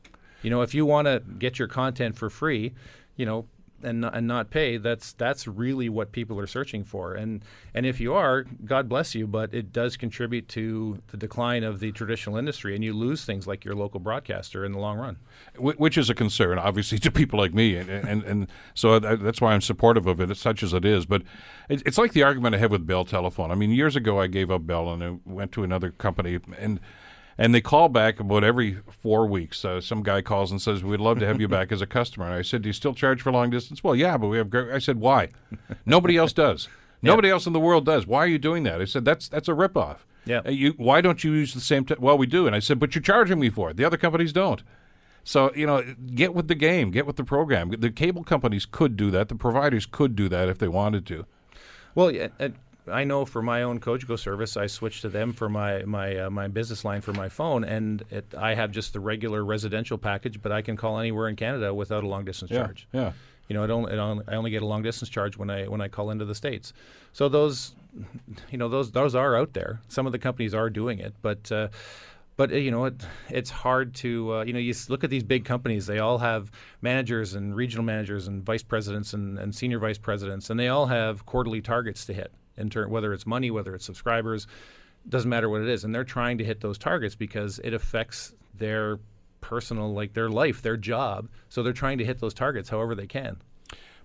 You 0.42 0.50
know, 0.50 0.62
if 0.62 0.74
you 0.74 0.86
want 0.86 1.06
to 1.06 1.22
get 1.38 1.58
your 1.58 1.68
content 1.68 2.16
for 2.16 2.30
free, 2.30 2.72
you 3.16 3.26
know, 3.26 3.46
and 3.82 4.04
and 4.04 4.26
not 4.26 4.50
pay, 4.50 4.76
that's 4.76 5.12
that's 5.12 5.46
really 5.46 5.88
what 5.88 6.12
people 6.12 6.38
are 6.40 6.46
searching 6.46 6.84
for. 6.84 7.14
And 7.14 7.44
and 7.74 7.86
if 7.86 8.00
you 8.00 8.14
are, 8.14 8.44
God 8.64 8.88
bless 8.88 9.14
you, 9.14 9.26
but 9.26 9.54
it 9.54 9.72
does 9.72 9.96
contribute 9.96 10.48
to 10.48 11.00
the 11.08 11.16
decline 11.16 11.64
of 11.64 11.80
the 11.80 11.92
traditional 11.92 12.36
industry, 12.36 12.74
and 12.74 12.82
you 12.82 12.92
lose 12.92 13.24
things 13.24 13.46
like 13.46 13.64
your 13.64 13.74
local 13.74 14.00
broadcaster 14.00 14.64
in 14.64 14.72
the 14.72 14.78
long 14.78 14.98
run. 14.98 15.16
Which 15.56 15.96
is 15.96 16.10
a 16.10 16.14
concern, 16.14 16.58
obviously, 16.58 16.98
to 17.00 17.10
people 17.10 17.38
like 17.38 17.54
me, 17.54 17.76
and 17.76 17.88
and, 17.88 18.22
and 18.24 18.48
so 18.74 18.98
that's 18.98 19.40
why 19.40 19.52
I'm 19.52 19.60
supportive 19.60 20.06
of 20.06 20.20
it, 20.20 20.36
such 20.36 20.62
as 20.62 20.72
it 20.72 20.84
is. 20.84 21.06
But 21.06 21.22
it's 21.68 21.98
like 21.98 22.12
the 22.12 22.22
argument 22.22 22.54
I 22.54 22.58
have 22.58 22.70
with 22.70 22.86
Bell 22.86 23.04
Telephone. 23.04 23.50
I 23.50 23.54
mean, 23.54 23.70
years 23.70 23.96
ago, 23.96 24.20
I 24.20 24.26
gave 24.26 24.50
up 24.50 24.66
Bell 24.66 24.92
and 24.92 25.04
I 25.04 25.16
went 25.24 25.52
to 25.52 25.62
another 25.62 25.90
company, 25.90 26.38
and 26.58 26.80
and 27.38 27.54
they 27.54 27.60
call 27.60 27.88
back 27.88 28.18
about 28.18 28.42
every 28.42 28.78
four 28.90 29.26
weeks. 29.26 29.64
Uh, 29.64 29.80
some 29.80 30.02
guy 30.02 30.20
calls 30.20 30.50
and 30.50 30.60
says, 30.60 30.82
"We'd 30.82 31.00
love 31.00 31.20
to 31.20 31.26
have 31.26 31.40
you 31.40 31.46
back 31.48 31.70
as 31.70 31.80
a 31.80 31.86
customer." 31.86 32.26
And 32.26 32.34
I 32.34 32.42
said, 32.42 32.62
"Do 32.62 32.68
you 32.68 32.72
still 32.72 32.94
charge 32.94 33.22
for 33.22 33.30
long 33.30 33.50
distance?" 33.50 33.82
Well, 33.84 33.94
yeah, 33.94 34.16
but 34.18 34.26
we 34.26 34.38
have. 34.38 34.50
Great. 34.50 34.72
I 34.72 34.80
said, 34.80 34.98
"Why? 34.98 35.28
Nobody 35.86 36.16
else 36.16 36.32
does. 36.32 36.68
Nobody 37.00 37.30
else 37.30 37.46
in 37.46 37.52
the 37.52 37.60
world 37.60 37.86
does. 37.86 38.06
Why 38.06 38.18
are 38.18 38.26
you 38.26 38.38
doing 38.38 38.64
that?" 38.64 38.80
I 38.80 38.84
said, 38.84 39.04
"That's 39.04 39.28
that's 39.28 39.48
a 39.48 39.52
ripoff. 39.52 39.98
Yeah. 40.24 40.42
Uh, 40.44 40.50
you, 40.50 40.74
why 40.76 41.00
don't 41.00 41.22
you 41.22 41.32
use 41.32 41.54
the 41.54 41.60
same? 41.60 41.84
Te-? 41.84 41.94
Well, 41.98 42.18
we 42.18 42.26
do." 42.26 42.46
And 42.46 42.56
I 42.56 42.58
said, 42.58 42.80
"But 42.80 42.94
you're 42.94 43.02
charging 43.02 43.38
me 43.38 43.50
for 43.50 43.70
it. 43.70 43.76
The 43.76 43.84
other 43.84 43.96
companies 43.96 44.32
don't." 44.32 44.62
So 45.22 45.52
you 45.54 45.66
know, 45.66 45.84
get 46.14 46.34
with 46.34 46.48
the 46.48 46.54
game, 46.54 46.90
get 46.90 47.06
with 47.06 47.16
the 47.16 47.24
program. 47.24 47.70
The 47.70 47.90
cable 47.90 48.24
companies 48.24 48.66
could 48.66 48.96
do 48.96 49.10
that. 49.12 49.28
The 49.28 49.36
providers 49.36 49.86
could 49.86 50.16
do 50.16 50.28
that 50.28 50.48
if 50.48 50.58
they 50.58 50.68
wanted 50.68 51.06
to. 51.06 51.26
Well, 51.94 52.10
yeah, 52.10 52.28
I 52.90 53.04
know 53.04 53.24
for 53.24 53.42
my 53.42 53.62
own 53.62 53.80
Cogeco 53.80 54.18
service, 54.18 54.56
I 54.56 54.66
switched 54.66 55.02
to 55.02 55.08
them 55.08 55.32
for 55.32 55.48
my 55.48 55.82
my 55.84 56.16
uh, 56.16 56.30
my 56.30 56.48
business 56.48 56.84
line 56.84 57.00
for 57.00 57.12
my 57.12 57.28
phone, 57.28 57.64
and 57.64 58.02
it, 58.10 58.34
I 58.36 58.54
have 58.54 58.70
just 58.70 58.92
the 58.92 59.00
regular 59.00 59.44
residential 59.44 59.98
package, 59.98 60.40
but 60.42 60.52
I 60.52 60.62
can 60.62 60.76
call 60.76 60.98
anywhere 60.98 61.28
in 61.28 61.36
Canada 61.36 61.72
without 61.74 62.04
a 62.04 62.08
long 62.08 62.24
distance 62.24 62.50
Yeah, 62.50 62.58
charge. 62.64 62.88
yeah. 62.92 63.12
You 63.48 63.54
know, 63.54 63.64
I 63.64 63.66
don't, 63.66 63.90
I 63.90 63.96
only, 63.96 64.24
I 64.28 64.34
only 64.34 64.50
get 64.50 64.60
a 64.62 64.66
long 64.66 64.82
distance 64.82 65.08
charge 65.08 65.38
when 65.38 65.48
I 65.48 65.66
when 65.68 65.80
I 65.80 65.88
call 65.88 66.10
into 66.10 66.24
the 66.24 66.34
states. 66.34 66.72
So 67.12 67.28
those, 67.28 67.74
you 68.50 68.58
know, 68.58 68.68
those 68.68 68.90
those 68.92 69.14
are 69.14 69.36
out 69.36 69.54
there. 69.54 69.80
Some 69.88 70.06
of 70.06 70.12
the 70.12 70.18
companies 70.18 70.54
are 70.54 70.70
doing 70.70 70.98
it, 70.98 71.14
but. 71.22 71.50
Uh, 71.50 71.68
but 72.36 72.52
uh, 72.52 72.54
you 72.54 72.70
know, 72.70 72.84
it, 72.84 72.94
it's 73.30 73.50
hard 73.50 73.96
to 73.96 74.32
uh, 74.34 74.44
you 74.44 74.52
know 74.52 74.60
you 74.60 74.72
look 74.88 75.02
at 75.02 75.10
these 75.10 75.24
big 75.24 75.44
companies. 75.44 75.86
They 75.86 75.98
all 75.98 76.18
have 76.18 76.52
managers 76.82 77.34
and 77.34 77.52
regional 77.56 77.84
managers 77.84 78.28
and 78.28 78.44
vice 78.46 78.62
presidents 78.62 79.12
and, 79.12 79.40
and 79.40 79.52
senior 79.52 79.80
vice 79.80 79.98
presidents, 79.98 80.48
and 80.48 80.60
they 80.60 80.68
all 80.68 80.86
have 80.86 81.26
quarterly 81.26 81.60
targets 81.60 82.06
to 82.06 82.12
hit. 82.12 82.30
In 82.58 82.70
turn, 82.70 82.90
whether 82.90 83.12
it's 83.12 83.26
money, 83.26 83.50
whether 83.50 83.74
it's 83.74 83.84
subscribers, 83.84 84.46
doesn't 85.08 85.30
matter 85.30 85.48
what 85.48 85.62
it 85.62 85.68
is, 85.68 85.84
and 85.84 85.94
they're 85.94 86.04
trying 86.04 86.38
to 86.38 86.44
hit 86.44 86.60
those 86.60 86.78
targets 86.78 87.14
because 87.14 87.60
it 87.62 87.72
affects 87.72 88.34
their 88.54 88.98
personal, 89.40 89.92
like 89.92 90.12
their 90.12 90.28
life, 90.28 90.62
their 90.62 90.76
job. 90.76 91.28
So 91.48 91.62
they're 91.62 91.72
trying 91.72 91.98
to 91.98 92.04
hit 92.04 92.18
those 92.18 92.34
targets 92.34 92.68
however 92.68 92.94
they 92.94 93.06
can. 93.06 93.36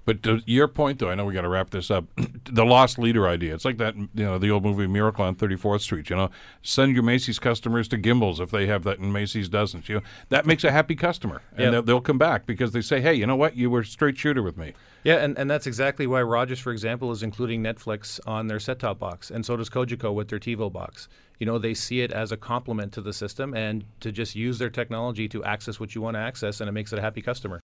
But 0.05 0.21
to 0.23 0.41
your 0.45 0.67
point, 0.67 0.99
though, 0.99 1.09
I 1.09 1.15
know 1.15 1.25
we 1.25 1.33
got 1.33 1.41
to 1.41 1.49
wrap 1.49 1.69
this 1.69 1.89
up. 1.89 2.05
the 2.45 2.65
lost 2.65 2.99
leader 2.99 3.27
idea. 3.27 3.53
It's 3.53 3.63
like 3.65 3.77
that, 3.77 3.95
you 3.95 4.09
know, 4.13 4.37
the 4.37 4.51
old 4.51 4.63
movie 4.63 4.85
Miracle 4.87 5.23
on 5.23 5.35
34th 5.35 5.81
Street. 5.81 6.09
You 6.09 6.17
know, 6.17 6.29
send 6.61 6.93
your 6.93 7.03
Macy's 7.03 7.39
customers 7.39 7.87
to 7.89 7.97
Gimbels 7.97 8.39
if 8.39 8.51
they 8.51 8.67
have 8.67 8.83
that 8.83 8.99
and 8.99 9.13
Macy's 9.13 9.47
doesn't. 9.47 9.87
You 9.87 9.95
know, 9.95 10.01
that 10.29 10.45
makes 10.45 10.63
a 10.63 10.71
happy 10.71 10.95
customer, 10.95 11.41
and 11.55 11.73
Yep. 11.73 11.85
they'll, 11.85 12.01
come 12.03 12.17
back 12.17 12.45
because 12.45 12.73
they 12.73 12.81
say, 12.81 12.99
"Hey, 12.99 13.13
you 13.13 13.25
know 13.25 13.37
what? 13.37 13.55
You 13.55 13.69
were 13.69 13.79
a 13.79 13.85
straight 13.85 14.17
shooter 14.17 14.43
with 14.43 14.57
me." 14.57 14.73
Yeah, 15.05 15.15
and, 15.15 15.37
and 15.37 15.49
that's 15.49 15.67
exactly 15.67 16.05
why 16.05 16.21
Rogers, 16.21 16.59
for 16.59 16.73
example, 16.73 17.11
is 17.11 17.23
including 17.23 17.63
Netflix 17.63 18.19
on 18.27 18.47
their 18.47 18.59
set 18.59 18.79
top 18.79 18.99
box, 18.99 19.31
and 19.31 19.45
so 19.45 19.55
does 19.55 19.69
Cogeco 19.69 20.13
with 20.13 20.27
their 20.27 20.39
TiVo 20.39 20.71
box. 20.71 21.07
You 21.39 21.45
know, 21.45 21.57
they 21.57 21.73
see 21.73 22.01
it 22.01 22.11
as 22.11 22.33
a 22.33 22.37
complement 22.37 22.91
to 22.93 23.01
the 23.01 23.13
system 23.13 23.53
and 23.53 23.85
to 24.01 24.11
just 24.11 24.35
use 24.35 24.59
their 24.59 24.69
technology 24.69 25.29
to 25.29 25.43
access 25.45 25.79
what 25.79 25.95
you 25.95 26.01
want 26.01 26.15
to 26.15 26.19
access, 26.19 26.59
and 26.59 26.67
it 26.67 26.73
makes 26.73 26.91
it 26.91 26.99
a 26.99 27.01
happy 27.01 27.21
customer. 27.21 27.61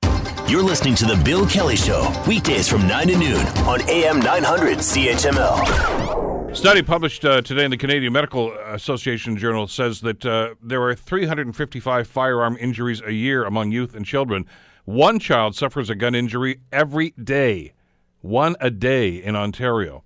You're 0.50 0.64
listening 0.64 0.96
to 0.96 1.06
The 1.06 1.16
Bill 1.24 1.46
Kelly 1.46 1.76
Show, 1.76 2.12
weekdays 2.28 2.68
from 2.68 2.88
9 2.88 3.10
to 3.10 3.18
noon 3.20 3.46
on 3.68 3.88
AM 3.88 4.18
900 4.18 4.80
CHML. 4.80 6.58
Study 6.58 6.82
published 6.82 7.24
uh, 7.24 7.44
today 7.44 7.66
in 7.66 7.70
the 7.70 7.78
Canadian 7.78 8.12
Medical 8.14 8.52
Association 8.66 9.38
Journal 9.38 9.68
says 9.68 10.02
that 10.02 10.26
uh, 10.26 10.56
there 10.60 10.82
are 10.82 10.96
355 10.96 12.08
firearm 12.08 12.58
injuries 12.60 13.00
a 13.06 13.12
year 13.12 13.46
among 13.46 13.72
youth 13.72 13.94
and 13.94 14.04
children. 14.04 14.48
One 14.86 15.20
child 15.20 15.56
suffers 15.56 15.92
a 15.92 15.96
gun 15.96 16.16
injury 16.16 16.62
every 16.72 17.12
day, 17.12 17.74
one 18.22 18.56
a 18.60 18.72
day 18.72 19.18
in 19.18 19.36
Ontario. 19.36 20.04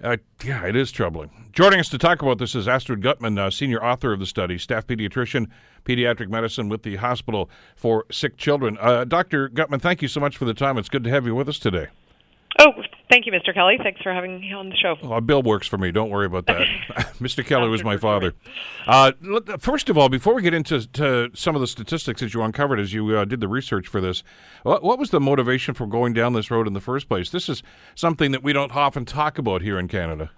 Uh, 0.00 0.18
yeah, 0.44 0.64
it 0.64 0.76
is 0.76 0.92
troubling. 0.92 1.48
Joining 1.52 1.80
us 1.80 1.88
to 1.88 1.98
talk 1.98 2.22
about 2.22 2.38
this 2.38 2.54
is 2.54 2.68
Astrid 2.68 3.00
Guttmann, 3.00 3.36
uh, 3.36 3.50
senior 3.50 3.82
author 3.84 4.12
of 4.12 4.20
the 4.20 4.26
study, 4.26 4.58
staff 4.58 4.86
pediatrician, 4.86 5.50
pediatric 5.84 6.28
medicine 6.28 6.68
with 6.68 6.82
the 6.82 6.96
Hospital 6.96 7.50
for 7.76 8.04
Sick 8.10 8.36
Children. 8.36 8.78
Uh, 8.80 9.04
Dr. 9.04 9.48
Guttmann, 9.48 9.80
thank 9.80 10.02
you 10.02 10.08
so 10.08 10.20
much 10.20 10.36
for 10.36 10.44
the 10.44 10.54
time. 10.54 10.78
It's 10.78 10.88
good 10.88 11.04
to 11.04 11.10
have 11.10 11.26
you 11.26 11.34
with 11.34 11.48
us 11.48 11.58
today. 11.58 11.88
Oh, 12.60 12.70
thank 13.10 13.26
you, 13.26 13.32
Mr. 13.32 13.52
Kelly. 13.52 13.78
Thanks 13.82 14.00
for 14.00 14.12
having 14.12 14.40
me 14.40 14.52
on 14.52 14.68
the 14.68 14.76
show. 14.76 14.94
Well, 15.02 15.20
Bill 15.20 15.42
works 15.42 15.66
for 15.66 15.76
me. 15.76 15.90
Don't 15.90 16.10
worry 16.10 16.26
about 16.26 16.46
that. 16.46 16.66
Mr. 17.20 17.44
Kelly 17.44 17.68
was 17.68 17.82
my 17.82 17.96
father. 17.96 18.32
Uh, 18.86 19.12
first 19.58 19.90
of 19.90 19.98
all, 19.98 20.08
before 20.08 20.34
we 20.34 20.42
get 20.42 20.54
into 20.54 20.86
to 20.92 21.30
some 21.34 21.56
of 21.56 21.60
the 21.60 21.66
statistics 21.66 22.20
that 22.20 22.32
you 22.32 22.42
uncovered 22.42 22.78
as 22.78 22.92
you 22.92 23.16
uh, 23.16 23.24
did 23.24 23.40
the 23.40 23.48
research 23.48 23.88
for 23.88 24.00
this, 24.00 24.22
what, 24.62 24.84
what 24.84 24.98
was 24.98 25.10
the 25.10 25.20
motivation 25.20 25.74
for 25.74 25.86
going 25.86 26.12
down 26.12 26.32
this 26.32 26.50
road 26.50 26.68
in 26.68 26.74
the 26.74 26.80
first 26.80 27.08
place? 27.08 27.28
This 27.30 27.48
is 27.48 27.62
something 27.96 28.30
that 28.30 28.44
we 28.44 28.52
don't 28.52 28.74
often 28.74 29.04
talk 29.04 29.36
about 29.36 29.62
here 29.62 29.78
in 29.78 29.88
Canada. 29.88 30.30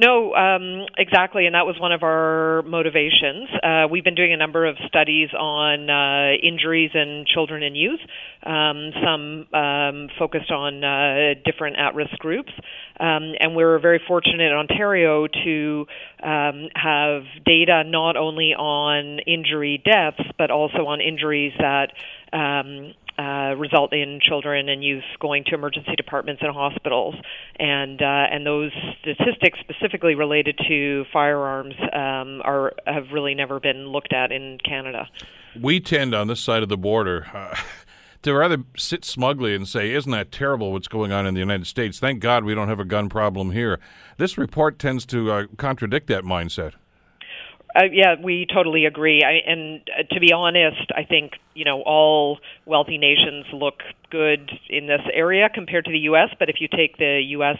No, 0.00 0.32
um, 0.34 0.86
exactly, 0.96 1.44
and 1.44 1.54
that 1.54 1.66
was 1.66 1.78
one 1.78 1.92
of 1.92 2.02
our 2.02 2.62
motivations. 2.62 3.50
Uh, 3.62 3.86
we've 3.90 4.02
been 4.02 4.14
doing 4.14 4.32
a 4.32 4.36
number 4.38 4.64
of 4.64 4.78
studies 4.86 5.28
on 5.38 5.90
uh, 5.90 6.32
injuries 6.42 6.90
in 6.94 7.26
children 7.28 7.62
and 7.62 7.76
youth, 7.76 8.00
um, 8.42 8.92
some 9.04 9.46
um, 9.52 10.08
focused 10.18 10.50
on 10.50 10.82
uh, 10.82 11.34
different 11.44 11.76
at-risk 11.76 12.16
groups, 12.16 12.50
um, 12.98 13.34
and 13.40 13.54
we're 13.54 13.78
very 13.78 14.00
fortunate 14.08 14.40
in 14.40 14.52
Ontario 14.52 15.26
to 15.26 15.86
um, 16.22 16.68
have 16.74 17.24
data 17.44 17.84
not 17.84 18.16
only 18.16 18.54
on 18.54 19.18
injury 19.26 19.82
deaths 19.84 20.22
but 20.38 20.50
also 20.50 20.86
on 20.86 21.02
injuries 21.02 21.52
that 21.58 21.92
um, 22.32 22.94
uh, 23.20 23.54
result 23.56 23.92
in 23.92 24.18
children 24.22 24.68
and 24.68 24.82
youth 24.82 25.04
going 25.20 25.44
to 25.44 25.54
emergency 25.54 25.94
departments 25.96 26.40
and 26.42 26.54
hospitals, 26.54 27.14
and 27.58 28.00
uh, 28.00 28.04
and 28.04 28.46
those 28.46 28.72
statistics 29.00 29.58
specifically 29.60 30.14
related 30.14 30.58
to 30.68 31.04
firearms 31.12 31.74
um, 31.92 32.40
are 32.44 32.72
have 32.86 33.10
really 33.12 33.34
never 33.34 33.60
been 33.60 33.88
looked 33.88 34.14
at 34.14 34.32
in 34.32 34.58
Canada. 34.64 35.06
We 35.60 35.80
tend 35.80 36.14
on 36.14 36.28
this 36.28 36.40
side 36.40 36.62
of 36.62 36.68
the 36.68 36.78
border. 36.78 37.26
Uh, 37.32 37.56
To 38.24 38.34
rather 38.34 38.58
sit 38.76 39.06
smugly 39.06 39.54
and 39.54 39.66
say, 39.66 39.92
Isn't 39.92 40.12
that 40.12 40.30
terrible 40.30 40.72
what's 40.72 40.88
going 40.88 41.10
on 41.10 41.26
in 41.26 41.32
the 41.32 41.40
United 41.40 41.66
States? 41.66 41.98
Thank 41.98 42.20
God 42.20 42.44
we 42.44 42.54
don't 42.54 42.68
have 42.68 42.78
a 42.78 42.84
gun 42.84 43.08
problem 43.08 43.52
here. 43.52 43.80
This 44.18 44.36
report 44.36 44.78
tends 44.78 45.06
to 45.06 45.32
uh, 45.32 45.46
contradict 45.56 46.06
that 46.08 46.22
mindset. 46.22 46.74
Uh, 47.74 47.84
yeah, 47.92 48.16
we 48.22 48.46
totally 48.52 48.84
agree. 48.84 49.22
I, 49.22 49.48
and 49.48 49.80
uh, 49.96 50.02
to 50.14 50.20
be 50.20 50.32
honest, 50.32 50.90
I 50.94 51.04
think 51.04 51.32
you 51.54 51.64
know 51.64 51.82
all 51.82 52.38
wealthy 52.66 52.98
nations 52.98 53.46
look 53.52 53.80
good 54.10 54.50
in 54.68 54.88
this 54.88 55.02
area 55.12 55.48
compared 55.52 55.84
to 55.84 55.92
the 55.92 56.00
U.S. 56.10 56.30
But 56.38 56.48
if 56.48 56.56
you 56.60 56.66
take 56.66 56.96
the 56.98 57.20
U.S. 57.28 57.58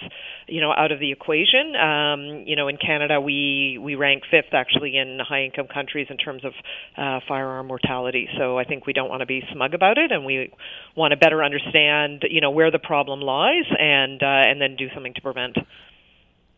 you 0.48 0.60
know 0.60 0.72
out 0.76 0.90
of 0.90 0.98
the 0.98 1.12
equation, 1.12 1.76
um, 1.76 2.44
you 2.44 2.56
know 2.56 2.66
in 2.66 2.76
Canada 2.76 3.20
we 3.20 3.78
we 3.80 3.94
rank 3.94 4.24
fifth 4.28 4.52
actually 4.52 4.96
in 4.96 5.20
high 5.20 5.44
income 5.44 5.68
countries 5.72 6.08
in 6.10 6.16
terms 6.16 6.44
of 6.44 6.54
uh, 6.96 7.20
firearm 7.28 7.68
mortality. 7.68 8.28
So 8.36 8.58
I 8.58 8.64
think 8.64 8.86
we 8.86 8.92
don't 8.92 9.08
want 9.08 9.20
to 9.20 9.26
be 9.26 9.44
smug 9.52 9.74
about 9.74 9.96
it, 9.96 10.10
and 10.10 10.24
we 10.24 10.52
want 10.96 11.12
to 11.12 11.16
better 11.16 11.44
understand 11.44 12.24
you 12.28 12.40
know 12.40 12.50
where 12.50 12.72
the 12.72 12.80
problem 12.80 13.20
lies 13.20 13.66
and 13.78 14.20
uh, 14.22 14.26
and 14.26 14.60
then 14.60 14.74
do 14.74 14.88
something 14.92 15.14
to 15.14 15.20
prevent. 15.20 15.56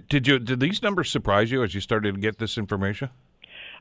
Did 0.08 0.26
you 0.26 0.38
did 0.38 0.60
these 0.60 0.82
numbers 0.82 1.10
surprise 1.10 1.50
you 1.50 1.62
as 1.62 1.74
you 1.74 1.82
started 1.82 2.14
to 2.14 2.20
get 2.20 2.38
this 2.38 2.56
information? 2.56 3.10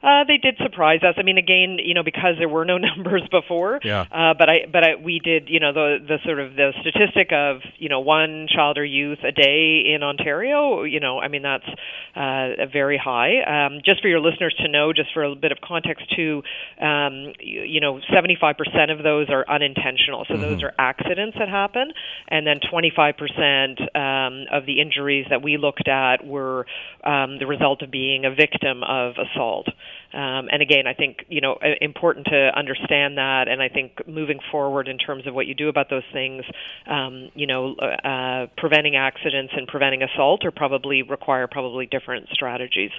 Uh, 0.04 0.24
they 0.28 0.38
did 0.38 0.58
surprise 0.58 1.02
us. 1.04 1.16
I 1.18 1.24
mean, 1.24 1.38
again, 1.38 1.78
you 1.84 1.94
know, 1.94 2.04
because 2.04 2.36
there 2.40 2.50
were 2.50 2.66
no 2.66 2.78
numbers 2.96 3.24
before. 3.30 3.80
Yeah. 3.84 4.02
Uh, 4.12 4.34
but 4.38 4.50
I, 4.50 4.66
but 4.72 4.84
I, 4.84 4.96
we 4.96 5.20
did, 5.20 5.48
you 5.50 5.60
know, 5.60 5.74
the 5.74 5.98
the 6.06 6.18
sort 6.26 6.40
of 6.40 6.56
the 6.56 6.74
statistic 6.82 7.32
of, 7.32 7.62
you 7.78 7.90
know, 7.90 8.00
one 8.00 8.48
child 8.54 8.78
or 8.78 8.86
youth 8.86 9.20
a 9.24 9.32
day 9.32 9.84
in 9.94 10.02
Ontario. 10.02 10.84
You 10.84 11.00
know, 11.00 11.20
I 11.20 11.28
mean, 11.28 11.44
that's 11.44 11.68
uh, 12.16 12.66
very 12.72 12.98
high. 12.98 13.42
Um, 13.46 13.82
just 13.86 14.02
for 14.02 14.08
your 14.08 14.20
listeners 14.20 14.56
to 14.60 14.68
know, 14.68 14.92
just 14.92 15.14
for 15.14 15.24
a 15.24 15.36
bit 15.36 15.52
of 15.52 15.60
context 15.62 16.06
too, 16.16 16.42
um, 16.82 17.34
you, 17.40 17.62
you 17.62 17.80
know, 17.80 18.00
75% 18.12 18.56
of 18.92 19.04
those 19.04 19.30
are 19.30 19.46
unintentional. 19.48 20.26
So 20.28 20.38
those 20.38 20.64
are 20.64 20.74
accidents 20.80 21.38
that 21.38 21.48
happen, 21.48 21.92
and 22.28 22.46
then 22.46 22.60
25% 22.60 23.96
um, 23.96 24.46
of 24.52 24.66
the 24.66 24.82
injuries 24.82 25.28
that 25.30 25.42
we 25.42 25.58
looked 25.58 25.88
at 25.88 26.26
were 26.26 26.66
um, 27.04 27.38
the 27.40 27.46
result 27.46 27.82
of 27.82 27.92
being 27.92 28.26
a 28.26 28.34
victim 28.34 28.84
of 28.84 29.14
assault. 29.18 29.68
Um, 30.14 30.50
and 30.52 30.62
again, 30.62 30.88
I 30.88 30.94
think 30.94 31.26
you 31.30 31.42
know 31.42 31.54
uh, 31.54 31.76
important 31.80 32.28
to 32.28 32.52
understand 32.56 33.18
that, 33.18 33.48
and 33.48 33.62
I 33.62 33.70
think 33.70 34.08
moving 34.08 34.40
forward 34.52 34.88
in 34.88 34.98
terms 34.98 35.26
of 35.28 35.34
what 35.34 35.48
you 35.48 35.56
do 35.56 35.70
about 35.70 35.90
those 35.90 36.04
things, 36.12 36.44
um, 36.88 37.30
you 37.34 37.48
know, 37.48 37.76
uh, 37.76 38.48
preventing 38.58 38.96
accidents 38.96 39.54
and 39.56 39.68
preventing 39.68 40.04
assault 40.04 40.44
are 40.46 40.52
probably 40.52 41.02
require 41.02 41.48
probably 41.48 41.86
different 41.86 42.28
strategies. 42.32 42.92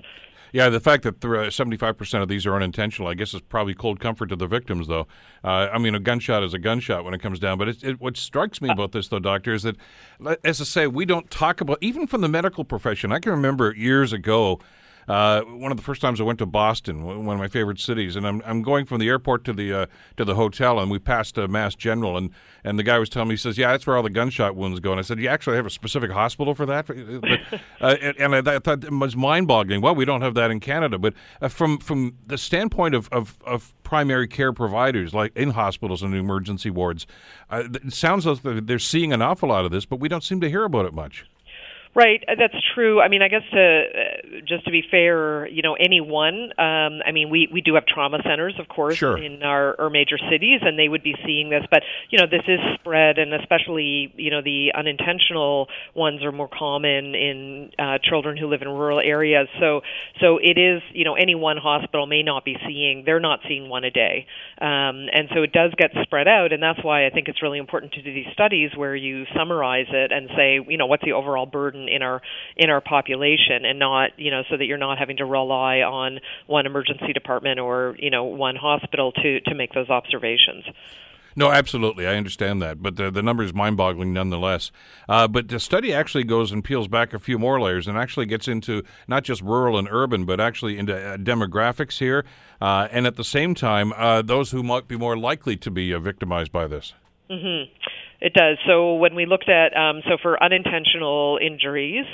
Yeah, 0.52 0.68
the 0.68 0.80
fact 0.80 1.04
that 1.04 1.50
seventy-five 1.50 1.96
percent 1.96 2.22
of 2.22 2.28
these 2.28 2.44
are 2.44 2.54
unintentional, 2.54 3.08
I 3.08 3.14
guess, 3.14 3.32
is 3.32 3.40
probably 3.40 3.74
cold 3.74 4.00
comfort 4.00 4.28
to 4.28 4.36
the 4.36 4.46
victims. 4.46 4.86
Though, 4.86 5.06
uh, 5.42 5.68
I 5.72 5.78
mean, 5.78 5.94
a 5.94 6.00
gunshot 6.00 6.42
is 6.42 6.52
a 6.52 6.58
gunshot 6.58 7.04
when 7.06 7.14
it 7.14 7.22
comes 7.22 7.38
down. 7.38 7.56
But 7.56 7.68
it, 7.68 7.82
it, 7.82 8.00
what 8.02 8.18
strikes 8.18 8.60
me 8.60 8.68
about 8.68 8.92
this, 8.92 9.08
though, 9.08 9.18
doctor, 9.18 9.54
is 9.54 9.62
that, 9.62 9.76
as 10.44 10.60
I 10.60 10.64
say, 10.64 10.86
we 10.86 11.06
don't 11.06 11.30
talk 11.30 11.62
about 11.62 11.78
even 11.80 12.06
from 12.06 12.20
the 12.20 12.28
medical 12.28 12.64
profession. 12.64 13.12
I 13.12 13.18
can 13.18 13.32
remember 13.32 13.72
years 13.74 14.12
ago. 14.12 14.60
Uh, 15.08 15.42
one 15.42 15.70
of 15.70 15.76
the 15.76 15.82
first 15.82 16.00
times 16.00 16.20
I 16.20 16.24
went 16.24 16.38
to 16.38 16.46
Boston, 16.46 17.04
one 17.04 17.34
of 17.34 17.38
my 17.38 17.48
favorite 17.48 17.80
cities, 17.80 18.16
and 18.16 18.26
I'm 18.26 18.42
I'm 18.44 18.62
going 18.62 18.86
from 18.86 19.00
the 19.00 19.08
airport 19.08 19.44
to 19.44 19.52
the 19.52 19.72
uh, 19.72 19.86
to 20.16 20.24
the 20.24 20.34
hotel, 20.34 20.78
and 20.78 20.90
we 20.90 20.98
passed 20.98 21.36
a 21.38 21.48
Mass 21.48 21.74
General, 21.74 22.16
and, 22.16 22.30
and 22.64 22.78
the 22.78 22.82
guy 22.82 22.98
was 22.98 23.08
telling 23.08 23.28
me, 23.28 23.34
he 23.34 23.38
says, 23.38 23.58
"Yeah, 23.58 23.72
that's 23.72 23.86
where 23.86 23.96
all 23.96 24.02
the 24.02 24.10
gunshot 24.10 24.54
wounds 24.54 24.80
go." 24.80 24.92
And 24.92 24.98
I 24.98 25.02
said, 25.02 25.18
"You 25.18 25.28
actually 25.28 25.56
have 25.56 25.66
a 25.66 25.70
specific 25.70 26.10
hospital 26.10 26.54
for 26.54 26.66
that?" 26.66 26.86
But, 26.86 27.40
uh, 27.80 27.96
and, 28.00 28.34
and 28.34 28.48
I, 28.48 28.56
I 28.56 28.58
thought 28.58 28.84
it 28.84 28.92
was 28.92 29.16
mind-boggling. 29.16 29.80
Well, 29.80 29.94
we 29.94 30.04
don't 30.04 30.22
have 30.22 30.34
that 30.34 30.50
in 30.50 30.60
Canada, 30.60 30.98
but 30.98 31.14
uh, 31.40 31.48
from 31.48 31.78
from 31.78 32.16
the 32.26 32.38
standpoint 32.38 32.94
of, 32.94 33.08
of, 33.10 33.38
of 33.44 33.74
primary 33.82 34.28
care 34.28 34.52
providers, 34.52 35.12
like 35.12 35.36
in 35.36 35.50
hospitals 35.50 36.02
and 36.02 36.14
emergency 36.14 36.70
wards, 36.70 37.06
uh, 37.50 37.64
it 37.74 37.92
sounds 37.92 38.24
like 38.24 38.38
they're 38.42 38.78
seeing 38.78 39.12
an 39.12 39.20
awful 39.20 39.48
lot 39.48 39.64
of 39.64 39.70
this, 39.70 39.84
but 39.84 39.98
we 39.98 40.08
don't 40.08 40.24
seem 40.24 40.40
to 40.40 40.48
hear 40.48 40.64
about 40.64 40.86
it 40.86 40.94
much. 40.94 41.26
Right, 41.94 42.24
uh, 42.26 42.36
that's 42.38 42.56
true. 42.74 43.02
I 43.02 43.08
mean, 43.08 43.20
I 43.20 43.28
guess 43.28 43.42
to 43.52 43.60
uh, 43.60 44.40
just 44.48 44.64
to 44.64 44.70
be 44.70 44.82
fair, 44.90 45.46
you 45.46 45.60
know, 45.60 45.74
anyone. 45.74 46.48
Um, 46.56 47.04
I 47.04 47.12
mean, 47.12 47.28
we 47.28 47.50
we 47.52 47.60
do 47.60 47.74
have 47.74 47.84
trauma 47.84 48.16
centers, 48.24 48.54
of 48.58 48.66
course, 48.66 48.96
sure. 48.96 49.22
in 49.22 49.42
our, 49.42 49.78
our 49.78 49.90
major 49.90 50.16
cities, 50.16 50.60
and 50.62 50.78
they 50.78 50.88
would 50.88 51.02
be 51.02 51.14
seeing 51.26 51.50
this. 51.50 51.64
But 51.70 51.82
you 52.08 52.18
know, 52.18 52.24
this 52.24 52.44
is 52.48 52.60
spread, 52.80 53.18
and 53.18 53.34
especially 53.34 54.10
you 54.16 54.30
know 54.30 54.40
the 54.40 54.72
unintentional 54.74 55.68
ones 55.94 56.24
are 56.24 56.32
more 56.32 56.48
common 56.48 57.14
in 57.14 57.70
uh, 57.78 57.98
children 58.02 58.38
who 58.38 58.46
live 58.46 58.62
in 58.62 58.68
rural 58.68 58.98
areas. 58.98 59.48
So 59.60 59.82
so 60.18 60.38
it 60.38 60.56
is 60.56 60.80
you 60.94 61.04
know 61.04 61.14
any 61.14 61.34
one 61.34 61.58
hospital 61.58 62.06
may 62.06 62.22
not 62.22 62.46
be 62.46 62.56
seeing 62.66 63.02
they're 63.04 63.20
not 63.20 63.40
seeing 63.46 63.68
one 63.68 63.84
a 63.84 63.90
day, 63.90 64.26
um, 64.62 65.12
and 65.12 65.28
so 65.34 65.42
it 65.42 65.52
does 65.52 65.72
get 65.76 65.90
spread 66.04 66.26
out, 66.26 66.54
and 66.54 66.62
that's 66.62 66.82
why 66.82 67.06
I 67.06 67.10
think 67.10 67.28
it's 67.28 67.42
really 67.42 67.58
important 67.58 67.92
to 67.92 68.02
do 68.02 68.14
these 68.14 68.32
studies 68.32 68.70
where 68.74 68.96
you 68.96 69.26
summarize 69.36 69.88
it 69.92 70.10
and 70.10 70.30
say 70.34 70.58
you 70.66 70.78
know 70.78 70.86
what's 70.86 71.04
the 71.04 71.12
overall 71.12 71.44
burden 71.44 71.81
in 71.88 72.02
our 72.02 72.20
in 72.56 72.70
our 72.70 72.80
population 72.80 73.64
and 73.64 73.78
not 73.78 74.10
you 74.18 74.30
know 74.30 74.42
so 74.50 74.56
that 74.56 74.66
you're 74.66 74.78
not 74.78 74.98
having 74.98 75.16
to 75.18 75.24
rely 75.24 75.78
on 75.78 76.20
one 76.46 76.66
emergency 76.66 77.12
department 77.12 77.60
or 77.60 77.96
you 77.98 78.10
know 78.10 78.24
one 78.24 78.56
hospital 78.56 79.12
to 79.12 79.40
to 79.40 79.54
make 79.54 79.72
those 79.72 79.88
observations. 79.90 80.64
No, 81.34 81.50
absolutely. 81.50 82.06
I 82.06 82.16
understand 82.16 82.60
that. 82.62 82.82
But 82.82 82.96
the, 82.96 83.10
the 83.10 83.22
number 83.22 83.42
is 83.42 83.54
mind 83.54 83.76
boggling 83.76 84.12
nonetheless. 84.12 84.70
Uh, 85.08 85.26
but 85.28 85.48
the 85.48 85.58
study 85.58 85.92
actually 85.92 86.24
goes 86.24 86.52
and 86.52 86.62
peels 86.62 86.88
back 86.88 87.14
a 87.14 87.18
few 87.18 87.38
more 87.38 87.60
layers 87.60 87.88
and 87.88 87.96
actually 87.96 88.26
gets 88.26 88.48
into 88.48 88.82
not 89.08 89.24
just 89.24 89.40
rural 89.40 89.78
and 89.78 89.88
urban, 89.90 90.24
but 90.24 90.40
actually 90.40 90.78
into 90.78 90.94
uh, 90.94 91.16
demographics 91.16 91.98
here. 91.98 92.24
Uh, 92.60 92.88
and 92.90 93.06
at 93.06 93.16
the 93.16 93.24
same 93.24 93.54
time, 93.54 93.92
uh, 93.94 94.22
those 94.22 94.50
who 94.50 94.62
might 94.62 94.86
be 94.88 94.96
more 94.96 95.16
likely 95.16 95.56
to 95.56 95.70
be 95.70 95.92
uh, 95.92 95.98
victimized 95.98 96.52
by 96.52 96.66
this. 96.66 96.94
Mm-hmm. 97.30 97.72
It 98.22 98.34
does. 98.34 98.56
So 98.68 98.94
when 98.94 99.16
we 99.16 99.26
looked 99.26 99.48
at 99.48 99.76
um, 99.76 100.00
so 100.04 100.16
for 100.22 100.40
unintentional 100.40 101.40
injuries, 101.44 102.06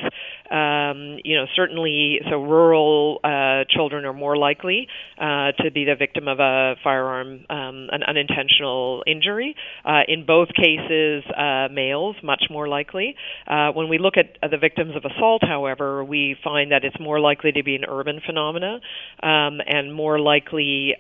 um, 0.51 1.19
you 1.23 1.37
know 1.37 1.45
certainly 1.55 2.19
so 2.31 2.43
rural 2.43 3.21
uh, 3.23 3.65
children 3.69 4.07
are 4.07 4.15
more 4.15 4.35
likely 4.35 4.89
uh, 5.19 5.53
to 5.63 5.71
be 5.71 5.85
the 5.85 5.97
victim 5.99 6.27
of 6.27 6.41
a 6.41 6.77
firearm 6.83 7.45
um, 7.51 7.89
an 7.93 8.03
unintentional 8.09 9.05
injury. 9.07 9.55
Uh, 9.85 10.01
in 10.09 10.25
both 10.25 10.49
cases, 10.55 11.25
uh, 11.37 11.69
males 11.71 12.17
much 12.25 12.45
more 12.49 12.69
likely. 12.69 13.15
Uh, 13.47 13.73
when 13.73 13.91
we 13.91 13.99
look 13.99 14.15
at 14.17 14.51
the 14.51 14.57
victims 14.57 14.97
of 14.97 15.05
assault, 15.05 15.43
however, 15.47 16.03
we 16.03 16.35
find 16.43 16.73
that 16.73 16.85
it's 16.85 16.99
more 16.99 17.21
likely 17.21 17.53
to 17.53 17.63
be 17.63 17.75
an 17.75 17.85
urban 17.87 18.23
phenomena 18.25 18.81
um, 19.23 19.61
and 19.67 19.93
more 19.93 20.19
likely. 20.19 20.95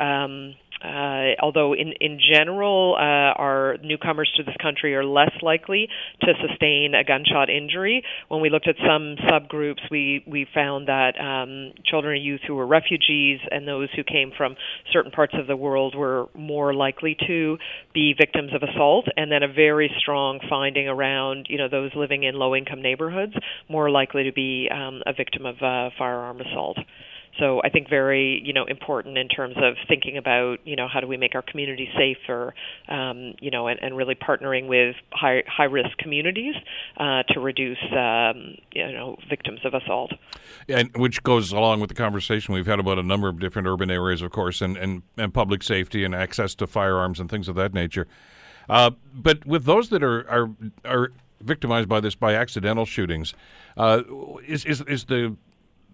Uh, 0.82 1.34
although 1.42 1.74
in 1.74 1.92
in 2.00 2.20
general, 2.32 2.94
uh, 2.96 3.34
our 3.34 3.76
newcomers 3.82 4.30
to 4.36 4.42
this 4.44 4.54
country 4.62 4.94
are 4.94 5.04
less 5.04 5.32
likely 5.42 5.88
to 6.20 6.32
sustain 6.46 6.94
a 6.94 7.02
gunshot 7.02 7.50
injury. 7.50 8.02
When 8.28 8.40
we 8.40 8.48
looked 8.48 8.68
at 8.68 8.76
some 8.76 9.16
subgroups, 9.28 9.90
we 9.90 10.22
we 10.26 10.46
found 10.54 10.86
that 10.86 11.18
um, 11.20 11.72
children 11.84 12.16
and 12.16 12.24
youth 12.24 12.40
who 12.46 12.54
were 12.54 12.66
refugees 12.66 13.40
and 13.50 13.66
those 13.66 13.88
who 13.96 14.04
came 14.04 14.30
from 14.36 14.54
certain 14.92 15.10
parts 15.10 15.34
of 15.36 15.48
the 15.48 15.56
world 15.56 15.96
were 15.96 16.28
more 16.34 16.72
likely 16.72 17.16
to 17.26 17.58
be 17.92 18.14
victims 18.16 18.52
of 18.54 18.62
assault, 18.62 19.06
and 19.16 19.32
then 19.32 19.42
a 19.42 19.52
very 19.52 19.90
strong 19.98 20.38
finding 20.48 20.86
around 20.86 21.46
you 21.48 21.58
know 21.58 21.68
those 21.68 21.90
living 21.96 22.22
in 22.22 22.36
low 22.36 22.54
income 22.54 22.82
neighborhoods 22.82 23.34
more 23.68 23.90
likely 23.90 24.24
to 24.24 24.32
be 24.32 24.68
um, 24.72 25.02
a 25.06 25.12
victim 25.12 25.44
of 25.44 25.56
uh, 25.56 25.90
firearm 25.98 26.40
assault. 26.40 26.78
So 27.38 27.60
I 27.62 27.68
think 27.68 27.88
very 27.88 28.42
you 28.44 28.52
know 28.52 28.64
important 28.64 29.16
in 29.18 29.28
terms 29.28 29.56
of 29.56 29.74
thinking 29.86 30.16
about 30.16 30.58
you 30.64 30.76
know 30.76 30.88
how 30.88 31.00
do 31.00 31.06
we 31.06 31.16
make 31.16 31.34
our 31.34 31.42
community 31.42 31.88
safer, 31.96 32.54
um, 32.88 33.34
you 33.40 33.50
know, 33.50 33.68
and, 33.68 33.78
and 33.82 33.96
really 33.96 34.14
partnering 34.14 34.66
with 34.66 34.96
high 35.12 35.42
high 35.46 35.64
risk 35.64 35.96
communities 35.98 36.54
uh, 36.96 37.22
to 37.30 37.40
reduce 37.40 37.78
um, 37.92 38.56
you 38.72 38.92
know 38.92 39.16
victims 39.28 39.60
of 39.64 39.74
assault. 39.74 40.12
And 40.68 40.90
which 40.96 41.22
goes 41.22 41.52
along 41.52 41.80
with 41.80 41.88
the 41.88 41.94
conversation 41.94 42.54
we've 42.54 42.66
had 42.66 42.80
about 42.80 42.98
a 42.98 43.02
number 43.02 43.28
of 43.28 43.38
different 43.38 43.68
urban 43.68 43.90
areas, 43.90 44.22
of 44.22 44.30
course, 44.30 44.60
and 44.60 44.76
and, 44.76 45.02
and 45.16 45.32
public 45.32 45.62
safety 45.62 46.04
and 46.04 46.14
access 46.14 46.54
to 46.56 46.66
firearms 46.66 47.20
and 47.20 47.30
things 47.30 47.48
of 47.48 47.54
that 47.56 47.72
nature. 47.72 48.06
Uh, 48.68 48.90
but 49.14 49.46
with 49.46 49.64
those 49.64 49.88
that 49.90 50.02
are 50.02 50.28
are 50.28 50.50
are 50.84 51.12
victimized 51.40 51.88
by 51.88 52.00
this 52.00 52.14
by 52.14 52.34
accidental 52.34 52.84
shootings, 52.84 53.34
uh, 53.76 54.02
is, 54.46 54.64
is 54.64 54.80
is 54.82 55.04
the 55.04 55.36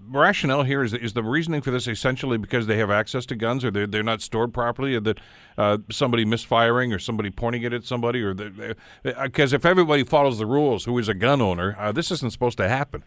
rationale 0.09 0.63
here 0.63 0.83
is 0.83 0.93
is 0.95 1.13
the 1.13 1.23
reasoning 1.23 1.61
for 1.61 1.71
this 1.71 1.87
essentially 1.87 2.39
because 2.39 2.67
they 2.67 2.77
have 2.79 2.91
access 2.91 3.27
to 3.27 3.35
guns 3.35 3.65
or 3.65 3.71
they're, 3.71 3.87
they're 3.87 4.03
not 4.03 4.21
stored 4.21 4.53
properly 4.53 4.95
or 4.95 5.01
that 5.01 5.19
uh, 5.59 5.79
somebody 5.91 6.25
misfiring 6.25 6.93
or 6.93 6.99
somebody 6.99 7.31
pointing 7.31 7.63
it 7.63 7.73
at 7.73 7.85
somebody 7.85 8.23
or 8.23 8.35
because 8.35 9.53
uh, 9.53 9.57
if 9.57 9.65
everybody 9.65 10.05
follows 10.05 10.39
the 10.39 10.47
rules 10.47 10.85
who 10.85 10.99
is 10.99 11.09
a 11.09 11.15
gun 11.15 11.41
owner 11.41 11.77
uh, 11.79 11.93
this 11.93 12.11
isn't 12.11 12.31
supposed 12.31 12.57
to 12.59 12.69
happen 12.69 13.05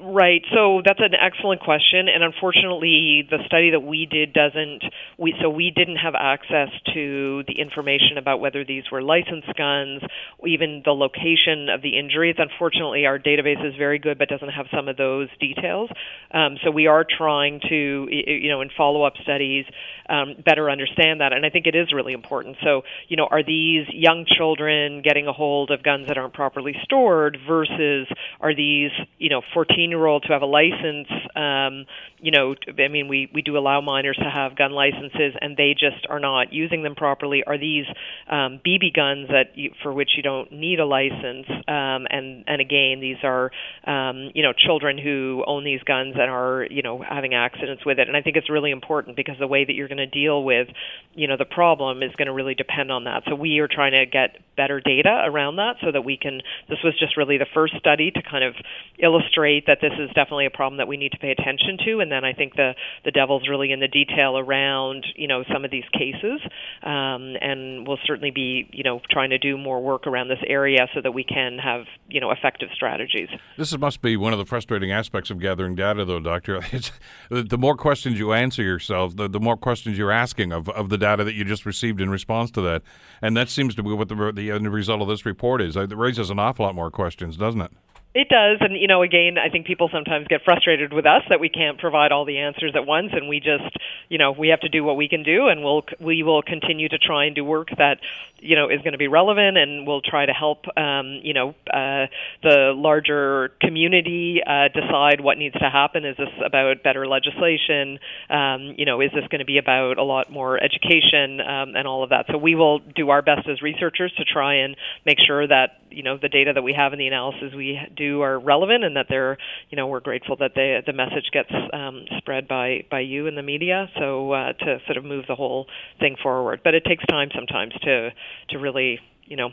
Right. 0.00 0.42
So 0.54 0.80
that's 0.84 1.00
an 1.00 1.14
excellent 1.14 1.60
question, 1.60 2.06
and 2.06 2.22
unfortunately, 2.22 3.26
the 3.28 3.38
study 3.46 3.70
that 3.72 3.80
we 3.80 4.06
did 4.06 4.32
doesn't. 4.32 4.84
We 5.18 5.34
so 5.42 5.50
we 5.50 5.72
didn't 5.74 5.96
have 5.96 6.14
access 6.14 6.68
to 6.94 7.42
the 7.48 7.58
information 7.58 8.16
about 8.16 8.38
whether 8.38 8.64
these 8.64 8.84
were 8.92 9.02
licensed 9.02 9.52
guns, 9.56 10.02
even 10.46 10.82
the 10.84 10.92
location 10.92 11.68
of 11.68 11.82
the 11.82 11.98
injuries. 11.98 12.36
Unfortunately, 12.38 13.06
our 13.06 13.18
database 13.18 13.64
is 13.66 13.74
very 13.76 13.98
good, 13.98 14.18
but 14.18 14.28
doesn't 14.28 14.50
have 14.50 14.66
some 14.72 14.86
of 14.86 14.96
those 14.96 15.28
details. 15.40 15.90
Um, 16.32 16.58
so 16.62 16.70
we 16.70 16.86
are 16.86 17.04
trying 17.04 17.60
to, 17.68 18.06
you 18.08 18.50
know, 18.50 18.60
in 18.60 18.70
follow-up 18.76 19.14
studies, 19.22 19.64
um, 20.08 20.36
better 20.44 20.70
understand 20.70 21.22
that, 21.22 21.32
and 21.32 21.44
I 21.44 21.50
think 21.50 21.66
it 21.66 21.74
is 21.74 21.92
really 21.92 22.12
important. 22.12 22.56
So, 22.62 22.82
you 23.08 23.16
know, 23.16 23.26
are 23.28 23.42
these 23.42 23.86
young 23.92 24.26
children 24.26 25.02
getting 25.02 25.26
a 25.26 25.32
hold 25.32 25.72
of 25.72 25.82
guns 25.82 26.06
that 26.06 26.16
aren't 26.18 26.34
properly 26.34 26.76
stored 26.84 27.36
versus 27.48 28.06
are 28.40 28.54
these, 28.54 28.92
you 29.18 29.30
know, 29.30 29.42
14 29.52 29.87
year 29.88 30.04
olds 30.06 30.26
who 30.26 30.32
have 30.32 30.42
a 30.42 30.46
license, 30.46 31.08
um, 31.36 31.86
you 32.20 32.30
know, 32.30 32.54
I 32.78 32.88
mean, 32.88 33.08
we, 33.08 33.30
we 33.32 33.42
do 33.42 33.56
allow 33.56 33.80
minors 33.80 34.16
to 34.16 34.30
have 34.30 34.56
gun 34.56 34.72
licenses 34.72 35.34
and 35.40 35.56
they 35.56 35.74
just 35.74 36.06
are 36.08 36.18
not 36.20 36.52
using 36.52 36.82
them 36.82 36.94
properly. 36.94 37.44
Are 37.44 37.58
these 37.58 37.86
um, 38.28 38.60
BB 38.66 38.94
guns 38.94 39.28
that 39.28 39.56
you, 39.56 39.72
for 39.82 39.92
which 39.92 40.10
you 40.16 40.22
don't 40.22 40.50
need 40.52 40.80
a 40.80 40.86
license? 40.86 41.46
Um, 41.48 42.06
and, 42.10 42.44
and 42.46 42.60
again, 42.60 42.98
these 43.00 43.18
are, 43.22 43.50
um, 43.84 44.30
you 44.34 44.42
know, 44.42 44.52
children 44.52 44.98
who 44.98 45.44
own 45.46 45.64
these 45.64 45.82
guns 45.82 46.14
and 46.14 46.30
are, 46.30 46.66
you 46.70 46.82
know, 46.82 47.02
having 47.06 47.34
accidents 47.34 47.84
with 47.86 47.98
it. 47.98 48.08
And 48.08 48.16
I 48.16 48.22
think 48.22 48.36
it's 48.36 48.50
really 48.50 48.70
important 48.70 49.16
because 49.16 49.36
the 49.38 49.46
way 49.46 49.64
that 49.64 49.72
you're 49.72 49.88
going 49.88 49.98
to 49.98 50.06
deal 50.06 50.42
with, 50.42 50.68
you 51.14 51.28
know, 51.28 51.36
the 51.36 51.44
problem 51.44 52.02
is 52.02 52.10
going 52.16 52.26
to 52.26 52.32
really 52.32 52.54
depend 52.54 52.90
on 52.90 53.04
that. 53.04 53.22
So 53.28 53.34
we 53.34 53.58
are 53.60 53.68
trying 53.68 53.92
to 53.92 54.06
get 54.06 54.38
better 54.56 54.80
data 54.80 55.22
around 55.24 55.56
that 55.56 55.76
so 55.80 55.92
that 55.92 56.02
we 56.02 56.16
can, 56.16 56.40
this 56.68 56.78
was 56.82 56.98
just 56.98 57.16
really 57.16 57.38
the 57.38 57.46
first 57.54 57.74
study 57.78 58.10
to 58.10 58.22
kind 58.22 58.44
of 58.44 58.54
illustrate 58.98 59.66
that 59.66 59.77
this 59.80 59.92
is 59.98 60.08
definitely 60.14 60.46
a 60.46 60.50
problem 60.50 60.78
that 60.78 60.88
we 60.88 60.96
need 60.96 61.12
to 61.12 61.18
pay 61.18 61.30
attention 61.30 61.78
to. 61.86 62.00
And 62.00 62.10
then 62.10 62.24
I 62.24 62.32
think 62.32 62.54
the 62.54 62.74
the 63.04 63.10
devil's 63.10 63.48
really 63.48 63.72
in 63.72 63.80
the 63.80 63.88
detail 63.88 64.38
around 64.38 65.06
you 65.16 65.28
know 65.28 65.44
some 65.52 65.64
of 65.64 65.70
these 65.70 65.84
cases, 65.92 66.40
um, 66.82 67.36
and 67.40 67.86
we'll 67.86 67.98
certainly 68.06 68.30
be 68.30 68.68
you 68.72 68.84
know 68.84 69.00
trying 69.10 69.30
to 69.30 69.38
do 69.38 69.56
more 69.56 69.82
work 69.82 70.06
around 70.06 70.28
this 70.28 70.42
area 70.46 70.86
so 70.94 71.00
that 71.02 71.12
we 71.12 71.24
can 71.24 71.58
have 71.58 71.82
you 72.08 72.20
know 72.20 72.30
effective 72.30 72.68
strategies. 72.74 73.28
This 73.56 73.76
must 73.78 74.02
be 74.02 74.16
one 74.16 74.32
of 74.32 74.38
the 74.38 74.46
frustrating 74.46 74.92
aspects 74.92 75.30
of 75.30 75.38
gathering 75.40 75.74
data, 75.74 76.04
though, 76.04 76.20
Doctor. 76.20 76.60
It's, 76.78 76.92
the 77.30 77.58
more 77.58 77.76
questions 77.76 78.18
you 78.18 78.32
answer 78.32 78.62
yourself, 78.62 79.16
the, 79.16 79.26
the 79.26 79.40
more 79.40 79.56
questions 79.56 79.98
you're 79.98 80.12
asking 80.12 80.52
of, 80.52 80.68
of 80.68 80.90
the 80.90 80.98
data 80.98 81.24
that 81.24 81.34
you 81.34 81.44
just 81.44 81.66
received 81.66 82.00
in 82.00 82.10
response 82.10 82.50
to 82.52 82.60
that, 82.60 82.82
and 83.20 83.36
that 83.36 83.48
seems 83.48 83.74
to 83.76 83.82
be 83.82 83.90
what 83.90 84.08
the 84.08 84.32
the 84.34 84.50
end 84.50 84.70
result 84.72 85.02
of 85.02 85.08
this 85.08 85.26
report 85.26 85.60
is. 85.60 85.76
It 85.76 85.96
raises 85.96 86.30
an 86.30 86.38
awful 86.38 86.66
lot 86.66 86.74
more 86.74 86.90
questions, 86.90 87.36
doesn't 87.36 87.60
it? 87.60 87.72
It 88.18 88.28
does, 88.28 88.58
and 88.58 88.76
you 88.76 88.88
know, 88.88 89.02
again, 89.02 89.38
I 89.38 89.48
think 89.48 89.64
people 89.64 89.88
sometimes 89.92 90.26
get 90.26 90.42
frustrated 90.44 90.92
with 90.92 91.06
us 91.06 91.22
that 91.28 91.38
we 91.38 91.48
can't 91.48 91.78
provide 91.78 92.10
all 92.10 92.24
the 92.24 92.38
answers 92.38 92.72
at 92.74 92.84
once, 92.84 93.10
and 93.12 93.28
we 93.28 93.38
just, 93.38 93.76
you 94.08 94.18
know, 94.18 94.32
we 94.32 94.48
have 94.48 94.58
to 94.62 94.68
do 94.68 94.82
what 94.82 94.96
we 94.96 95.08
can 95.08 95.22
do, 95.22 95.46
and 95.46 95.62
we'll 95.62 95.84
we 96.00 96.24
will 96.24 96.42
continue 96.42 96.88
to 96.88 96.98
try 96.98 97.26
and 97.26 97.36
do 97.36 97.44
work 97.44 97.68
that, 97.78 98.00
you 98.40 98.56
know, 98.56 98.70
is 98.70 98.78
going 98.78 98.90
to 98.90 98.98
be 98.98 99.06
relevant, 99.06 99.56
and 99.56 99.86
we'll 99.86 100.00
try 100.00 100.26
to 100.26 100.32
help, 100.32 100.64
um, 100.76 101.20
you 101.22 101.32
know, 101.32 101.50
uh, 101.72 102.06
the 102.42 102.72
larger 102.74 103.52
community 103.60 104.40
uh, 104.44 104.66
decide 104.74 105.20
what 105.20 105.38
needs 105.38 105.54
to 105.54 105.70
happen. 105.70 106.04
Is 106.04 106.16
this 106.16 106.34
about 106.44 106.82
better 106.82 107.06
legislation? 107.06 108.00
Um, 108.28 108.74
you 108.76 108.84
know, 108.84 109.00
is 109.00 109.12
this 109.14 109.28
going 109.30 109.38
to 109.38 109.44
be 109.44 109.58
about 109.58 109.98
a 109.98 110.02
lot 110.02 110.28
more 110.28 110.60
education 110.60 111.40
um, 111.40 111.76
and 111.76 111.86
all 111.86 112.02
of 112.02 112.10
that? 112.10 112.26
So 112.32 112.36
we 112.36 112.56
will 112.56 112.80
do 112.80 113.10
our 113.10 113.22
best 113.22 113.48
as 113.48 113.62
researchers 113.62 114.12
to 114.18 114.24
try 114.24 114.54
and 114.54 114.74
make 115.06 115.18
sure 115.24 115.46
that 115.46 115.78
you 115.90 116.02
know 116.02 116.18
the 116.20 116.28
data 116.28 116.52
that 116.54 116.62
we 116.62 116.72
have 116.72 116.92
in 116.92 116.98
the 116.98 117.06
analysis 117.06 117.54
we 117.56 117.78
do 117.96 118.22
are 118.22 118.38
relevant 118.38 118.84
and 118.84 118.96
that 118.96 119.06
they're 119.08 119.36
you 119.70 119.76
know 119.76 119.86
we're 119.86 120.00
grateful 120.00 120.36
that 120.36 120.54
the 120.54 120.82
the 120.86 120.92
message 120.92 121.30
gets 121.32 121.50
um, 121.72 122.04
spread 122.18 122.48
by 122.48 122.84
by 122.90 123.00
you 123.00 123.26
in 123.26 123.34
the 123.34 123.42
media. 123.42 123.88
So 123.98 124.32
uh, 124.32 124.52
to 124.52 124.78
sort 124.86 124.96
of 124.96 125.04
move 125.04 125.24
the 125.28 125.34
whole 125.34 125.66
thing 126.00 126.16
forward. 126.22 126.60
But 126.64 126.74
it 126.74 126.84
takes 126.84 127.04
time 127.06 127.30
sometimes 127.34 127.72
to 127.82 128.10
to 128.50 128.58
really 128.58 129.00
you 129.24 129.36
know 129.36 129.50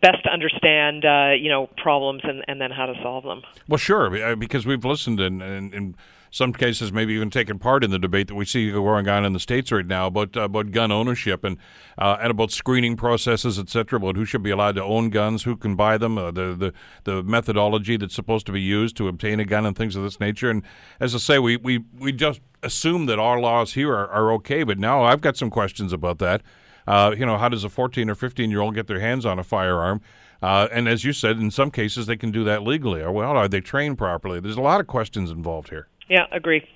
best 0.00 0.26
understand 0.30 1.04
uh, 1.04 1.32
you 1.38 1.50
know 1.50 1.68
problems 1.76 2.22
and, 2.24 2.44
and 2.48 2.60
then 2.60 2.70
how 2.70 2.86
to 2.86 2.94
solve 3.02 3.24
them. 3.24 3.42
Well, 3.68 3.78
sure, 3.78 4.36
because 4.36 4.66
we've 4.66 4.84
listened 4.84 5.20
and, 5.20 5.42
and, 5.42 5.74
and 5.74 5.94
some 6.32 6.52
cases 6.54 6.92
maybe 6.92 7.12
even 7.12 7.30
taken 7.30 7.58
part 7.58 7.84
in 7.84 7.90
the 7.90 7.98
debate 7.98 8.26
that 8.26 8.34
we 8.34 8.46
see 8.46 8.72
going 8.72 9.06
on 9.06 9.24
in 9.24 9.34
the 9.34 9.38
states 9.38 9.70
right 9.70 9.86
now 9.86 10.06
about 10.06 10.34
uh, 10.36 10.40
about 10.40 10.72
gun 10.72 10.90
ownership 10.90 11.44
and 11.44 11.58
uh, 11.98 12.16
and 12.20 12.30
about 12.30 12.50
screening 12.50 12.96
processes, 12.96 13.58
et 13.58 13.68
cetera, 13.68 13.98
about 13.98 14.16
who 14.16 14.24
should 14.24 14.42
be 14.42 14.50
allowed 14.50 14.74
to 14.74 14.82
own 14.82 15.10
guns, 15.10 15.42
who 15.44 15.54
can 15.54 15.76
buy 15.76 15.98
them, 15.98 16.16
uh, 16.16 16.30
the 16.30 16.54
the 16.54 16.72
the 17.04 17.22
methodology 17.22 17.98
that's 17.98 18.14
supposed 18.14 18.46
to 18.46 18.52
be 18.52 18.62
used 18.62 18.96
to 18.96 19.08
obtain 19.08 19.38
a 19.38 19.44
gun, 19.44 19.66
and 19.66 19.76
things 19.76 19.94
of 19.94 20.02
this 20.02 20.18
nature. 20.18 20.50
And 20.50 20.62
as 20.98 21.14
I 21.14 21.18
say, 21.18 21.38
we 21.38 21.58
we 21.58 21.84
we 21.98 22.12
just 22.12 22.40
assume 22.62 23.06
that 23.06 23.18
our 23.18 23.38
laws 23.38 23.74
here 23.74 23.92
are, 23.92 24.08
are 24.08 24.32
okay, 24.32 24.62
but 24.62 24.78
now 24.78 25.04
I've 25.04 25.20
got 25.20 25.36
some 25.36 25.50
questions 25.50 25.92
about 25.92 26.18
that. 26.18 26.42
Uh, 26.86 27.14
you 27.16 27.26
know, 27.26 27.36
how 27.36 27.48
does 27.48 27.62
a 27.62 27.68
14 27.68 28.08
or 28.08 28.14
15 28.14 28.50
year 28.50 28.60
old 28.60 28.74
get 28.74 28.86
their 28.86 29.00
hands 29.00 29.26
on 29.26 29.38
a 29.38 29.44
firearm? 29.44 30.00
Uh, 30.40 30.66
and 30.72 30.88
as 30.88 31.04
you 31.04 31.12
said, 31.12 31.38
in 31.38 31.50
some 31.50 31.70
cases 31.70 32.06
they 32.06 32.16
can 32.16 32.32
do 32.32 32.42
that 32.42 32.62
legally. 32.62 33.06
Well, 33.06 33.36
are 33.36 33.48
they 33.48 33.60
trained 33.60 33.98
properly? 33.98 34.40
There's 34.40 34.56
a 34.56 34.62
lot 34.62 34.80
of 34.80 34.86
questions 34.88 35.30
involved 35.30 35.68
here. 35.68 35.88
Yeah, 36.12 36.26
agree. 36.30 36.68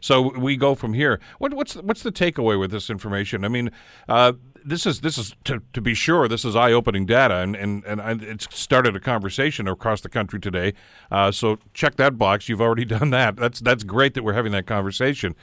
So 0.00 0.32
we 0.38 0.56
go 0.56 0.76
from 0.76 0.94
here. 0.94 1.18
What, 1.38 1.54
what's 1.54 1.74
what's 1.74 2.04
the 2.04 2.12
takeaway 2.12 2.56
with 2.56 2.70
this 2.70 2.88
information? 2.88 3.44
I 3.44 3.48
mean, 3.48 3.72
uh, 4.08 4.34
this 4.64 4.86
is 4.86 5.00
this 5.00 5.18
is 5.18 5.34
to, 5.42 5.60
to 5.72 5.80
be 5.80 5.92
sure 5.92 6.28
this 6.28 6.44
is 6.44 6.54
eye 6.54 6.70
opening 6.70 7.04
data, 7.04 7.38
and 7.38 7.56
and 7.56 7.84
and 7.84 8.22
it's 8.22 8.46
started 8.56 8.94
a 8.94 9.00
conversation 9.00 9.66
across 9.66 10.02
the 10.02 10.08
country 10.08 10.38
today. 10.38 10.72
Uh, 11.10 11.32
so 11.32 11.58
check 11.74 11.96
that 11.96 12.16
box. 12.16 12.48
You've 12.48 12.60
already 12.60 12.84
done 12.98 13.10
that. 13.10 13.34
That's 13.34 13.58
that's 13.58 13.82
great 13.82 14.14
that 14.14 14.22
we're 14.22 14.34
having 14.34 14.52
that 14.52 14.66
conversation. 14.66 15.34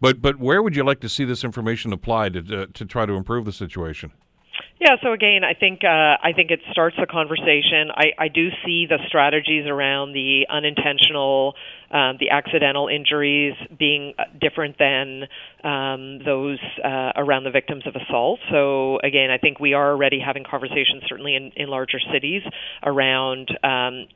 But 0.00 0.22
but 0.22 0.38
where 0.38 0.62
would 0.62 0.76
you 0.76 0.84
like 0.84 1.00
to 1.00 1.08
see 1.08 1.24
this 1.24 1.42
information 1.42 1.92
applied 1.92 2.34
to 2.34 2.62
uh, 2.62 2.66
to 2.72 2.84
try 2.84 3.04
to 3.04 3.14
improve 3.14 3.46
the 3.46 3.52
situation? 3.52 4.12
Yeah, 4.78 4.96
so 5.02 5.12
again, 5.12 5.40
I 5.42 5.54
think 5.54 5.84
uh, 5.84 5.88
I 6.22 6.32
think 6.34 6.50
it 6.50 6.60
starts 6.70 6.96
the 7.00 7.06
conversation. 7.06 7.90
I, 7.94 8.12
I 8.18 8.28
do 8.28 8.48
see 8.64 8.86
the 8.86 8.98
strategies 9.08 9.64
around 9.66 10.12
the 10.12 10.46
unintentional, 10.50 11.54
um, 11.90 12.16
the 12.20 12.30
accidental 12.30 12.88
injuries 12.88 13.54
being 13.78 14.12
uh, 14.18 14.24
different 14.38 14.76
than 14.78 15.24
um, 15.64 16.18
those 16.24 16.58
uh, 16.84 17.12
around 17.16 17.44
the 17.44 17.50
victims 17.50 17.84
of 17.86 17.96
assault. 17.96 18.40
So 18.50 18.98
again, 19.02 19.30
I 19.30 19.38
think 19.38 19.60
we 19.60 19.72
are 19.72 19.92
already 19.92 20.20
having 20.20 20.44
conversations, 20.44 21.04
certainly 21.08 21.36
in, 21.36 21.52
in 21.56 21.68
larger 21.68 21.98
cities, 22.12 22.42
around 22.82 23.48
um, 23.64 24.06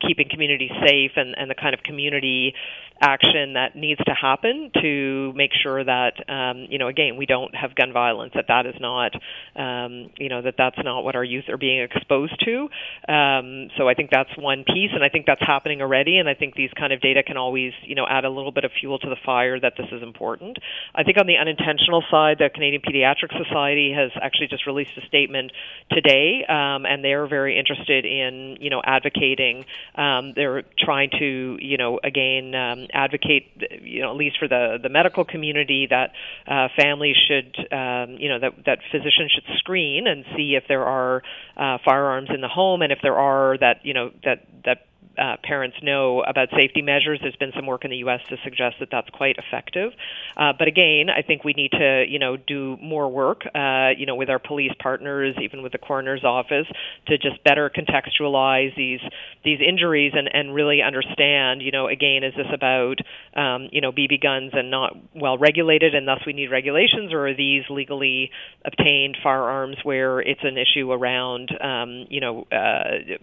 keeping 0.00 0.28
communities 0.28 0.70
safe 0.86 1.12
and, 1.16 1.34
and 1.36 1.50
the 1.50 1.54
kind 1.54 1.74
of 1.74 1.82
community 1.82 2.54
action 3.00 3.54
that 3.54 3.76
needs 3.76 4.00
to 4.04 4.14
happen 4.14 4.70
to 4.80 5.32
make 5.34 5.50
sure 5.62 5.84
that 5.84 6.14
um, 6.30 6.66
you 6.70 6.78
know 6.78 6.88
again 6.88 7.16
we 7.16 7.26
don't 7.26 7.54
have 7.54 7.74
gun 7.74 7.92
violence 7.92 8.32
that 8.34 8.46
that 8.48 8.64
is 8.64 8.74
not 8.80 9.12
um, 9.54 10.10
you 10.16 10.28
know 10.28 10.40
that 10.40 10.54
that's 10.56 10.78
not 10.82 11.04
what 11.04 11.14
our 11.14 11.24
youth 11.24 11.44
are 11.48 11.58
being 11.58 11.82
exposed 11.82 12.42
to. 12.44 12.68
Um, 13.12 13.68
so 13.76 13.88
I 13.88 13.94
think 13.94 14.10
that's 14.10 14.30
one 14.38 14.64
piece 14.64 14.90
and 14.94 15.04
I 15.04 15.08
think 15.08 15.26
that's 15.26 15.42
happening 15.42 15.82
already 15.82 16.18
and 16.18 16.28
I 16.28 16.34
think 16.34 16.54
these 16.54 16.70
kind 16.78 16.92
of 16.92 17.00
data 17.00 17.22
can 17.22 17.36
always 17.36 17.72
you 17.82 17.94
know 17.94 18.06
add 18.08 18.24
a 18.24 18.30
little 18.30 18.52
bit 18.52 18.64
of 18.64 18.70
fuel 18.80 18.98
to 18.98 19.08
the 19.08 19.16
fire 19.24 19.60
that 19.60 19.74
this 19.76 19.86
is 19.92 20.02
important. 20.02 20.58
I 20.94 21.02
think 21.02 21.18
on 21.18 21.26
the 21.26 21.36
unintentional 21.36 22.02
side 22.10 22.38
the 22.38 22.48
Canadian 22.48 22.82
Paediatric 22.82 23.36
Society 23.36 23.92
has 23.92 24.10
actually 24.20 24.48
just 24.48 24.66
released 24.66 24.92
a 24.96 25.06
statement 25.06 25.52
today 25.90 26.44
um, 26.48 26.86
and 26.86 27.04
they're 27.04 27.26
very 27.26 27.58
interested 27.58 28.06
in 28.06 28.56
you 28.60 28.70
know 28.70 28.80
advocating 28.84 29.64
um, 29.94 30.32
they're 30.34 30.62
trying 30.78 31.10
to 31.18 31.58
you 31.60 31.76
know 31.76 32.00
again 32.02 32.54
um, 32.54 32.86
advocate, 32.92 33.46
you 33.82 34.02
know, 34.02 34.10
at 34.10 34.16
least 34.16 34.38
for 34.38 34.48
the 34.48 34.78
the 34.82 34.88
medical 34.88 35.24
community, 35.24 35.86
that 35.90 36.12
uh, 36.46 36.68
families 36.76 37.16
should, 37.28 37.56
um, 37.72 38.16
you 38.18 38.28
know, 38.28 38.38
that 38.40 38.52
that 38.64 38.78
physicians 38.90 39.32
should 39.32 39.56
screen 39.58 40.06
and 40.06 40.24
see 40.36 40.54
if 40.54 40.64
there 40.68 40.84
are 40.84 41.22
uh, 41.56 41.78
firearms 41.84 42.28
in 42.34 42.40
the 42.40 42.48
home, 42.48 42.82
and 42.82 42.92
if 42.92 42.98
there 43.02 43.16
are, 43.16 43.56
that 43.58 43.84
you 43.84 43.94
know, 43.94 44.10
that 44.24 44.46
that 44.64 44.86
uh, 45.18 45.36
parents 45.42 45.76
know 45.82 46.22
about 46.22 46.48
safety 46.50 46.82
measures. 46.82 47.18
There's 47.22 47.36
been 47.36 47.52
some 47.54 47.66
work 47.66 47.84
in 47.84 47.90
the 47.90 47.98
U.S. 47.98 48.20
to 48.28 48.36
suggest 48.44 48.76
that 48.80 48.88
that's 48.90 49.08
quite 49.10 49.36
effective. 49.38 49.92
Uh, 50.36 50.52
but 50.58 50.68
again, 50.68 51.06
I 51.08 51.22
think 51.22 51.44
we 51.44 51.52
need 51.52 51.72
to, 51.72 52.04
you 52.08 52.18
know, 52.18 52.36
do 52.36 52.76
more 52.82 53.08
work, 53.08 53.42
uh, 53.54 53.90
you 53.96 54.06
know, 54.06 54.14
with 54.14 54.28
our 54.28 54.38
police 54.38 54.72
partners, 54.80 55.34
even 55.42 55.62
with 55.62 55.72
the 55.72 55.78
coroner's 55.78 56.24
office, 56.24 56.66
to 57.06 57.18
just 57.18 57.42
better 57.44 57.70
contextualize 57.70 58.76
these 58.76 59.00
these 59.44 59.58
injuries 59.66 60.12
and 60.14 60.28
and 60.32 60.54
really 60.54 60.82
understand, 60.82 61.62
you 61.62 61.70
know, 61.70 61.88
again, 61.88 62.22
is 62.22 62.34
this 62.34 62.46
about, 62.52 62.96
um, 63.34 63.68
you 63.72 63.80
know, 63.80 63.92
BB 63.92 64.22
guns 64.22 64.52
and 64.54 64.70
not 64.70 64.96
well 65.14 65.38
regulated, 65.38 65.94
and 65.94 66.06
thus 66.06 66.20
we 66.26 66.32
need 66.32 66.50
regulations, 66.50 67.12
or 67.12 67.28
are 67.28 67.34
these 67.34 67.64
legally 67.70 68.30
obtained 68.64 69.16
firearms 69.22 69.76
where 69.82 70.20
it's 70.20 70.42
an 70.42 70.56
issue 70.58 70.92
around, 70.92 71.50
um, 71.60 72.06
you 72.10 72.20
know, 72.20 72.46
uh, 72.52 73.16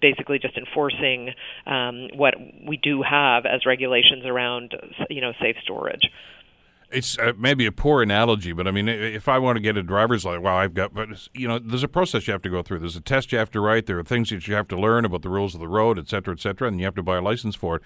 basically 0.00 0.38
just 0.38 0.56
enforcing 0.56 1.30
um, 1.66 2.08
what 2.14 2.34
we 2.66 2.76
do 2.76 3.02
have 3.02 3.46
as 3.46 3.66
regulations 3.66 4.24
around 4.24 4.74
you 5.08 5.20
know 5.20 5.32
safe 5.40 5.56
storage. 5.62 6.10
It's 6.92 7.16
uh, 7.18 7.32
maybe 7.38 7.66
a 7.66 7.72
poor 7.72 8.02
analogy, 8.02 8.52
but 8.52 8.66
I 8.66 8.72
mean, 8.72 8.88
if 8.88 9.28
I 9.28 9.38
want 9.38 9.56
to 9.56 9.60
get 9.60 9.76
a 9.76 9.82
driver's 9.82 10.24
license, 10.24 10.42
well, 10.42 10.56
I've 10.56 10.74
got, 10.74 10.92
but 10.92 11.28
you 11.34 11.46
know, 11.46 11.60
there's 11.60 11.84
a 11.84 11.88
process 11.88 12.26
you 12.26 12.32
have 12.32 12.42
to 12.42 12.50
go 12.50 12.62
through. 12.62 12.80
There's 12.80 12.96
a 12.96 13.00
test 13.00 13.30
you 13.30 13.38
have 13.38 13.50
to 13.52 13.60
write. 13.60 13.86
There 13.86 13.98
are 14.00 14.02
things 14.02 14.30
that 14.30 14.48
you 14.48 14.54
have 14.54 14.66
to 14.68 14.76
learn 14.76 15.04
about 15.04 15.22
the 15.22 15.28
rules 15.28 15.54
of 15.54 15.60
the 15.60 15.68
road, 15.68 16.00
et 16.00 16.08
cetera, 16.08 16.34
et 16.34 16.40
cetera, 16.40 16.66
and 16.66 16.80
you 16.80 16.86
have 16.86 16.96
to 16.96 17.02
buy 17.02 17.18
a 17.18 17.22
license 17.22 17.54
for 17.54 17.76
it. 17.76 17.82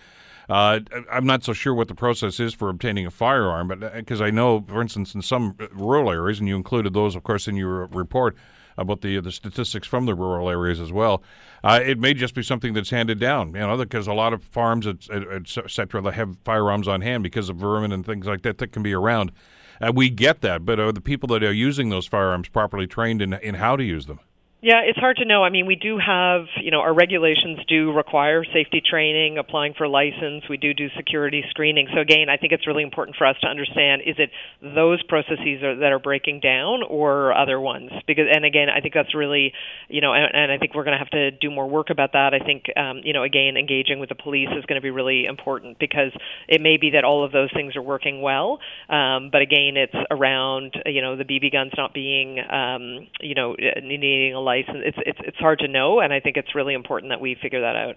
Uh, 0.49 0.81
I'm 1.11 1.27
not 1.27 1.45
so 1.45 1.53
sure 1.53 1.75
what 1.75 1.89
the 1.89 1.95
process 1.95 2.39
is 2.41 2.55
for 2.55 2.69
obtaining 2.69 3.07
a 3.07 3.11
firearm, 3.11 3.69
but 3.69 3.95
because 3.95 4.21
uh, 4.21 4.25
I 4.25 4.31
know, 4.31 4.65
for 4.67 4.81
instance, 4.81 5.15
in 5.15 5.23
some 5.23 5.57
rural 5.73 6.11
areas, 6.11 6.39
and 6.39 6.49
you 6.49 6.57
included 6.57 6.93
those, 6.93 7.15
of 7.15 7.23
course, 7.23 7.49
in 7.49 7.57
your 7.57 7.87
report, 7.87 8.37
about 8.77 9.01
the 9.01 9.21
the 9.21 9.33
statistics 9.33 9.87
from 9.87 10.07
the 10.07 10.15
rural 10.15 10.49
areas 10.49 10.81
as 10.81 10.93
well. 10.93 11.23
Uh, 11.63 11.81
it 11.83 11.99
may 11.99 12.13
just 12.15 12.35
be 12.35 12.43
something 12.43 12.75
that's 12.75 12.91
handed 12.91 13.19
down, 13.19 13.49
you 13.49 13.61
know, 13.61 13.77
because 13.77 14.07
a 14.07 14.13
lot 14.13 14.33
of 14.33 14.43
farms, 14.43 14.87
etc., 14.87 16.07
et 16.07 16.15
have 16.15 16.37
firearms 16.45 16.87
on 16.87 17.01
hand 17.01 17.23
because 17.23 17.49
of 17.49 17.57
vermin 17.57 17.93
and 17.93 18.05
things 18.05 18.27
like 18.27 18.43
that 18.43 18.59
that 18.59 18.73
can 18.73 18.83
be 18.83 18.93
around. 18.93 19.33
Uh, 19.81 19.93
we 19.95 20.11
get 20.11 20.41
that, 20.43 20.65
but 20.65 20.79
are 20.79 20.93
the 20.93 21.01
people 21.01 21.27
that 21.29 21.43
are 21.43 21.53
using 21.53 21.89
those 21.89 22.07
firearms 22.07 22.49
properly 22.49 22.87
trained 22.87 23.23
in 23.23 23.33
in 23.35 23.57
how 23.57 23.77
to 23.77 23.85
use 23.85 24.07
them? 24.07 24.21
Yeah, 24.65 24.81
it's 24.81 24.99
hard 24.99 25.19
to 25.19 25.27
know. 25.27 25.45
I 25.45 25.51
mean, 25.51 25.67
we 25.67 25.77
do 25.77 25.99
have, 25.99 26.47
you 26.57 26.71
know, 26.71 26.81
our 26.81 26.95
regulations 26.95 27.59
do 27.69 27.93
require 27.93 28.45
safety 28.45 28.81
training, 28.81 29.37
applying 29.37 29.75
for 29.77 29.87
license. 29.87 30.45
We 30.49 30.57
do 30.57 30.73
do 30.73 30.89
security 30.97 31.45
screening. 31.51 31.87
So 31.93 32.01
again, 32.01 32.31
I 32.31 32.39
think 32.39 32.55
it's 32.55 32.67
really 32.67 32.83
important 32.83 33.19
for 33.19 33.27
us 33.27 33.37
to 33.43 33.47
understand: 33.47 34.01
is 34.07 34.17
it 34.17 34.31
those 34.63 35.03
processes 35.03 35.63
are, 35.63 35.77
that 35.77 35.93
are 35.93 35.99
breaking 35.99 36.41
down, 36.41 36.81
or 36.83 37.37
other 37.37 37.61
ones? 37.61 37.91
Because, 38.07 38.25
and 38.35 38.47
again, 38.47 38.69
I 38.71 38.81
think 38.81 38.95
that's 38.95 39.15
really, 39.15 39.53
you 39.91 40.01
know, 40.01 40.15
and, 40.15 40.35
and 40.35 40.51
I 40.51 40.57
think 40.57 40.75
we're 40.75 40.85
going 40.85 40.97
to 40.97 41.05
have 41.05 41.11
to 41.11 41.31
do 41.31 41.51
more 41.51 41.69
work 41.69 41.91
about 41.91 42.15
that. 42.15 42.33
I 42.33 42.43
think, 42.43 42.65
um, 42.75 43.03
you 43.05 43.13
know, 43.13 43.23
again, 43.23 43.59
engaging 43.59 43.99
with 44.01 44.09
the 44.09 44.15
police 44.15 44.49
is 44.57 44.65
going 44.65 44.81
to 44.81 44.83
be 44.83 44.91
really 44.91 45.27
important 45.27 45.79
because 45.79 46.13
it 46.49 46.63
may 46.63 46.79
be 46.79 46.93
that 46.97 47.05
all 47.05 47.23
of 47.23 47.33
those 47.33 47.51
things 47.53 47.77
are 47.77 47.83
working 47.83 48.23
well, 48.23 48.61
um, 48.89 49.29
but 49.31 49.43
again, 49.43 49.77
it's 49.77 49.93
around, 50.11 50.73
you 50.87 51.03
know, 51.03 51.17
the 51.17 51.25
BB 51.25 51.53
guns 51.53 51.73
not 51.77 51.93
being, 51.93 52.39
um, 52.39 53.09
you 53.21 53.35
know, 53.35 53.55
needing 53.83 54.33
a 54.33 54.41
license 54.41 54.54
license. 54.55 54.83
It's 54.85 54.99
it's 55.05 55.19
it's 55.25 55.39
hard 55.39 55.59
to 55.61 55.69
know, 55.69 56.01
and 56.01 56.13
I 56.13 56.21
think 56.21 56.37
it's 56.37 56.55
really 56.55 56.75
important 56.75 57.11
that 57.11 57.21
we 57.21 57.37
figure 57.41 57.61
that 57.61 57.77
out 57.77 57.97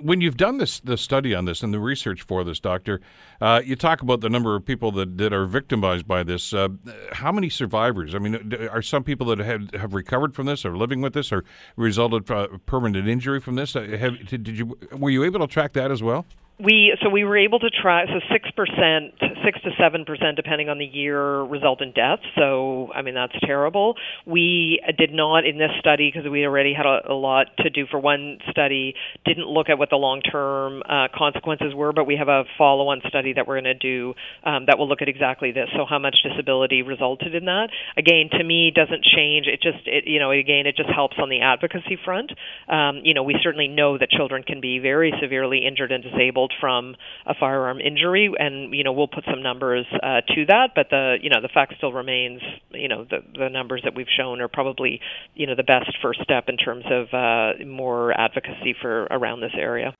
when 0.00 0.20
you've 0.20 0.36
done 0.36 0.58
this 0.58 0.80
the 0.80 0.96
study 0.96 1.34
on 1.34 1.44
this 1.44 1.62
and 1.62 1.72
the 1.72 1.80
research 1.80 2.22
for 2.22 2.44
this, 2.44 2.58
doctor, 2.58 3.00
uh, 3.40 3.60
you 3.64 3.76
talk 3.76 4.00
about 4.00 4.20
the 4.20 4.30
number 4.30 4.56
of 4.56 4.64
people 4.64 4.90
that, 4.92 5.18
that 5.18 5.32
are 5.32 5.44
victimized 5.44 6.06
by 6.06 6.22
this. 6.22 6.54
Uh, 6.54 6.68
how 7.12 7.30
many 7.30 7.48
survivors? 7.48 8.14
I 8.14 8.18
mean, 8.18 8.54
are 8.70 8.82
some 8.82 9.04
people 9.04 9.26
that 9.26 9.38
have 9.38 9.70
have 9.74 9.94
recovered 9.94 10.34
from 10.34 10.46
this, 10.46 10.64
or 10.64 10.76
living 10.76 11.00
with 11.00 11.12
this, 11.12 11.30
or 11.30 11.44
resulted 11.76 12.26
from 12.26 12.60
permanent 12.66 13.08
injury 13.08 13.40
from 13.40 13.56
this? 13.56 13.76
Uh, 13.76 13.82
have, 13.98 14.26
did 14.26 14.48
you 14.48 14.78
were 14.92 15.10
you 15.10 15.24
able 15.24 15.40
to 15.40 15.46
track 15.46 15.72
that 15.74 15.90
as 15.90 16.02
well? 16.02 16.24
We 16.58 16.96
so 17.02 17.10
we 17.10 17.24
were 17.24 17.36
able 17.36 17.58
to 17.58 17.68
try 17.68 18.06
so 18.06 18.18
six 18.32 18.50
percent, 18.52 19.12
six 19.44 19.60
to 19.60 19.70
seven 19.78 20.06
percent, 20.06 20.36
depending 20.36 20.70
on 20.70 20.78
the 20.78 20.86
year, 20.86 21.42
result 21.42 21.82
in 21.82 21.92
death. 21.92 22.20
So 22.34 22.90
I 22.94 23.02
mean 23.02 23.14
that's 23.14 23.34
terrible. 23.44 23.96
We 24.24 24.80
did 24.96 25.12
not 25.12 25.44
in 25.44 25.58
this 25.58 25.72
study 25.80 26.10
because 26.10 26.26
we 26.30 26.46
already 26.46 26.72
had 26.72 26.86
a, 26.86 27.12
a, 27.12 27.14
lot 27.14 27.48
to 27.58 27.68
do 27.68 27.84
for 27.90 28.00
one 28.00 28.38
study. 28.48 28.94
Didn't 29.26 29.46
look 29.46 29.68
at 29.68 29.78
what 29.78 29.90
the 29.90 29.96
long-term 29.96 30.82
uh, 30.88 31.08
consequences 31.14 31.74
were, 31.74 31.92
but 31.92 32.06
we 32.06 32.16
have 32.16 32.28
a 32.28 32.44
follow-on 32.56 33.02
study 33.06 33.34
that 33.34 33.46
we're 33.46 33.60
going 33.60 33.64
to 33.64 33.74
do 33.74 34.14
um, 34.44 34.64
that 34.66 34.78
will 34.78 34.88
look 34.88 35.02
at 35.02 35.10
exactly 35.10 35.52
this. 35.52 35.68
So 35.76 35.84
how 35.84 35.98
much 35.98 36.16
disability 36.22 36.80
resulted 36.80 37.34
in 37.34 37.44
that? 37.44 37.68
Again, 37.98 38.30
to 38.32 38.42
me, 38.42 38.72
doesn't 38.74 39.04
change. 39.04 39.46
It 39.46 39.60
just 39.60 39.86
it, 39.86 40.06
you 40.06 40.18
know 40.18 40.30
again 40.30 40.66
it 40.66 40.76
just 40.76 40.88
helps 40.88 41.16
on 41.18 41.28
the 41.28 41.42
advocacy 41.42 41.98
front. 42.02 42.32
Um, 42.66 43.02
you 43.04 43.12
know 43.12 43.24
we 43.24 43.36
certainly 43.42 43.68
know 43.68 43.98
that 43.98 44.08
children 44.08 44.42
can 44.42 44.62
be 44.62 44.78
very 44.78 45.12
severely 45.20 45.66
injured 45.66 45.92
and 45.92 46.02
disabled 46.02 46.45
from 46.60 46.96
a 47.26 47.34
firearm 47.34 47.80
injury, 47.80 48.30
and 48.38 48.74
you 48.74 48.84
know 48.84 48.92
we'll 48.92 49.08
put 49.08 49.24
some 49.30 49.42
numbers 49.42 49.86
uh, 50.02 50.20
to 50.34 50.46
that. 50.46 50.70
But 50.74 50.90
the 50.90 51.16
you 51.20 51.30
know 51.30 51.40
the 51.40 51.48
fact 51.48 51.74
still 51.76 51.92
remains, 51.92 52.40
you 52.70 52.88
know 52.88 53.04
the 53.04 53.18
the 53.38 53.48
numbers 53.48 53.82
that 53.84 53.94
we've 53.94 54.06
shown 54.16 54.40
are 54.40 54.48
probably 54.48 55.00
you 55.34 55.46
know 55.46 55.54
the 55.54 55.64
best 55.64 55.90
first 56.02 56.20
step 56.22 56.48
in 56.48 56.56
terms 56.56 56.84
of 56.90 57.12
uh, 57.12 57.64
more 57.64 58.18
advocacy 58.18 58.74
for 58.80 59.04
around 59.04 59.40
this 59.40 59.54
area. 59.58 59.94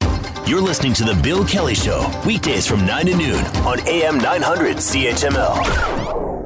You're 0.46 0.62
listening 0.62 0.92
to 0.94 1.04
the 1.04 1.18
Bill 1.22 1.44
Kelly 1.44 1.74
Show 1.74 2.08
weekdays 2.24 2.66
from 2.66 2.86
nine 2.86 3.06
to 3.06 3.16
noon 3.16 3.44
on 3.66 3.80
AM 3.88 4.18
900 4.18 4.76
CHML. 4.76 6.45